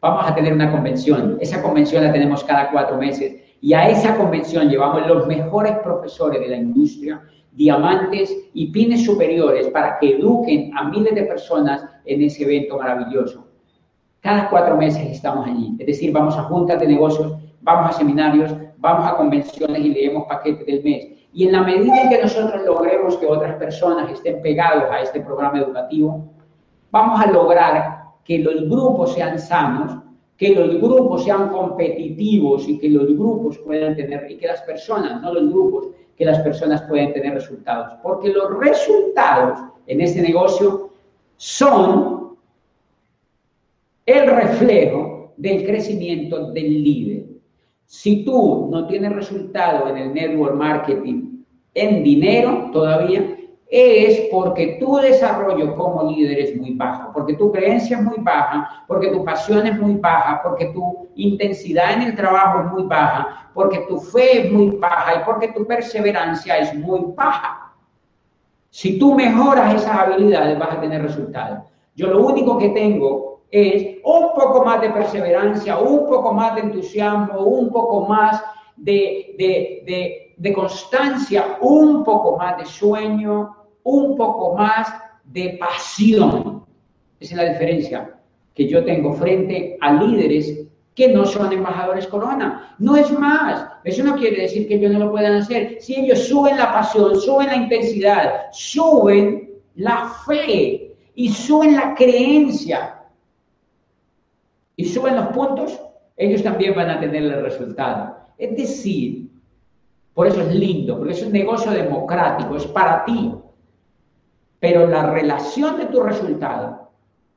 Vamos 0.00 0.28
a 0.28 0.34
tener 0.34 0.52
una 0.52 0.72
convención. 0.72 1.38
Esa 1.40 1.62
convención 1.62 2.02
la 2.02 2.12
tenemos 2.12 2.42
cada 2.42 2.70
cuatro 2.70 2.96
meses 2.96 3.47
y 3.60 3.72
a 3.72 3.88
esa 3.88 4.16
convención 4.16 4.68
llevamos 4.68 5.06
los 5.06 5.26
mejores 5.26 5.78
profesores 5.78 6.40
de 6.40 6.48
la 6.48 6.56
industria, 6.56 7.22
diamantes 7.52 8.34
y 8.54 8.70
pines 8.70 9.04
superiores 9.04 9.68
para 9.68 9.98
que 9.98 10.16
eduquen 10.16 10.70
a 10.76 10.84
miles 10.84 11.14
de 11.14 11.24
personas 11.24 11.84
en 12.04 12.22
ese 12.22 12.44
evento 12.44 12.78
maravilloso. 12.78 13.46
Cada 14.20 14.48
cuatro 14.48 14.76
meses 14.76 15.10
estamos 15.10 15.46
allí, 15.46 15.74
es 15.78 15.86
decir, 15.86 16.12
vamos 16.12 16.36
a 16.36 16.44
juntas 16.44 16.78
de 16.78 16.86
negocios, 16.86 17.34
vamos 17.60 17.90
a 17.90 17.98
seminarios, 17.98 18.54
vamos 18.76 19.06
a 19.06 19.16
convenciones 19.16 19.80
y 19.80 19.90
leemos 19.90 20.26
paquetes 20.28 20.66
del 20.66 20.84
mes. 20.84 21.08
Y 21.32 21.46
en 21.46 21.52
la 21.52 21.62
medida 21.62 22.02
en 22.02 22.08
que 22.08 22.22
nosotros 22.22 22.62
logremos 22.64 23.16
que 23.16 23.26
otras 23.26 23.56
personas 23.56 24.10
estén 24.10 24.40
pegados 24.40 24.84
a 24.90 25.00
este 25.00 25.20
programa 25.20 25.58
educativo, 25.58 26.24
vamos 26.90 27.20
a 27.20 27.30
lograr 27.30 28.04
que 28.24 28.38
los 28.38 28.68
grupos 28.68 29.14
sean 29.14 29.38
sanos, 29.38 29.98
que 30.38 30.54
los 30.54 30.80
grupos 30.80 31.24
sean 31.24 31.50
competitivos 31.50 32.68
y 32.68 32.78
que 32.78 32.88
los 32.88 33.08
grupos 33.08 33.58
puedan 33.58 33.96
tener, 33.96 34.30
y 34.30 34.36
que 34.36 34.46
las 34.46 34.62
personas, 34.62 35.20
no 35.20 35.34
los 35.34 35.52
grupos, 35.52 35.88
que 36.16 36.24
las 36.24 36.38
personas 36.40 36.82
puedan 36.82 37.12
tener 37.12 37.34
resultados. 37.34 37.98
Porque 38.02 38.28
los 38.30 38.56
resultados 38.58 39.58
en 39.88 40.00
este 40.00 40.22
negocio 40.22 40.90
son 41.36 42.36
el 44.06 44.26
reflejo 44.30 45.32
del 45.36 45.66
crecimiento 45.66 46.52
del 46.52 46.84
líder. 46.84 47.26
Si 47.84 48.24
tú 48.24 48.68
no 48.70 48.86
tienes 48.86 49.12
resultado 49.12 49.88
en 49.88 49.96
el 49.96 50.14
network 50.14 50.54
marketing 50.54 51.42
en 51.74 52.04
dinero 52.04 52.70
todavía, 52.72 53.37
es 53.70 54.28
porque 54.30 54.78
tu 54.80 54.96
desarrollo 54.96 55.74
como 55.76 56.10
líder 56.10 56.38
es 56.38 56.56
muy 56.56 56.72
bajo, 56.72 57.12
porque 57.12 57.34
tu 57.34 57.52
creencia 57.52 57.98
es 57.98 58.02
muy 58.02 58.16
baja, 58.18 58.84
porque 58.86 59.08
tu 59.08 59.24
pasión 59.24 59.66
es 59.66 59.78
muy 59.78 59.94
baja, 59.96 60.40
porque 60.42 60.66
tu 60.66 61.08
intensidad 61.16 61.92
en 61.92 62.02
el 62.02 62.16
trabajo 62.16 62.60
es 62.60 62.72
muy 62.72 62.84
baja, 62.84 63.50
porque 63.52 63.80
tu 63.88 64.00
fe 64.00 64.46
es 64.46 64.52
muy 64.52 64.70
baja 64.70 65.16
y 65.16 65.24
porque 65.24 65.48
tu 65.48 65.66
perseverancia 65.66 66.58
es 66.58 66.74
muy 66.74 67.12
baja. 67.14 67.74
Si 68.70 68.98
tú 68.98 69.14
mejoras 69.14 69.74
esas 69.74 69.98
habilidades 69.98 70.58
vas 70.58 70.72
a 70.72 70.80
tener 70.80 71.02
resultados. 71.02 71.58
Yo 71.94 72.08
lo 72.08 72.24
único 72.26 72.56
que 72.58 72.70
tengo 72.70 73.42
es 73.50 73.98
un 74.04 74.34
poco 74.34 74.64
más 74.64 74.80
de 74.80 74.90
perseverancia, 74.90 75.78
un 75.78 76.06
poco 76.06 76.32
más 76.32 76.54
de 76.54 76.62
entusiasmo, 76.62 77.40
un 77.40 77.70
poco 77.70 78.06
más 78.06 78.42
de, 78.76 79.34
de, 79.36 80.34
de 80.36 80.52
constancia, 80.52 81.58
un 81.60 82.04
poco 82.04 82.36
más 82.36 82.58
de 82.58 82.64
sueño, 82.64 83.57
un 83.90 84.16
poco 84.16 84.54
más 84.54 84.92
de 85.24 85.56
pasión. 85.58 86.64
Esa 87.20 87.34
es 87.34 87.36
la 87.36 87.52
diferencia 87.52 88.14
que 88.54 88.68
yo 88.68 88.84
tengo 88.84 89.12
frente 89.14 89.78
a 89.80 89.92
líderes 89.92 90.66
que 90.94 91.08
no 91.08 91.24
son 91.24 91.52
embajadores 91.52 92.06
corona. 92.08 92.74
No 92.78 92.96
es 92.96 93.10
más. 93.16 93.66
Eso 93.84 94.02
no 94.02 94.16
quiere 94.16 94.42
decir 94.42 94.66
que 94.66 94.74
ellos 94.74 94.92
no 94.92 94.98
lo 94.98 95.10
puedan 95.12 95.36
hacer. 95.36 95.78
Si 95.80 95.94
ellos 95.94 96.26
suben 96.26 96.56
la 96.56 96.72
pasión, 96.72 97.20
suben 97.20 97.46
la 97.46 97.56
intensidad, 97.56 98.46
suben 98.52 99.48
la 99.76 100.12
fe 100.26 100.96
y 101.14 101.28
suben 101.28 101.76
la 101.76 101.94
creencia 101.94 102.98
y 104.76 104.84
suben 104.84 105.16
los 105.16 105.26
puntos, 105.28 105.80
ellos 106.16 106.42
también 106.42 106.74
van 106.74 106.90
a 106.90 107.00
tener 107.00 107.22
el 107.22 107.42
resultado. 107.42 108.16
Es 108.36 108.56
decir, 108.56 109.28
por 110.14 110.26
eso 110.26 110.40
es 110.40 110.54
lindo, 110.54 110.98
porque 110.98 111.12
es 111.12 111.22
un 111.22 111.32
negocio 111.32 111.70
democrático, 111.70 112.56
es 112.56 112.66
para 112.66 113.04
ti. 113.04 113.34
Pero 114.60 114.86
la 114.86 115.10
relación 115.12 115.78
de 115.78 115.86
tu 115.86 116.00
resultado 116.02 116.90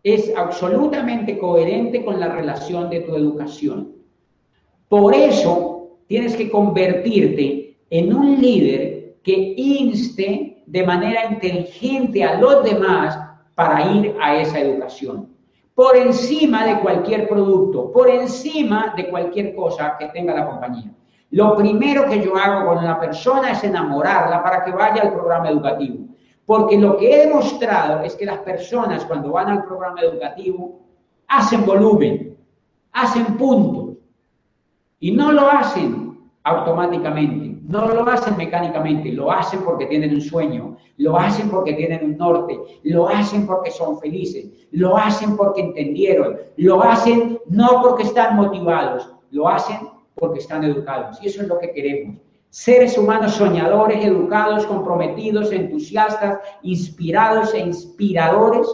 es 0.03 0.33
absolutamente 0.35 1.37
coherente 1.37 2.03
con 2.03 2.19
la 2.19 2.29
relación 2.29 2.89
de 2.89 3.01
tu 3.01 3.15
educación. 3.15 3.93
Por 4.89 5.13
eso 5.13 5.89
tienes 6.07 6.35
que 6.35 6.49
convertirte 6.49 7.77
en 7.89 8.13
un 8.13 8.41
líder 8.41 9.17
que 9.23 9.53
inste 9.55 10.63
de 10.65 10.83
manera 10.85 11.25
inteligente 11.31 12.23
a 12.23 12.39
los 12.39 12.63
demás 12.63 13.19
para 13.55 13.91
ir 13.93 14.15
a 14.21 14.37
esa 14.37 14.59
educación. 14.59 15.29
Por 15.75 15.95
encima 15.95 16.65
de 16.65 16.79
cualquier 16.79 17.27
producto, 17.27 17.91
por 17.91 18.09
encima 18.09 18.93
de 18.95 19.09
cualquier 19.09 19.55
cosa 19.55 19.95
que 19.99 20.07
tenga 20.07 20.33
la 20.33 20.47
compañía. 20.47 20.91
Lo 21.31 21.55
primero 21.55 22.09
que 22.09 22.21
yo 22.21 22.35
hago 22.35 22.67
con 22.67 22.79
una 22.79 22.99
persona 22.99 23.51
es 23.51 23.63
enamorarla 23.63 24.43
para 24.43 24.65
que 24.65 24.71
vaya 24.71 25.03
al 25.03 25.13
programa 25.13 25.49
educativo. 25.49 26.10
Porque 26.51 26.77
lo 26.77 26.97
que 26.97 27.09
he 27.09 27.27
demostrado 27.27 28.03
es 28.03 28.13
que 28.17 28.25
las 28.25 28.39
personas 28.39 29.05
cuando 29.05 29.31
van 29.31 29.47
al 29.47 29.63
programa 29.63 30.01
educativo 30.01 30.81
hacen 31.29 31.65
volumen, 31.65 32.35
hacen 32.91 33.37
puntos. 33.37 33.95
Y 34.99 35.13
no 35.13 35.31
lo 35.31 35.49
hacen 35.49 36.19
automáticamente, 36.43 37.61
no 37.63 37.87
lo 37.87 38.05
hacen 38.05 38.35
mecánicamente, 38.35 39.13
lo 39.13 39.31
hacen 39.31 39.63
porque 39.63 39.85
tienen 39.85 40.13
un 40.13 40.19
sueño, 40.19 40.75
lo 40.97 41.15
hacen 41.15 41.49
porque 41.49 41.71
tienen 41.71 42.03
un 42.03 42.17
norte, 42.17 42.59
lo 42.83 43.07
hacen 43.07 43.47
porque 43.47 43.71
son 43.71 43.97
felices, 43.97 44.51
lo 44.71 44.97
hacen 44.97 45.37
porque 45.37 45.61
entendieron, 45.61 46.35
lo 46.57 46.83
hacen 46.83 47.39
no 47.47 47.81
porque 47.81 48.03
están 48.03 48.35
motivados, 48.35 49.09
lo 49.29 49.47
hacen 49.47 49.77
porque 50.15 50.39
están 50.39 50.65
educados. 50.65 51.17
Y 51.23 51.27
eso 51.27 51.43
es 51.43 51.47
lo 51.47 51.57
que 51.59 51.71
queremos. 51.71 52.17
Seres 52.51 52.97
humanos 52.97 53.35
soñadores, 53.35 54.03
educados, 54.03 54.65
comprometidos, 54.65 55.53
entusiastas, 55.53 56.39
inspirados 56.63 57.53
e 57.53 57.59
inspiradores 57.59 58.67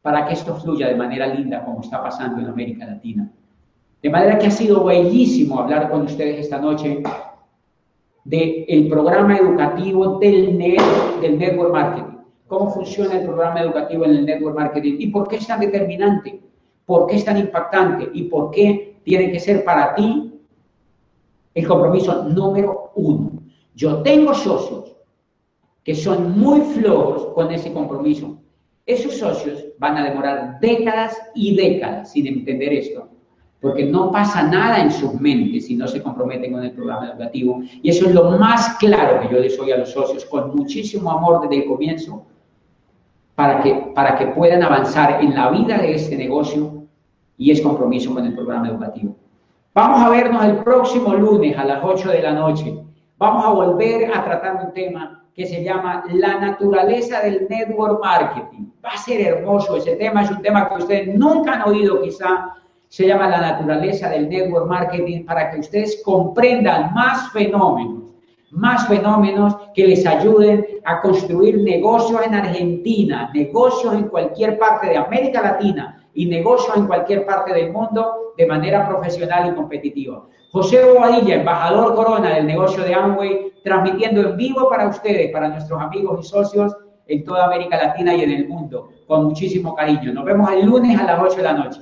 para 0.00 0.24
que 0.24 0.34
esto 0.34 0.54
fluya 0.54 0.86
de 0.86 0.94
manera 0.94 1.26
linda 1.26 1.64
como 1.64 1.80
está 1.80 2.00
pasando 2.00 2.40
en 2.40 2.46
América 2.46 2.86
Latina. 2.86 3.28
De 4.00 4.08
manera 4.08 4.38
que 4.38 4.46
ha 4.46 4.50
sido 4.52 4.84
bellísimo 4.84 5.58
hablar 5.58 5.90
con 5.90 6.02
ustedes 6.02 6.38
esta 6.38 6.60
noche 6.60 7.02
del 8.22 8.64
el 8.68 8.88
programa 8.88 9.38
educativo 9.38 10.20
del, 10.20 10.56
del 11.20 11.38
Network 11.40 11.72
Marketing. 11.72 12.18
Cómo 12.46 12.70
funciona 12.70 13.18
el 13.18 13.24
programa 13.24 13.60
educativo 13.60 14.04
en 14.04 14.12
el 14.12 14.24
Network 14.24 14.56
Marketing 14.56 14.94
y 15.00 15.08
por 15.08 15.26
qué 15.26 15.34
es 15.34 15.48
tan 15.48 15.58
determinante, 15.58 16.40
por 16.86 17.08
qué 17.08 17.16
es 17.16 17.24
tan 17.24 17.38
impactante 17.38 18.08
y 18.14 18.22
por 18.24 18.52
qué 18.52 19.00
tiene 19.02 19.32
que 19.32 19.40
ser 19.40 19.64
para 19.64 19.96
ti 19.96 20.31
el 21.54 21.66
compromiso 21.66 22.24
número 22.24 22.92
uno. 22.96 23.42
Yo 23.74 24.02
tengo 24.02 24.34
socios 24.34 24.96
que 25.82 25.94
son 25.94 26.38
muy 26.38 26.60
flojos 26.60 27.34
con 27.34 27.50
ese 27.50 27.72
compromiso. 27.72 28.38
Esos 28.86 29.16
socios 29.16 29.64
van 29.78 29.96
a 29.96 30.04
demorar 30.04 30.58
décadas 30.60 31.16
y 31.34 31.56
décadas 31.56 32.12
sin 32.12 32.26
entender 32.26 32.72
esto 32.72 33.08
porque 33.62 33.84
no 33.84 34.10
pasa 34.10 34.42
nada 34.42 34.82
en 34.82 34.90
sus 34.90 35.14
mentes 35.20 35.66
si 35.66 35.76
no 35.76 35.86
se 35.86 36.02
comprometen 36.02 36.52
con 36.52 36.64
el 36.64 36.72
programa 36.72 37.10
educativo. 37.10 37.62
Y 37.80 37.88
eso 37.88 38.08
es 38.08 38.14
lo 38.14 38.32
más 38.32 38.76
claro 38.78 39.20
que 39.20 39.32
yo 39.32 39.40
les 39.40 39.56
doy 39.56 39.70
a 39.70 39.78
los 39.78 39.92
socios, 39.92 40.24
con 40.24 40.54
muchísimo 40.56 41.08
amor 41.12 41.42
desde 41.42 41.62
el 41.62 41.68
comienzo, 41.68 42.26
para 43.36 43.62
que, 43.62 43.72
para 43.94 44.18
que 44.18 44.26
puedan 44.26 44.64
avanzar 44.64 45.22
en 45.22 45.34
la 45.34 45.50
vida 45.50 45.78
de 45.78 45.94
este 45.94 46.16
negocio 46.16 46.88
y 47.38 47.52
es 47.52 47.60
compromiso 47.60 48.12
con 48.12 48.26
el 48.26 48.34
programa 48.34 48.68
educativo. 48.68 49.14
Vamos 49.74 50.02
a 50.02 50.10
vernos 50.10 50.44
el 50.44 50.58
próximo 50.58 51.14
lunes 51.14 51.56
a 51.56 51.64
las 51.64 51.82
8 51.82 52.10
de 52.10 52.20
la 52.20 52.32
noche. 52.32 52.78
Vamos 53.16 53.42
a 53.42 53.48
volver 53.48 54.14
a 54.14 54.22
tratar 54.22 54.66
un 54.66 54.74
tema 54.74 55.24
que 55.34 55.46
se 55.46 55.64
llama 55.64 56.04
la 56.12 56.38
naturaleza 56.38 57.20
del 57.20 57.46
network 57.48 57.98
marketing. 58.04 58.66
Va 58.84 58.90
a 58.90 58.98
ser 58.98 59.22
hermoso 59.22 59.78
ese 59.78 59.96
tema, 59.96 60.24
es 60.24 60.30
un 60.30 60.42
tema 60.42 60.68
que 60.68 60.74
ustedes 60.74 61.18
nunca 61.18 61.54
han 61.54 61.70
oído 61.70 62.02
quizá 62.02 62.54
se 62.88 63.06
llama 63.06 63.30
La 63.30 63.40
naturaleza 63.40 64.10
del 64.10 64.28
network 64.28 64.68
marketing 64.68 65.24
para 65.24 65.50
que 65.50 65.60
ustedes 65.60 66.02
comprendan 66.04 66.92
más 66.92 67.32
fenómenos, 67.32 68.12
más 68.50 68.86
fenómenos 68.86 69.56
que 69.74 69.86
les 69.86 70.04
ayuden 70.04 70.66
a 70.84 71.00
construir 71.00 71.62
negocios 71.62 72.20
en 72.26 72.34
Argentina, 72.34 73.30
negocios 73.32 73.94
en 73.94 74.08
cualquier 74.08 74.58
parte 74.58 74.88
de 74.88 74.98
América 74.98 75.40
Latina 75.40 76.01
y 76.14 76.26
negocios 76.26 76.76
en 76.76 76.86
cualquier 76.86 77.24
parte 77.24 77.54
del 77.54 77.72
mundo 77.72 78.34
de 78.36 78.46
manera 78.46 78.88
profesional 78.88 79.50
y 79.50 79.54
competitiva. 79.54 80.24
José 80.52 80.84
Bobadilla, 80.84 81.36
embajador 81.36 81.94
Corona 81.94 82.34
del 82.34 82.46
negocio 82.46 82.84
de 82.84 82.94
Amway, 82.94 83.52
transmitiendo 83.64 84.20
en 84.20 84.36
vivo 84.36 84.68
para 84.68 84.88
ustedes, 84.88 85.32
para 85.32 85.48
nuestros 85.48 85.80
amigos 85.80 86.20
y 86.20 86.28
socios 86.28 86.76
en 87.06 87.24
toda 87.24 87.46
América 87.46 87.76
Latina 87.76 88.14
y 88.14 88.22
en 88.22 88.30
el 88.30 88.48
mundo, 88.48 88.90
con 89.06 89.24
muchísimo 89.24 89.74
cariño. 89.74 90.12
Nos 90.12 90.24
vemos 90.24 90.50
el 90.50 90.66
lunes 90.66 90.98
a 90.98 91.04
las 91.04 91.20
8 91.20 91.36
de 91.36 91.42
la 91.42 91.52
noche. 91.54 91.80